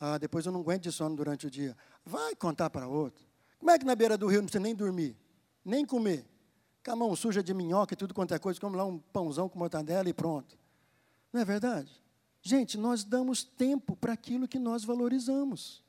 Ah, 0.00 0.16
depois 0.16 0.46
eu 0.46 0.52
não 0.52 0.60
aguento 0.60 0.84
de 0.84 0.92
sono 0.92 1.14
durante 1.14 1.46
o 1.46 1.50
dia. 1.50 1.76
Vai 2.04 2.34
contar 2.34 2.70
para 2.70 2.88
outro. 2.88 3.22
Como 3.58 3.70
é 3.70 3.78
que 3.78 3.84
na 3.84 3.94
beira 3.94 4.16
do 4.16 4.26
rio 4.26 4.38
não 4.38 4.46
precisa 4.46 4.62
nem 4.62 4.74
dormir, 4.74 5.14
nem 5.62 5.84
comer? 5.84 6.26
Com 6.82 6.92
a 6.92 6.96
mão 6.96 7.14
suja 7.14 7.42
de 7.42 7.52
minhoca 7.52 7.92
e 7.92 7.96
tudo 7.96 8.14
quanto 8.14 8.32
é 8.32 8.38
coisa, 8.38 8.58
como 8.58 8.74
lá 8.74 8.86
um 8.86 8.98
pãozão 8.98 9.46
com 9.50 9.58
mortadela 9.58 10.08
e 10.08 10.14
pronto. 10.14 10.58
Não 11.30 11.42
é 11.42 11.44
verdade? 11.44 11.92
Gente, 12.40 12.78
nós 12.78 13.04
damos 13.04 13.44
tempo 13.44 13.94
para 13.94 14.14
aquilo 14.14 14.48
que 14.48 14.58
nós 14.58 14.82
valorizamos. 14.82 15.84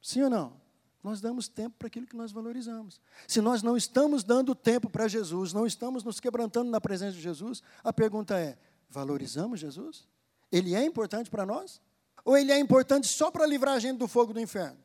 Sim 0.00 0.22
ou 0.22 0.30
não? 0.30 0.60
Nós 1.02 1.20
damos 1.20 1.48
tempo 1.48 1.76
para 1.76 1.88
aquilo 1.88 2.06
que 2.06 2.16
nós 2.16 2.30
valorizamos. 2.30 3.00
Se 3.26 3.40
nós 3.40 3.62
não 3.62 3.76
estamos 3.76 4.22
dando 4.22 4.54
tempo 4.54 4.88
para 4.88 5.08
Jesus, 5.08 5.52
não 5.52 5.66
estamos 5.66 6.04
nos 6.04 6.20
quebrantando 6.20 6.70
na 6.70 6.80
presença 6.80 7.12
de 7.12 7.20
Jesus, 7.20 7.62
a 7.82 7.92
pergunta 7.92 8.38
é: 8.38 8.56
valorizamos 8.88 9.58
Jesus? 9.58 10.06
Ele 10.50 10.74
é 10.74 10.84
importante 10.84 11.28
para 11.28 11.44
nós? 11.44 11.80
Ou 12.26 12.36
ele 12.36 12.50
é 12.50 12.58
importante 12.58 13.06
só 13.06 13.30
para 13.30 13.46
livrar 13.46 13.74
a 13.74 13.78
gente 13.78 13.98
do 13.98 14.08
fogo 14.08 14.34
do 14.34 14.40
inferno? 14.40 14.76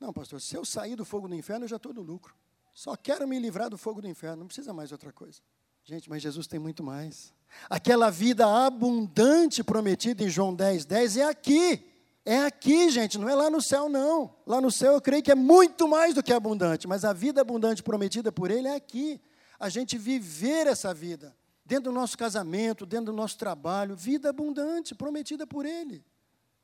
Não, 0.00 0.10
pastor, 0.10 0.40
se 0.40 0.56
eu 0.56 0.64
sair 0.64 0.96
do 0.96 1.04
fogo 1.04 1.28
do 1.28 1.34
inferno, 1.34 1.66
eu 1.66 1.68
já 1.68 1.76
estou 1.76 1.92
no 1.92 2.00
lucro. 2.00 2.34
Só 2.72 2.96
quero 2.96 3.28
me 3.28 3.38
livrar 3.38 3.68
do 3.68 3.76
fogo 3.76 4.00
do 4.00 4.08
inferno, 4.08 4.38
não 4.38 4.46
precisa 4.46 4.72
mais 4.72 4.90
outra 4.90 5.12
coisa. 5.12 5.38
Gente, 5.84 6.08
mas 6.08 6.22
Jesus 6.22 6.46
tem 6.46 6.58
muito 6.58 6.82
mais. 6.82 7.34
Aquela 7.68 8.08
vida 8.08 8.46
abundante 8.46 9.62
prometida 9.62 10.24
em 10.24 10.30
João 10.30 10.54
10, 10.54 10.86
10 10.86 11.16
é 11.18 11.24
aqui. 11.24 11.84
É 12.24 12.44
aqui, 12.44 12.88
gente, 12.88 13.18
não 13.18 13.28
é 13.28 13.34
lá 13.34 13.50
no 13.50 13.60
céu, 13.60 13.90
não. 13.90 14.34
Lá 14.46 14.58
no 14.58 14.70
céu 14.70 14.94
eu 14.94 15.00
creio 15.00 15.22
que 15.22 15.30
é 15.30 15.34
muito 15.34 15.86
mais 15.86 16.14
do 16.14 16.22
que 16.22 16.32
abundante, 16.32 16.88
mas 16.88 17.04
a 17.04 17.12
vida 17.12 17.42
abundante 17.42 17.82
prometida 17.82 18.32
por 18.32 18.50
Ele 18.50 18.66
é 18.66 18.74
aqui. 18.74 19.20
A 19.60 19.68
gente 19.68 19.98
viver 19.98 20.66
essa 20.66 20.94
vida, 20.94 21.36
dentro 21.66 21.84
do 21.84 21.92
nosso 21.92 22.16
casamento, 22.16 22.86
dentro 22.86 23.06
do 23.06 23.12
nosso 23.12 23.36
trabalho, 23.36 23.94
vida 23.94 24.30
abundante 24.30 24.94
prometida 24.94 25.46
por 25.46 25.66
Ele. 25.66 26.02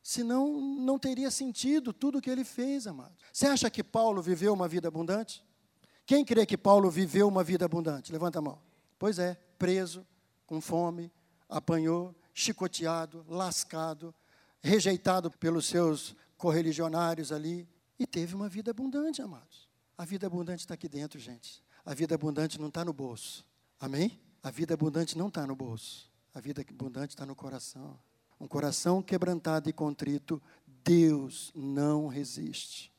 Senão, 0.07 0.61
não 0.61 0.99
teria 0.99 1.31
sentido 1.31 1.90
tudo 1.90 2.19
o 2.19 2.21
que 2.21 2.29
ele 2.29 2.45
fez, 2.45 2.87
amado. 2.87 3.14
Você 3.33 3.47
acha 3.47 3.71
que 3.71 3.83
Paulo 3.83 4.21
viveu 4.21 4.53
uma 4.53 4.69
vida 4.69 4.87
abundante? 4.87 5.43
Quem 6.05 6.23
crê 6.23 6.45
que 6.45 6.59
Paulo 6.59 6.90
viveu 6.90 7.27
uma 7.27 7.43
vida 7.43 7.64
abundante? 7.64 8.12
Levanta 8.12 8.38
a 8.38 8.43
mão. 8.43 8.61
Pois 8.99 9.19
é, 9.19 9.35
preso, 9.59 10.07
com 10.45 10.61
fome, 10.61 11.11
apanhou, 11.49 12.14
chicoteado, 12.35 13.25
lascado, 13.27 14.14
rejeitado 14.62 15.31
pelos 15.31 15.64
seus 15.64 16.14
correligionários 16.37 17.33
ali, 17.33 17.67
e 17.99 18.07
teve 18.07 18.35
uma 18.35 18.47
vida 18.49 18.73
abundante, 18.73 19.23
amados. 19.23 19.67
A 19.97 20.05
vida 20.05 20.27
abundante 20.27 20.61
está 20.61 20.75
aqui 20.75 20.87
dentro, 20.87 21.19
gente. 21.19 21.64
A 21.83 21.95
vida 21.95 22.14
abundante 22.14 22.61
não 22.61 22.69
está 22.69 22.85
no 22.85 22.93
bolso. 22.93 23.43
Amém? 23.81 24.21
A 24.43 24.51
vida 24.51 24.75
abundante 24.75 25.17
não 25.17 25.29
está 25.29 25.47
no 25.47 25.57
bolso. 25.57 26.12
A 26.35 26.40
vida 26.40 26.61
abundante 26.61 27.14
está 27.14 27.25
no 27.25 27.35
coração. 27.35 27.99
Um 28.45 28.47
coração 28.47 29.01
quebrantado 29.01 29.71
e 29.71 29.73
contrito, 29.73 30.41
Deus 30.85 31.51
não 31.55 32.09
resiste. 32.09 32.93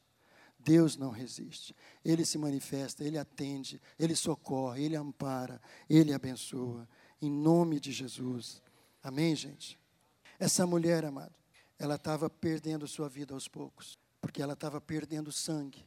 Deus 0.58 0.98
não 0.98 1.12
resiste. 1.12 1.76
Ele 2.04 2.26
se 2.26 2.40
manifesta, 2.40 3.04
ele 3.04 3.20
atende, 3.20 3.80
ele 4.00 4.16
socorre, 4.16 4.84
ele 4.84 4.96
ampara, 4.96 5.62
ele 5.88 6.12
abençoa. 6.12 6.90
Em 7.22 7.30
nome 7.30 7.80
de 7.80 7.92
Jesus. 7.92 8.60
Amém, 9.04 9.36
gente? 9.36 9.80
Essa 10.40 10.66
mulher, 10.66 11.06
amado, 11.06 11.36
ela 11.78 11.94
estava 11.94 12.28
perdendo 12.28 12.88
sua 12.88 13.08
vida 13.08 13.36
aos 13.36 13.48
poucos, 13.48 14.00
porque 14.20 14.42
ela 14.42 14.54
estava 14.54 14.82
perdendo 14.82 15.32
sangue. 15.32 15.86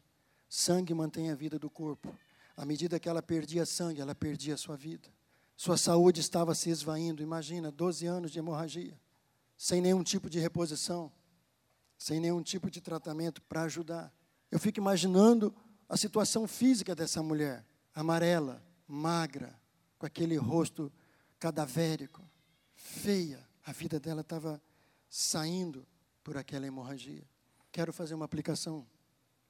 Sangue 0.48 0.94
mantém 0.94 1.32
a 1.32 1.34
vida 1.34 1.58
do 1.58 1.68
corpo. 1.68 2.14
À 2.56 2.64
medida 2.64 3.00
que 3.00 3.08
ela 3.08 3.20
perdia 3.20 3.66
sangue, 3.66 4.00
ela 4.00 4.14
perdia 4.14 4.56
sua 4.56 4.76
vida. 4.76 5.08
Sua 5.56 5.76
saúde 5.76 6.20
estava 6.20 6.54
se 6.54 6.70
esvaindo. 6.70 7.24
Imagina, 7.24 7.72
12 7.72 8.06
anos 8.06 8.30
de 8.30 8.38
hemorragia 8.38 8.96
sem 9.58 9.80
nenhum 9.80 10.04
tipo 10.04 10.30
de 10.30 10.38
reposição, 10.38 11.12
sem 11.98 12.20
nenhum 12.20 12.40
tipo 12.42 12.70
de 12.70 12.80
tratamento 12.80 13.42
para 13.42 13.62
ajudar. 13.62 14.14
Eu 14.52 14.58
fico 14.60 14.78
imaginando 14.78 15.52
a 15.88 15.96
situação 15.96 16.46
física 16.46 16.94
dessa 16.94 17.20
mulher, 17.24 17.66
amarela, 17.92 18.64
magra, 18.86 19.60
com 19.98 20.06
aquele 20.06 20.36
rosto 20.36 20.92
cadavérico, 21.40 22.22
feia. 22.72 23.44
A 23.66 23.72
vida 23.72 23.98
dela 23.98 24.20
estava 24.20 24.62
saindo 25.10 25.84
por 26.22 26.36
aquela 26.36 26.66
hemorragia. 26.66 27.28
Quero 27.72 27.92
fazer 27.92 28.14
uma 28.14 28.24
aplicação 28.24 28.86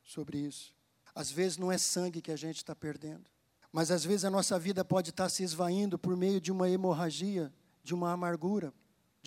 sobre 0.03 0.39
isso. 0.39 0.75
Às 1.15 1.31
vezes 1.31 1.59
não 1.59 1.71
é 1.71 1.77
sangue 1.77 2.23
que 2.23 2.33
a 2.33 2.37
gente 2.37 2.57
está 2.57 2.75
perdendo, 2.75 3.31
mas 3.71 3.91
às 3.91 4.05
vezes 4.05 4.25
a 4.25 4.31
nossa 4.31 4.59
vida 4.59 4.85
pode 4.85 5.11
estar 5.11 5.29
se 5.29 5.43
esvaindo 5.43 5.99
por 5.99 6.17
meio 6.17 6.41
de 6.41 6.51
uma 6.51 6.69
hemorragia, 6.69 7.53
de 7.83 7.95
uma 7.95 8.11
amargura, 8.13 8.73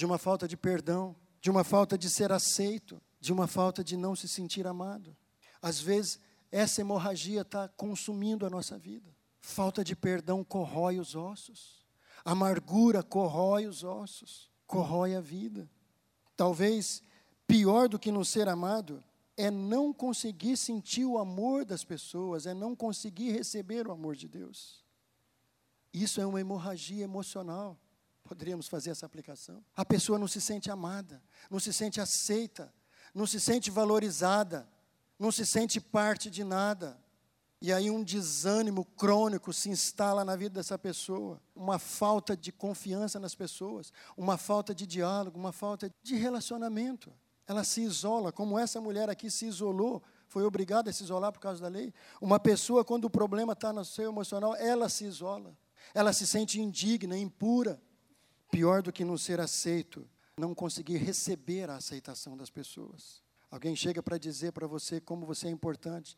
de 0.01 0.05
uma 0.07 0.17
falta 0.17 0.47
de 0.47 0.57
perdão, 0.57 1.15
de 1.39 1.51
uma 1.51 1.63
falta 1.63 1.95
de 1.95 2.09
ser 2.09 2.31
aceito, 2.31 2.99
de 3.19 3.31
uma 3.31 3.45
falta 3.45 3.83
de 3.83 3.95
não 3.95 4.15
se 4.15 4.27
sentir 4.27 4.65
amado. 4.65 5.15
Às 5.61 5.79
vezes, 5.79 6.19
essa 6.51 6.81
hemorragia 6.81 7.41
está 7.41 7.67
consumindo 7.67 8.43
a 8.43 8.49
nossa 8.49 8.79
vida. 8.79 9.15
Falta 9.39 9.83
de 9.83 9.95
perdão 9.95 10.43
corrói 10.43 10.97
os 10.97 11.15
ossos. 11.15 11.85
Amargura 12.25 13.03
corrói 13.03 13.67
os 13.67 13.83
ossos, 13.83 14.49
corrói 14.65 15.13
a 15.13 15.21
vida. 15.21 15.69
Talvez 16.35 17.03
pior 17.45 17.87
do 17.87 17.99
que 17.99 18.11
não 18.11 18.23
ser 18.23 18.49
amado 18.49 19.03
é 19.37 19.51
não 19.51 19.93
conseguir 19.93 20.57
sentir 20.57 21.05
o 21.05 21.19
amor 21.19 21.63
das 21.63 21.83
pessoas, 21.83 22.47
é 22.47 22.55
não 22.55 22.75
conseguir 22.75 23.33
receber 23.33 23.87
o 23.87 23.91
amor 23.91 24.15
de 24.15 24.27
Deus. 24.27 24.83
Isso 25.93 26.19
é 26.19 26.25
uma 26.25 26.41
hemorragia 26.41 27.03
emocional. 27.03 27.77
Poderíamos 28.23 28.67
fazer 28.67 28.91
essa 28.91 29.05
aplicação. 29.05 29.63
A 29.75 29.83
pessoa 29.83 30.17
não 30.17 30.27
se 30.27 30.39
sente 30.39 30.69
amada, 30.71 31.21
não 31.49 31.59
se 31.59 31.73
sente 31.73 31.99
aceita, 31.99 32.73
não 33.13 33.27
se 33.27 33.39
sente 33.39 33.69
valorizada, 33.69 34.67
não 35.19 35.31
se 35.31 35.45
sente 35.45 35.79
parte 35.79 36.29
de 36.29 36.43
nada. 36.43 36.99
E 37.61 37.71
aí 37.71 37.91
um 37.91 38.03
desânimo 38.03 38.83
crônico 38.83 39.53
se 39.53 39.69
instala 39.69 40.25
na 40.25 40.35
vida 40.35 40.55
dessa 40.55 40.79
pessoa, 40.79 41.39
uma 41.55 41.77
falta 41.77 42.35
de 42.35 42.51
confiança 42.51 43.19
nas 43.19 43.35
pessoas, 43.35 43.93
uma 44.17 44.35
falta 44.35 44.73
de 44.73 44.87
diálogo, 44.87 45.37
uma 45.37 45.51
falta 45.51 45.93
de 46.01 46.15
relacionamento. 46.15 47.13
Ela 47.45 47.63
se 47.63 47.81
isola, 47.81 48.31
como 48.31 48.57
essa 48.57 48.81
mulher 48.81 49.09
aqui 49.09 49.29
se 49.29 49.45
isolou, 49.45 50.01
foi 50.27 50.43
obrigada 50.43 50.89
a 50.89 50.93
se 50.93 51.03
isolar 51.03 51.31
por 51.31 51.39
causa 51.39 51.61
da 51.61 51.67
lei. 51.67 51.93
Uma 52.21 52.39
pessoa, 52.39 52.85
quando 52.85 53.05
o 53.05 53.09
problema 53.09 53.53
está 53.53 53.73
no 53.73 53.83
seu 53.83 54.09
emocional, 54.09 54.55
ela 54.55 54.87
se 54.87 55.03
isola. 55.03 55.55
Ela 55.93 56.13
se 56.13 56.25
sente 56.25 56.59
indigna, 56.59 57.17
impura. 57.17 57.81
Pior 58.51 58.81
do 58.81 58.91
que 58.91 59.05
não 59.05 59.17
ser 59.17 59.39
aceito, 59.39 60.07
não 60.37 60.53
conseguir 60.53 60.97
receber 60.97 61.69
a 61.69 61.77
aceitação 61.77 62.35
das 62.35 62.49
pessoas. 62.49 63.23
Alguém 63.49 63.75
chega 63.75 64.03
para 64.03 64.17
dizer 64.17 64.51
para 64.51 64.67
você 64.67 64.99
como 64.99 65.25
você 65.25 65.47
é 65.47 65.49
importante, 65.49 66.17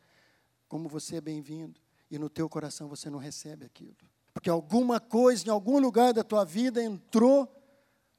como 0.68 0.88
você 0.88 1.16
é 1.16 1.20
bem-vindo, 1.20 1.80
e 2.10 2.18
no 2.18 2.28
teu 2.28 2.48
coração 2.48 2.88
você 2.88 3.08
não 3.08 3.18
recebe 3.18 3.64
aquilo. 3.64 3.96
Porque 4.32 4.50
alguma 4.50 4.98
coisa 4.98 5.46
em 5.46 5.50
algum 5.50 5.78
lugar 5.78 6.12
da 6.12 6.24
tua 6.24 6.44
vida 6.44 6.82
entrou 6.82 7.48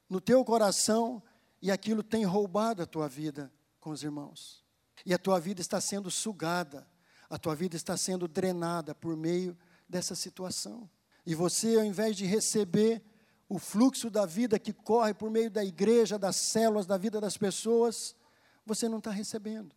no 0.08 0.20
teu 0.20 0.44
coração 0.44 1.22
e 1.60 1.70
aquilo 1.70 2.02
tem 2.02 2.24
roubado 2.24 2.82
a 2.82 2.86
tua 2.86 3.08
vida 3.08 3.52
com 3.80 3.90
os 3.90 4.02
irmãos. 4.02 4.64
E 5.04 5.12
a 5.12 5.18
tua 5.18 5.38
vida 5.38 5.60
está 5.60 5.80
sendo 5.80 6.10
sugada, 6.10 6.86
a 7.28 7.38
tua 7.38 7.54
vida 7.54 7.76
está 7.76 7.96
sendo 7.96 8.26
drenada 8.26 8.94
por 8.94 9.16
meio 9.16 9.56
dessa 9.88 10.14
situação. 10.14 10.88
E 11.24 11.34
você, 11.34 11.76
ao 11.76 11.84
invés 11.84 12.16
de 12.16 12.24
receber 12.24 13.02
o 13.48 13.58
fluxo 13.58 14.10
da 14.10 14.26
vida 14.26 14.58
que 14.58 14.72
corre 14.72 15.14
por 15.14 15.30
meio 15.30 15.50
da 15.50 15.64
igreja, 15.64 16.18
das 16.18 16.36
células, 16.36 16.86
da 16.86 16.96
vida 16.96 17.20
das 17.20 17.36
pessoas, 17.36 18.16
você 18.64 18.88
não 18.88 18.98
está 18.98 19.10
recebendo. 19.10 19.74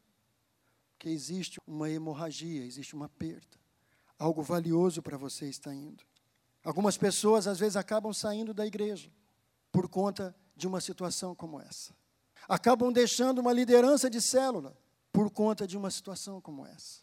que 0.98 1.08
existe 1.08 1.62
uma 1.66 1.90
hemorragia, 1.90 2.66
existe 2.66 2.94
uma 2.94 3.08
perda. 3.08 3.58
Algo 4.18 4.44
valioso 4.44 5.02
para 5.02 5.16
você 5.16 5.48
está 5.48 5.74
indo. 5.74 6.04
Algumas 6.62 6.98
pessoas 6.98 7.48
às 7.48 7.58
vezes 7.58 7.78
acabam 7.78 8.12
saindo 8.12 8.54
da 8.54 8.66
igreja 8.66 9.10
por 9.72 9.88
conta 9.88 10.36
de 10.58 10.68
uma 10.68 10.82
situação 10.82 11.34
como 11.34 11.58
essa. 11.62 11.96
Acabam 12.50 12.92
deixando 12.92 13.40
uma 13.40 13.54
liderança 13.54 14.10
de 14.10 14.22
célula 14.22 14.78
por 15.10 15.32
conta 15.32 15.66
de 15.66 15.78
uma 15.78 15.90
situação 15.90 16.42
como 16.42 16.66
essa. 16.66 17.02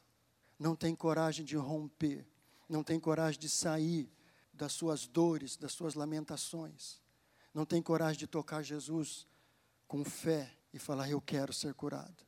Não 0.58 0.76
tem 0.76 0.94
coragem 0.94 1.42
de 1.42 1.56
romper, 1.56 2.26
não 2.68 2.82
tem 2.82 3.00
coragem 3.00 3.40
de 3.40 3.48
sair 3.48 4.10
das 4.56 4.72
suas 4.72 5.06
dores, 5.06 5.56
das 5.56 5.72
suas 5.72 5.94
lamentações. 5.94 7.00
Não 7.54 7.64
tem 7.64 7.80
coragem 7.80 8.18
de 8.18 8.26
tocar 8.26 8.62
Jesus 8.62 9.26
com 9.86 10.04
fé 10.04 10.52
e 10.72 10.78
falar: 10.78 11.08
Eu 11.08 11.20
quero 11.20 11.52
ser 11.52 11.74
curado. 11.74 12.24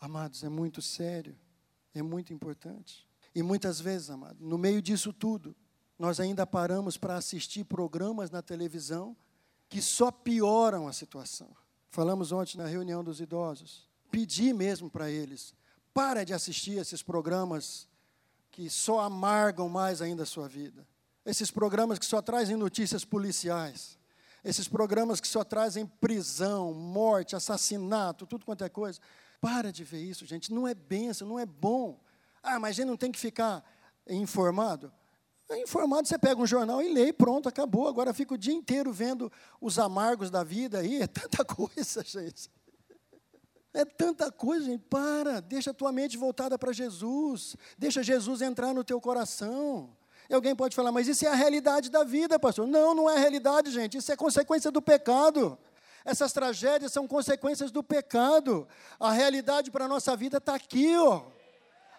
Amados, 0.00 0.42
é 0.42 0.48
muito 0.48 0.80
sério, 0.82 1.38
é 1.94 2.02
muito 2.02 2.32
importante. 2.32 3.08
E 3.34 3.42
muitas 3.42 3.80
vezes, 3.80 4.10
amado, 4.10 4.36
no 4.40 4.56
meio 4.56 4.80
disso 4.80 5.12
tudo, 5.12 5.56
nós 5.98 6.20
ainda 6.20 6.46
paramos 6.46 6.96
para 6.96 7.16
assistir 7.16 7.64
programas 7.64 8.30
na 8.30 8.42
televisão 8.42 9.16
que 9.68 9.80
só 9.80 10.10
pioram 10.10 10.86
a 10.86 10.92
situação. 10.92 11.54
Falamos 11.90 12.32
ontem 12.32 12.58
na 12.58 12.66
reunião 12.66 13.02
dos 13.02 13.20
idosos. 13.20 13.88
Pedi 14.10 14.52
mesmo 14.52 14.90
para 14.90 15.10
eles: 15.10 15.54
para 15.92 16.24
de 16.24 16.32
assistir 16.32 16.78
esses 16.78 17.02
programas 17.02 17.88
que 18.50 18.70
só 18.70 19.00
amargam 19.00 19.68
mais 19.68 20.00
ainda 20.00 20.22
a 20.22 20.26
sua 20.26 20.48
vida. 20.48 20.86
Esses 21.24 21.50
programas 21.50 21.98
que 21.98 22.04
só 22.06 22.20
trazem 22.20 22.56
notícias 22.56 23.04
policiais. 23.04 23.98
Esses 24.44 24.68
programas 24.68 25.20
que 25.20 25.28
só 25.28 25.42
trazem 25.42 25.86
prisão, 25.86 26.74
morte, 26.74 27.34
assassinato, 27.34 28.26
tudo 28.26 28.44
quanto 28.44 28.62
é 28.62 28.68
coisa. 28.68 29.00
Para 29.40 29.72
de 29.72 29.84
ver 29.84 30.02
isso, 30.02 30.26
gente. 30.26 30.52
Não 30.52 30.68
é 30.68 30.74
benção, 30.74 31.26
não 31.26 31.38
é 31.38 31.46
bom. 31.46 31.98
Ah, 32.42 32.60
mas 32.60 32.70
a 32.70 32.72
gente 32.74 32.86
não 32.86 32.96
tem 32.96 33.10
que 33.10 33.18
ficar 33.18 33.64
informado? 34.06 34.92
É 35.48 35.60
informado, 35.62 36.08
você 36.08 36.18
pega 36.18 36.40
um 36.40 36.46
jornal 36.46 36.82
e 36.82 36.92
lê, 36.92 37.12
pronto, 37.12 37.48
acabou. 37.48 37.88
Agora 37.88 38.12
fica 38.14 38.34
o 38.34 38.38
dia 38.38 38.54
inteiro 38.54 38.92
vendo 38.92 39.30
os 39.60 39.78
amargos 39.78 40.30
da 40.30 40.42
vida 40.42 40.78
aí. 40.78 41.00
É 41.02 41.06
tanta 41.06 41.44
coisa, 41.44 42.02
gente. 42.04 42.50
É 43.72 43.84
tanta 43.84 44.30
coisa, 44.30 44.66
gente. 44.66 44.82
Para, 44.82 45.40
deixa 45.40 45.70
a 45.70 45.74
tua 45.74 45.90
mente 45.90 46.16
voltada 46.16 46.58
para 46.58 46.72
Jesus. 46.72 47.56
Deixa 47.78 48.02
Jesus 48.02 48.40
entrar 48.40 48.72
no 48.74 48.84
teu 48.84 49.00
coração. 49.00 49.96
E 50.28 50.34
alguém 50.34 50.54
pode 50.54 50.74
falar, 50.74 50.90
mas 50.90 51.06
isso 51.06 51.26
é 51.26 51.28
a 51.28 51.34
realidade 51.34 51.90
da 51.90 52.02
vida, 52.02 52.38
pastor. 52.38 52.66
Não, 52.66 52.94
não 52.94 53.10
é 53.10 53.16
a 53.16 53.18
realidade, 53.18 53.70
gente. 53.70 53.98
Isso 53.98 54.10
é 54.10 54.16
consequência 54.16 54.70
do 54.70 54.80
pecado. 54.80 55.58
Essas 56.04 56.32
tragédias 56.32 56.92
são 56.92 57.06
consequências 57.06 57.70
do 57.70 57.82
pecado. 57.82 58.66
A 58.98 59.12
realidade 59.12 59.70
para 59.70 59.86
a 59.86 59.88
nossa 59.88 60.16
vida 60.16 60.38
está 60.38 60.54
aqui, 60.54 60.96
ó. 60.96 61.22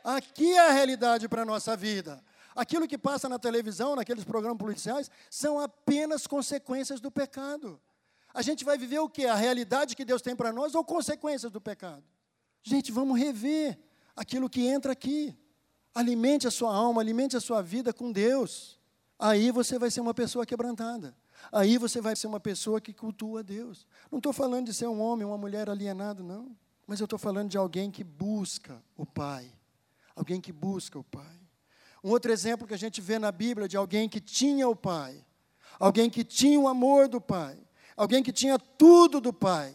Aqui 0.04 0.54
é 0.54 0.70
a 0.70 0.72
realidade 0.72 1.28
para 1.28 1.42
a 1.42 1.46
nossa 1.46 1.76
vida. 1.76 2.24
Aquilo 2.56 2.88
que 2.88 2.98
passa 2.98 3.28
na 3.28 3.38
televisão, 3.38 3.96
naqueles 3.96 4.24
programas 4.24 4.58
policiais, 4.58 5.10
são 5.30 5.60
apenas 5.60 6.26
consequências 6.26 7.02
do 7.02 7.12
pecado. 7.12 7.82
A 8.34 8.42
gente 8.42 8.64
vai 8.64 8.78
viver 8.78 9.00
o 9.00 9.10
que? 9.10 9.26
A 9.26 9.36
realidade 9.36 9.96
que 9.96 10.06
Deus 10.06 10.22
tem 10.22 10.36
para 10.36 10.52
nós 10.54 10.76
ou 10.76 10.84
consequências 10.84 11.52
do 11.52 11.60
pecado? 11.60 12.04
Gente, 12.64 12.92
vamos 12.92 13.20
rever 13.20 13.78
aquilo 14.16 14.50
que 14.50 14.66
entra 14.66 14.92
aqui. 14.92 15.38
Alimente 15.96 16.46
a 16.46 16.52
sua 16.52 16.76
alma, 16.76 17.02
alimente 17.02 17.38
a 17.38 17.40
sua 17.40 17.62
vida 17.62 17.94
com 17.94 18.12
Deus. 18.12 18.78
Aí 19.18 19.50
você 19.50 19.80
vai 19.80 19.90
ser 19.90 20.02
uma 20.02 20.14
pessoa 20.14 20.46
quebrantada. 20.46 21.16
Aí 21.54 21.78
você 21.78 22.02
vai 22.02 22.18
ser 22.18 22.28
uma 22.28 22.40
pessoa 22.40 22.82
que 22.82 22.94
cultua 22.94 23.42
Deus. 23.42 23.88
Não 24.12 24.20
estou 24.20 24.34
falando 24.34 24.66
de 24.66 24.74
ser 24.74 24.88
um 24.88 25.00
homem, 25.00 25.26
uma 25.26 25.38
mulher 25.38 25.70
alienado, 25.70 26.22
não. 26.22 26.54
Mas 26.86 27.00
eu 27.00 27.06
estou 27.06 27.18
falando 27.18 27.50
de 27.50 27.58
alguém 27.58 27.90
que 27.90 28.04
busca 28.04 28.84
o 28.98 29.06
Pai. 29.06 29.50
Alguém 30.14 30.42
que 30.42 30.52
busca 30.52 31.00
o 31.00 31.04
Pai. 31.04 31.40
Um 32.04 32.10
outro 32.10 32.32
exemplo 32.32 32.68
que 32.68 32.74
a 32.74 32.78
gente 32.78 33.00
vê 33.00 33.18
na 33.18 33.32
Bíblia 33.32 33.68
de 33.68 33.78
alguém 33.78 34.10
que 34.10 34.20
tinha 34.20 34.68
o 34.68 34.76
Pai. 34.76 35.26
Alguém 35.80 36.10
que 36.10 36.24
tinha 36.26 36.60
o 36.60 36.68
amor 36.68 37.08
do 37.08 37.22
Pai. 37.22 37.58
Alguém 37.96 38.22
que 38.22 38.34
tinha 38.34 38.60
tudo 38.60 39.22
do 39.22 39.32
Pai. 39.32 39.74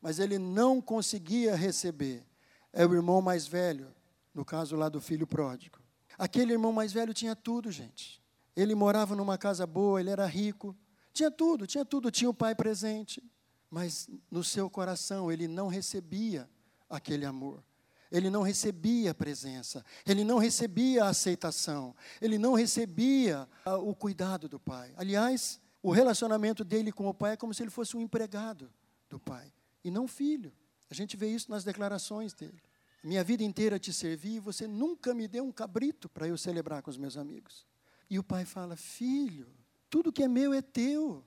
Mas 0.00 0.18
ele 0.18 0.38
não 0.38 0.80
conseguia 0.80 1.54
receber. 1.54 2.24
É 2.72 2.86
o 2.86 2.94
irmão 2.94 3.20
mais 3.20 3.46
velho, 3.46 3.94
no 4.34 4.44
caso 4.44 4.76
lá 4.76 4.88
do 4.88 5.00
filho 5.00 5.26
pródigo. 5.26 5.78
Aquele 6.18 6.52
irmão 6.52 6.72
mais 6.72 6.92
velho 6.92 7.12
tinha 7.12 7.34
tudo, 7.34 7.70
gente. 7.70 8.22
Ele 8.54 8.74
morava 8.74 9.16
numa 9.16 9.38
casa 9.38 9.66
boa, 9.66 10.00
ele 10.00 10.10
era 10.10 10.26
rico, 10.26 10.76
tinha 11.12 11.30
tudo, 11.30 11.66
tinha 11.66 11.84
tudo, 11.84 12.10
tinha 12.10 12.28
o 12.28 12.34
pai 12.34 12.54
presente, 12.54 13.22
mas 13.70 14.08
no 14.30 14.44
seu 14.44 14.68
coração 14.68 15.32
ele 15.32 15.48
não 15.48 15.68
recebia 15.68 16.48
aquele 16.88 17.24
amor. 17.24 17.62
Ele 18.10 18.28
não 18.28 18.42
recebia 18.42 19.12
a 19.12 19.14
presença, 19.14 19.82
ele 20.04 20.22
não 20.22 20.36
recebia 20.36 21.04
a 21.04 21.08
aceitação, 21.08 21.96
ele 22.20 22.36
não 22.36 22.52
recebia 22.52 23.48
ah, 23.64 23.78
o 23.78 23.94
cuidado 23.94 24.50
do 24.50 24.60
pai. 24.60 24.92
Aliás, 24.98 25.58
o 25.82 25.90
relacionamento 25.90 26.62
dele 26.62 26.92
com 26.92 27.08
o 27.08 27.14
pai 27.14 27.32
é 27.32 27.36
como 27.38 27.54
se 27.54 27.62
ele 27.62 27.70
fosse 27.70 27.96
um 27.96 28.02
empregado 28.02 28.70
do 29.08 29.18
pai 29.18 29.50
e 29.82 29.90
não 29.90 30.06
filho. 30.06 30.52
A 30.90 30.94
gente 30.94 31.16
vê 31.16 31.28
isso 31.28 31.50
nas 31.50 31.64
declarações 31.64 32.34
dele 32.34 32.62
minha 33.02 33.24
vida 33.24 33.42
inteira 33.42 33.78
te 33.78 33.92
servi 33.92 34.36
e 34.36 34.40
você 34.40 34.66
nunca 34.68 35.12
me 35.12 35.26
deu 35.26 35.44
um 35.44 35.50
cabrito 35.50 36.08
para 36.08 36.28
eu 36.28 36.38
celebrar 36.38 36.82
com 36.82 36.90
os 36.90 36.96
meus 36.96 37.16
amigos. 37.16 37.66
E 38.08 38.18
o 38.18 38.22
pai 38.22 38.44
fala: 38.44 38.76
Filho, 38.76 39.48
tudo 39.90 40.12
que 40.12 40.22
é 40.22 40.28
meu 40.28 40.52
é 40.54 40.62
teu. 40.62 41.24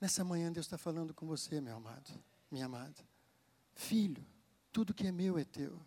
Nessa 0.00 0.24
manhã 0.24 0.50
Deus 0.50 0.66
está 0.66 0.76
falando 0.76 1.14
com 1.14 1.26
você, 1.26 1.60
meu 1.60 1.76
amado, 1.76 2.10
minha 2.50 2.66
amada. 2.66 3.00
Filho, 3.74 4.24
tudo 4.72 4.92
que 4.92 5.06
é 5.06 5.12
meu 5.12 5.38
é 5.38 5.44
teu. 5.44 5.80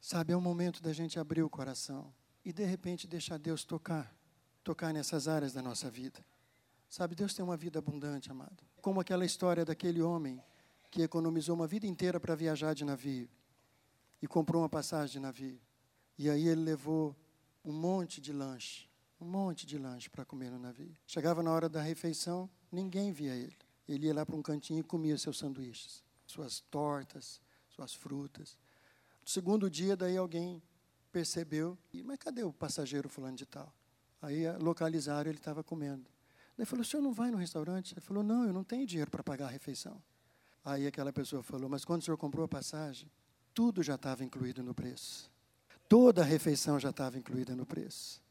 Sabe, 0.00 0.32
é 0.32 0.36
o 0.36 0.40
momento 0.40 0.80
da 0.82 0.92
gente 0.92 1.18
abrir 1.18 1.42
o 1.42 1.50
coração 1.50 2.14
e 2.44 2.52
de 2.52 2.64
repente 2.64 3.06
deixar 3.06 3.38
Deus 3.38 3.64
tocar, 3.64 4.14
tocar 4.64 4.94
nessas 4.94 5.28
áreas 5.28 5.52
da 5.52 5.60
nossa 5.60 5.90
vida. 5.90 6.24
Sabe, 6.88 7.14
Deus 7.14 7.34
tem 7.34 7.44
uma 7.44 7.56
vida 7.56 7.78
abundante, 7.78 8.30
amado. 8.30 8.64
Como 8.80 9.00
aquela 9.00 9.26
história 9.26 9.64
daquele 9.64 10.00
homem 10.00 10.42
que 10.90 11.02
economizou 11.02 11.54
uma 11.54 11.66
vida 11.66 11.86
inteira 11.86 12.18
para 12.18 12.34
viajar 12.34 12.74
de 12.74 12.84
navio 12.84 13.28
e 14.22 14.26
comprou 14.26 14.62
uma 14.62 14.68
passagem 14.68 15.12
de 15.12 15.20
navio. 15.20 15.60
E 16.18 16.28
aí 16.28 16.48
ele 16.48 16.62
levou 16.62 17.16
um 17.64 17.72
monte 17.72 18.20
de 18.20 18.32
lanche, 18.32 18.88
um 19.20 19.24
monte 19.24 19.66
de 19.66 19.78
lanche 19.78 20.08
para 20.10 20.24
comer 20.24 20.50
no 20.50 20.58
navio. 20.58 20.94
Chegava 21.06 21.42
na 21.42 21.50
hora 21.50 21.68
da 21.68 21.80
refeição, 21.80 22.48
ninguém 22.70 23.12
via 23.12 23.34
ele. 23.34 23.56
Ele 23.88 24.06
ia 24.06 24.14
lá 24.14 24.24
para 24.24 24.36
um 24.36 24.42
cantinho 24.42 24.80
e 24.80 24.82
comia 24.82 25.16
seus 25.18 25.38
sanduíches, 25.38 26.04
suas 26.26 26.60
tortas, 26.60 27.40
suas 27.68 27.94
frutas. 27.94 28.56
No 29.22 29.28
segundo 29.28 29.68
dia, 29.68 29.96
daí 29.96 30.16
alguém 30.16 30.62
percebeu, 31.10 31.76
mas 32.04 32.18
cadê 32.18 32.42
o 32.42 32.52
passageiro 32.52 33.08
fulano 33.08 33.36
de 33.36 33.46
tal? 33.46 33.74
Aí 34.22 34.50
localizaram, 34.58 35.30
ele 35.30 35.38
estava 35.38 35.64
comendo. 35.64 36.08
Daí 36.56 36.66
falou, 36.66 36.82
o 36.82 36.84
senhor 36.84 37.02
não 37.02 37.12
vai 37.12 37.30
no 37.30 37.38
restaurante? 37.38 37.94
Ele 37.94 38.00
falou, 38.00 38.22
não, 38.22 38.44
eu 38.44 38.52
não 38.52 38.62
tenho 38.62 38.86
dinheiro 38.86 39.10
para 39.10 39.24
pagar 39.24 39.46
a 39.46 39.50
refeição. 39.50 40.00
Aí 40.64 40.86
aquela 40.86 41.12
pessoa 41.12 41.42
falou, 41.42 41.68
mas 41.68 41.84
quando 41.84 42.02
o 42.02 42.04
senhor 42.04 42.18
comprou 42.18 42.44
a 42.44 42.48
passagem, 42.48 43.10
tudo 43.54 43.82
já 43.82 43.94
estava 43.94 44.24
incluído 44.24 44.62
no 44.62 44.74
preço. 44.74 45.30
Toda 45.88 46.22
a 46.22 46.24
refeição 46.24 46.78
já 46.78 46.90
estava 46.90 47.18
incluída 47.18 47.54
no 47.56 47.66
preço. 47.66 48.22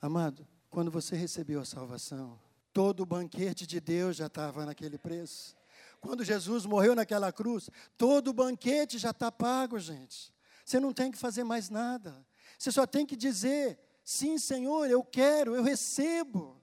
Amado, 0.00 0.46
quando 0.70 0.90
você 0.90 1.16
recebeu 1.16 1.60
a 1.60 1.64
salvação, 1.64 2.38
todo 2.72 3.00
o 3.00 3.06
banquete 3.06 3.66
de 3.66 3.80
Deus 3.80 4.16
já 4.16 4.26
estava 4.26 4.66
naquele 4.66 4.98
preço. 4.98 5.56
Quando 6.00 6.22
Jesus 6.22 6.66
morreu 6.66 6.94
naquela 6.94 7.32
cruz, 7.32 7.70
todo 7.96 8.28
o 8.28 8.32
banquete 8.32 8.98
já 8.98 9.10
está 9.10 9.32
pago, 9.32 9.78
gente. 9.78 10.32
Você 10.64 10.78
não 10.78 10.92
tem 10.92 11.10
que 11.10 11.18
fazer 11.18 11.44
mais 11.44 11.70
nada. 11.70 12.24
Você 12.58 12.70
só 12.70 12.86
tem 12.86 13.06
que 13.06 13.16
dizer: 13.16 13.78
sim, 14.04 14.38
Senhor, 14.38 14.88
eu 14.90 15.02
quero, 15.02 15.54
eu 15.54 15.62
recebo. 15.62 16.60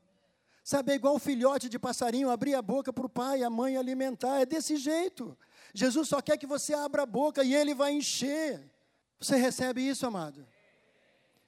Sabe, 0.64 0.92
é 0.92 0.96
igual 0.96 1.16
o 1.16 1.20
filhote 1.20 1.68
de 1.68 1.80
passarinho 1.80 2.30
abrir 2.30 2.54
a 2.54 2.62
boca 2.62 2.94
para 2.94 3.06
o 3.06 3.10
pai 3.10 3.40
e 3.40 3.44
a 3.44 3.50
mãe 3.50 3.78
alimentar. 3.78 4.42
É 4.42 4.46
desse 4.46 4.78
jeito. 4.78 5.38
Jesus 5.74 6.10
só 6.10 6.22
quer 6.22 6.38
que 6.38 6.48
você 6.48 6.74
abra 6.74 7.04
a 7.04 7.06
boca 7.06 7.44
e 7.44 7.56
ele 7.56 7.74
vai 7.74 7.94
encher. 7.94 8.62
Você 9.20 9.36
recebe 9.36 9.88
isso, 9.88 10.06
amado? 10.06 10.46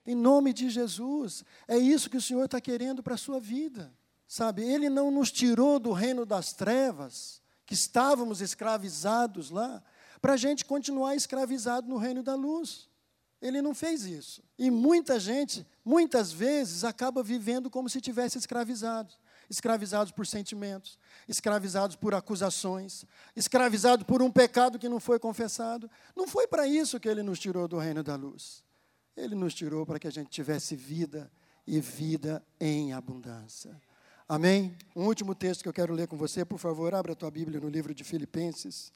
Em 0.05 0.15
nome 0.15 0.53
de 0.53 0.69
Jesus. 0.69 1.43
É 1.67 1.77
isso 1.77 2.09
que 2.09 2.17
o 2.17 2.21
Senhor 2.21 2.45
está 2.45 2.59
querendo 2.61 3.01
para 3.01 3.15
a 3.15 3.17
sua 3.17 3.39
vida. 3.39 3.93
Sabe, 4.27 4.63
Ele 4.63 4.89
não 4.89 5.11
nos 5.11 5.31
tirou 5.31 5.79
do 5.79 5.91
reino 5.91 6.25
das 6.25 6.53
trevas, 6.53 7.41
que 7.65 7.73
estávamos 7.73 8.41
escravizados 8.41 9.51
lá, 9.51 9.83
para 10.21 10.33
a 10.33 10.37
gente 10.37 10.65
continuar 10.65 11.15
escravizado 11.15 11.87
no 11.87 11.97
reino 11.97 12.23
da 12.23 12.33
luz. 12.33 12.89
Ele 13.41 13.61
não 13.61 13.75
fez 13.75 14.05
isso. 14.05 14.41
E 14.57 14.71
muita 14.71 15.19
gente, 15.19 15.67
muitas 15.83 16.31
vezes, 16.31 16.83
acaba 16.83 17.21
vivendo 17.21 17.69
como 17.69 17.89
se 17.89 18.01
tivesse 18.01 18.37
escravizado 18.37 19.13
escravizados 19.53 20.11
por 20.11 20.25
sentimentos, 20.27 20.97
escravizados 21.27 21.95
por 21.95 22.13
acusações, 22.13 23.05
escravizados 23.35 24.05
por 24.05 24.21
um 24.21 24.31
pecado 24.31 24.79
que 24.79 24.89
não 24.89 24.99
foi 24.99 25.19
confessado. 25.19 25.89
Não 26.15 26.27
foi 26.27 26.47
para 26.47 26.67
isso 26.67 26.99
que 26.99 27.07
ele 27.07 27.23
nos 27.23 27.39
tirou 27.39 27.67
do 27.67 27.77
reino 27.77 28.03
da 28.03 28.15
luz. 28.15 28.63
Ele 29.15 29.35
nos 29.35 29.53
tirou 29.53 29.85
para 29.85 29.99
que 29.99 30.07
a 30.07 30.11
gente 30.11 30.29
tivesse 30.29 30.75
vida 30.75 31.31
e 31.65 31.79
vida 31.79 32.43
em 32.59 32.93
abundância. 32.93 33.79
Amém? 34.27 34.75
Um 34.95 35.05
último 35.05 35.35
texto 35.35 35.61
que 35.61 35.69
eu 35.69 35.73
quero 35.73 35.93
ler 35.93 36.07
com 36.07 36.17
você, 36.17 36.43
por 36.43 36.57
favor, 36.57 36.93
abra 36.95 37.13
a 37.13 37.15
tua 37.15 37.29
Bíblia 37.29 37.59
no 37.59 37.69
livro 37.69 37.93
de 37.93 38.03
Filipenses. 38.03 38.91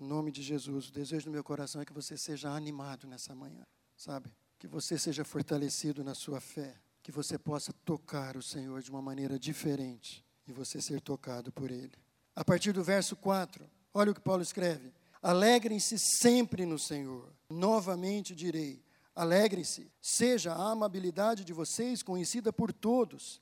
Em 0.00 0.06
nome 0.06 0.32
de 0.32 0.42
Jesus, 0.42 0.88
o 0.88 0.92
desejo 0.92 1.26
do 1.26 1.30
meu 1.30 1.44
coração 1.44 1.80
é 1.80 1.84
que 1.84 1.92
você 1.92 2.16
seja 2.16 2.50
animado 2.50 3.06
nessa 3.06 3.34
manhã. 3.34 3.62
sabe? 3.96 4.28
Que 4.58 4.66
você 4.66 4.98
seja 4.98 5.24
fortalecido 5.24 6.02
na 6.02 6.14
sua 6.14 6.40
fé, 6.40 6.74
que 7.02 7.10
você 7.12 7.38
possa 7.38 7.72
tocar 7.84 8.36
o 8.36 8.42
Senhor 8.42 8.80
de 8.82 8.90
uma 8.90 9.02
maneira 9.02 9.38
diferente 9.38 10.24
e 10.46 10.52
você 10.52 10.80
ser 10.80 11.00
tocado 11.00 11.50
por 11.52 11.70
Ele. 11.70 11.92
A 12.34 12.44
partir 12.44 12.72
do 12.72 12.82
verso 12.82 13.16
4, 13.16 13.68
olha 13.92 14.12
o 14.12 14.14
que 14.14 14.20
Paulo 14.20 14.42
escreve: 14.42 14.92
Alegrem-se 15.22 15.98
sempre 15.98 16.64
no 16.64 16.78
Senhor. 16.78 17.32
Novamente 17.48 18.34
direi: 18.34 18.82
alegrem-se. 19.14 19.90
Seja 20.00 20.52
a 20.52 20.70
amabilidade 20.70 21.44
de 21.44 21.52
vocês 21.52 22.02
conhecida 22.02 22.52
por 22.52 22.72
todos. 22.72 23.40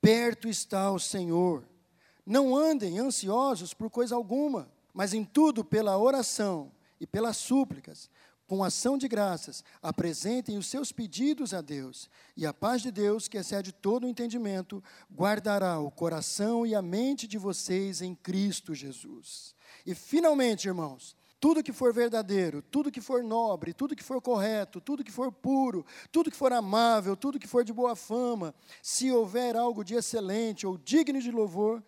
Perto 0.00 0.48
está 0.48 0.90
o 0.90 0.98
Senhor. 0.98 1.66
Não 2.24 2.56
andem 2.56 2.98
ansiosos 2.98 3.72
por 3.72 3.90
coisa 3.90 4.14
alguma, 4.14 4.70
mas 4.92 5.14
em 5.14 5.24
tudo 5.24 5.64
pela 5.64 5.96
oração 5.96 6.72
e 7.00 7.06
pelas 7.06 7.36
súplicas, 7.36 8.10
com 8.46 8.62
ação 8.62 8.96
de 8.96 9.08
graças, 9.08 9.64
apresentem 9.82 10.56
os 10.56 10.66
seus 10.66 10.92
pedidos 10.92 11.52
a 11.52 11.60
Deus, 11.60 12.08
e 12.36 12.46
a 12.46 12.54
paz 12.54 12.80
de 12.80 12.90
Deus, 12.90 13.26
que 13.28 13.36
excede 13.36 13.72
todo 13.72 14.04
o 14.04 14.08
entendimento, 14.08 14.82
guardará 15.12 15.78
o 15.78 15.90
coração 15.90 16.64
e 16.64 16.74
a 16.74 16.80
mente 16.80 17.26
de 17.26 17.38
vocês 17.38 18.00
em 18.00 18.14
Cristo 18.14 18.74
Jesus. 18.74 19.54
E 19.84 19.94
finalmente, 19.94 20.68
irmãos, 20.68 21.16
tudo 21.38 21.62
que 21.62 21.72
for 21.72 21.92
verdadeiro, 21.92 22.62
tudo 22.62 22.90
que 22.90 23.00
for 23.00 23.22
nobre, 23.22 23.74
tudo 23.74 23.94
que 23.94 24.02
for 24.02 24.22
correto, 24.22 24.80
tudo 24.80 25.04
que 25.04 25.12
for 25.12 25.30
puro, 25.30 25.84
tudo 26.10 26.30
que 26.30 26.36
for 26.36 26.52
amável, 26.52 27.16
tudo 27.16 27.38
que 27.38 27.46
for 27.46 27.64
de 27.64 27.72
boa 27.72 27.94
fama, 27.94 28.54
se 28.82 29.10
houver 29.10 29.56
algo 29.56 29.84
de 29.84 29.94
excelente 29.94 30.66
ou 30.66 30.78
digno 30.78 31.20
de 31.20 31.30
louvor, 31.30 31.82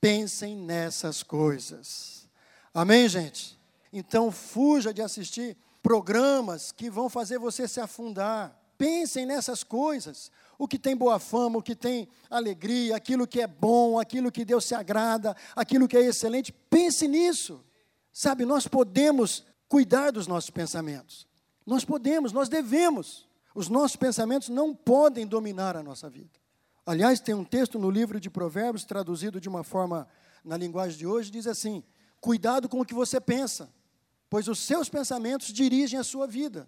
pensem 0.00 0.56
nessas 0.56 1.22
coisas. 1.22 2.28
Amém, 2.72 3.08
gente? 3.08 3.58
Então, 3.92 4.32
fuja 4.32 4.94
de 4.94 5.02
assistir 5.02 5.56
programas 5.82 6.72
que 6.72 6.88
vão 6.88 7.08
fazer 7.08 7.38
você 7.38 7.66
se 7.66 7.80
afundar. 7.80 8.58
Pensem 8.78 9.26
nessas 9.26 9.64
coisas. 9.64 10.30
O 10.58 10.68
que 10.68 10.78
tem 10.78 10.96
boa 10.96 11.18
fama, 11.18 11.58
o 11.58 11.62
que 11.62 11.74
tem 11.74 12.08
alegria, 12.30 12.96
aquilo 12.96 13.26
que 13.26 13.40
é 13.40 13.46
bom, 13.46 13.98
aquilo 13.98 14.30
que 14.30 14.44
Deus 14.44 14.64
se 14.64 14.74
agrada, 14.74 15.36
aquilo 15.56 15.88
que 15.88 15.96
é 15.96 16.02
excelente. 16.02 16.52
Pense 16.52 17.08
nisso. 17.08 17.64
Sabe, 18.12 18.44
nós 18.44 18.68
podemos 18.68 19.44
cuidar 19.68 20.12
dos 20.12 20.26
nossos 20.26 20.50
pensamentos. 20.50 21.26
Nós 21.66 21.84
podemos, 21.84 22.32
nós 22.32 22.48
devemos. 22.48 23.26
Os 23.54 23.68
nossos 23.68 23.96
pensamentos 23.96 24.48
não 24.48 24.74
podem 24.74 25.26
dominar 25.26 25.76
a 25.76 25.82
nossa 25.82 26.08
vida. 26.08 26.30
Aliás, 26.84 27.20
tem 27.20 27.34
um 27.34 27.44
texto 27.44 27.78
no 27.78 27.90
livro 27.90 28.18
de 28.18 28.28
Provérbios, 28.28 28.84
traduzido 28.84 29.40
de 29.40 29.48
uma 29.48 29.62
forma 29.62 30.08
na 30.44 30.56
linguagem 30.56 30.98
de 30.98 31.06
hoje, 31.06 31.30
diz 31.30 31.46
assim: 31.46 31.82
Cuidado 32.20 32.68
com 32.68 32.80
o 32.80 32.84
que 32.84 32.94
você 32.94 33.20
pensa, 33.20 33.72
pois 34.32 34.48
os 34.48 34.60
seus 34.60 34.88
pensamentos 34.88 35.52
dirigem 35.52 36.00
a 36.00 36.02
sua 36.02 36.26
vida. 36.26 36.66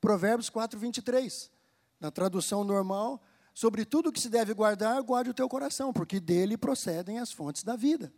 Provérbios 0.00 0.48
4, 0.48 0.80
23. 0.80 1.50
Na 2.00 2.10
tradução 2.10 2.64
normal, 2.64 3.22
sobre 3.52 3.84
tudo 3.84 4.10
que 4.10 4.18
se 4.18 4.30
deve 4.30 4.54
guardar, 4.54 5.02
guarde 5.02 5.28
o 5.28 5.34
teu 5.34 5.46
coração, 5.46 5.92
porque 5.92 6.18
dele 6.18 6.56
procedem 6.56 7.18
as 7.18 7.30
fontes 7.30 7.62
da 7.62 7.76
vida. 7.76 8.10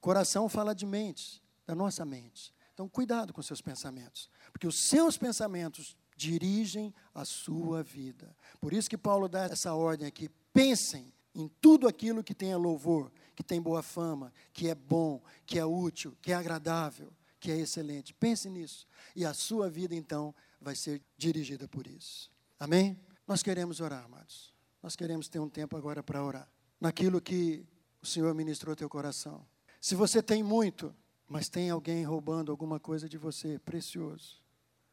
Coração 0.00 0.48
fala 0.48 0.74
de 0.74 0.84
mente, 0.84 1.40
da 1.64 1.72
nossa 1.72 2.04
mente. 2.04 2.52
Então, 2.74 2.88
cuidado 2.88 3.32
com 3.32 3.40
seus 3.42 3.60
pensamentos, 3.60 4.28
porque 4.50 4.66
os 4.66 4.76
seus 4.76 5.16
pensamentos 5.16 5.96
dirigem 6.16 6.92
a 7.14 7.24
sua 7.24 7.80
vida. 7.84 8.36
Por 8.60 8.72
isso 8.72 8.90
que 8.90 8.98
Paulo 8.98 9.28
dá 9.28 9.44
essa 9.44 9.72
ordem 9.72 10.04
aqui: 10.04 10.28
pensem 10.52 11.12
em 11.32 11.46
tudo 11.60 11.86
aquilo 11.86 12.24
que 12.24 12.34
tenha 12.34 12.58
louvor, 12.58 13.12
que 13.36 13.44
tem 13.44 13.62
boa 13.62 13.84
fama, 13.84 14.32
que 14.52 14.68
é 14.68 14.74
bom, 14.74 15.22
que 15.46 15.60
é 15.60 15.64
útil, 15.64 16.18
que 16.20 16.32
é 16.32 16.34
agradável 16.34 17.12
que 17.46 17.52
é 17.52 17.60
excelente. 17.60 18.12
Pense 18.12 18.50
nisso. 18.50 18.88
E 19.14 19.24
a 19.24 19.32
sua 19.32 19.70
vida, 19.70 19.94
então, 19.94 20.34
vai 20.60 20.74
ser 20.74 21.00
dirigida 21.16 21.68
por 21.68 21.86
isso. 21.86 22.28
Amém? 22.58 23.00
Nós 23.24 23.40
queremos 23.40 23.80
orar, 23.80 24.04
amados. 24.04 24.52
Nós 24.82 24.96
queremos 24.96 25.28
ter 25.28 25.38
um 25.38 25.48
tempo 25.48 25.76
agora 25.76 26.02
para 26.02 26.24
orar. 26.24 26.50
Naquilo 26.80 27.20
que 27.20 27.64
o 28.02 28.06
Senhor 28.06 28.34
ministrou 28.34 28.72
ao 28.72 28.76
teu 28.76 28.88
coração. 28.88 29.46
Se 29.80 29.94
você 29.94 30.20
tem 30.20 30.42
muito, 30.42 30.92
mas 31.28 31.48
tem 31.48 31.70
alguém 31.70 32.02
roubando 32.02 32.50
alguma 32.50 32.80
coisa 32.80 33.08
de 33.08 33.16
você, 33.16 33.60
precioso, 33.60 34.42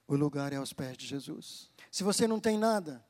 o 0.08 0.16
lugar 0.16 0.54
é 0.54 0.58
aos 0.58 0.74
pés 0.74 0.96
de 0.96 1.08
Jesus. 1.08 1.72
Se 1.90 2.04
você 2.04 2.28
não 2.28 2.40
tem 2.40 2.56
nada 2.56 3.04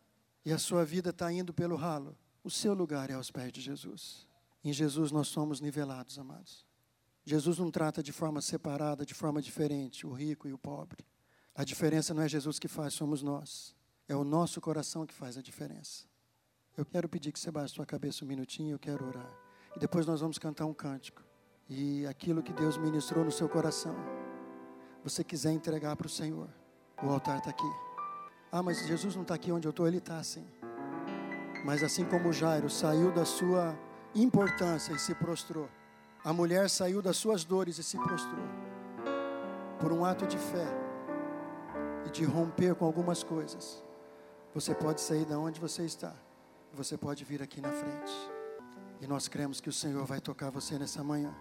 e 0.46 0.54
a 0.54 0.58
sua 0.58 0.86
vida 0.86 1.10
está 1.10 1.30
indo 1.34 1.54
pelo 1.54 1.76
ralo, 1.76 2.18
o 2.46 2.50
seu 2.50 2.74
lugar 2.74 3.10
é 3.10 3.14
aos 3.14 3.30
pés 3.30 3.52
de 3.52 3.60
Jesus. 3.60 4.26
Em 4.64 4.72
Jesus 4.72 5.12
nós 5.12 5.28
somos 5.28 5.60
nivelados, 5.60 6.18
amados. 6.18 6.66
Jesus 7.26 7.58
não 7.58 7.72
trata 7.72 8.04
de 8.04 8.12
forma 8.12 8.42
separada, 8.42 9.06
de 9.06 9.14
forma 9.14 9.42
diferente, 9.42 10.06
o 10.06 10.12
rico 10.12 10.48
e 10.48 10.54
o 10.54 10.58
pobre. 10.58 11.06
A 11.56 11.64
diferença 11.64 12.14
não 12.14 12.24
é 12.24 12.28
Jesus 12.28 12.60
que 12.60 12.68
faz, 12.68 12.94
somos 12.94 13.22
nós. 13.22 13.76
É 14.08 14.16
o 14.16 14.24
nosso 14.24 14.60
coração 14.60 15.06
que 15.06 15.14
faz 15.14 15.38
a 15.38 15.42
diferença. 15.42 16.06
Eu 16.76 16.86
quero 16.86 17.08
pedir 17.08 17.32
que 17.32 17.40
você 17.40 17.52
baixe 17.52 17.76
sua 17.76 17.86
cabeça 17.86 18.26
um 18.26 18.28
minutinho, 18.28 18.74
eu 18.74 18.80
quero 18.80 19.06
orar. 19.06 19.32
E 19.76 19.80
depois 19.80 20.06
nós 20.06 20.20
vamos 20.20 20.38
cantar 20.38 20.66
um 20.66 20.74
cântico. 20.74 21.24
E 21.70 22.06
aquilo 22.08 22.44
que 22.44 22.52
Deus 22.52 22.78
ministrou 22.78 23.24
no 23.24 23.32
seu 23.32 23.48
coração, 23.48 23.96
você 25.04 25.24
quiser 25.24 25.52
entregar 25.52 25.96
para 25.96 26.08
o 26.08 26.10
Senhor, 26.10 26.50
o 27.02 27.10
altar 27.10 27.38
está 27.38 27.52
aqui. 27.52 27.72
Ah, 28.52 28.62
mas 28.62 28.86
Jesus 28.86 29.16
não 29.16 29.22
está 29.22 29.36
aqui 29.36 29.52
onde 29.52 29.68
eu 29.68 29.72
estou, 29.72 29.88
ele 29.88 29.98
está 29.98 30.18
assim. 30.18 30.46
Mas 31.66 31.82
assim 31.84 32.04
como 32.04 32.34
Jairo 32.34 32.70
saiu 32.70 33.12
da 33.12 33.24
sua 33.24 33.78
importância 34.14 34.94
e 34.94 35.00
se 35.00 35.16
prostrou. 35.16 35.70
A 36.24 36.32
mulher 36.32 36.70
saiu 36.70 37.02
das 37.02 37.18
suas 37.18 37.44
dores 37.44 37.78
e 37.78 37.84
se 37.84 37.98
prostrou. 37.98 38.46
Por 39.80 39.92
um 39.92 40.06
ato 40.06 40.26
de 40.26 40.38
fé 40.38 40.68
e 42.06 42.10
de 42.10 42.24
romper 42.24 42.76
com 42.76 42.86
algumas 42.86 43.24
coisas. 43.24 43.84
Você 44.54 44.74
pode 44.74 45.02
sair 45.02 45.26
da 45.26 45.38
onde 45.38 45.60
você 45.60 45.84
está. 45.84 46.14
Você 46.74 46.98
pode 46.98 47.26
vir 47.26 47.42
aqui 47.42 47.60
na 47.60 47.72
frente. 47.72 48.14
E 49.02 49.08
nós 49.08 49.28
cremos 49.28 49.60
que 49.60 49.68
o 49.68 49.74
Senhor 49.74 50.06
vai 50.06 50.22
tocar 50.22 50.50
você 50.50 50.80
nessa 50.80 51.04
manhã. 51.04 51.34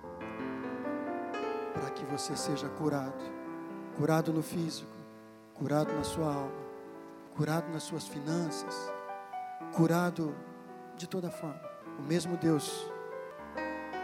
Para 1.74 1.90
que 1.90 2.04
você 2.06 2.34
seja 2.34 2.68
curado. 2.70 3.22
Curado 3.96 4.32
no 4.32 4.42
físico, 4.42 4.90
curado 5.54 5.92
na 5.92 6.02
sua 6.02 6.34
alma, 6.34 6.52
curado 7.36 7.70
nas 7.70 7.82
suas 7.82 8.08
finanças, 8.08 8.74
curado 9.74 10.34
de 10.96 11.06
toda 11.06 11.30
forma. 11.30 11.60
O 11.98 12.02
mesmo 12.02 12.38
Deus 12.38 12.90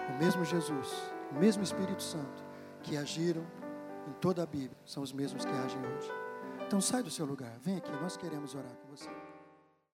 o 0.08 0.18
mesmo 0.18 0.44
Jesus, 0.44 1.12
o 1.30 1.38
mesmo 1.38 1.62
Espírito 1.62 2.02
Santo 2.02 2.44
que 2.82 2.96
agiram 2.96 3.44
em 4.06 4.12
toda 4.20 4.42
a 4.42 4.46
Bíblia, 4.46 4.78
são 4.86 5.02
os 5.02 5.12
mesmos 5.12 5.44
que 5.44 5.52
agem 5.52 5.80
hoje. 5.80 6.10
Então 6.66 6.80
sai 6.80 7.02
do 7.02 7.10
seu 7.10 7.26
lugar, 7.26 7.58
vem 7.60 7.76
aqui, 7.76 7.90
nós 8.00 8.16
queremos 8.16 8.54
orar 8.54 8.72
com 8.76 8.88
você. 8.96 9.10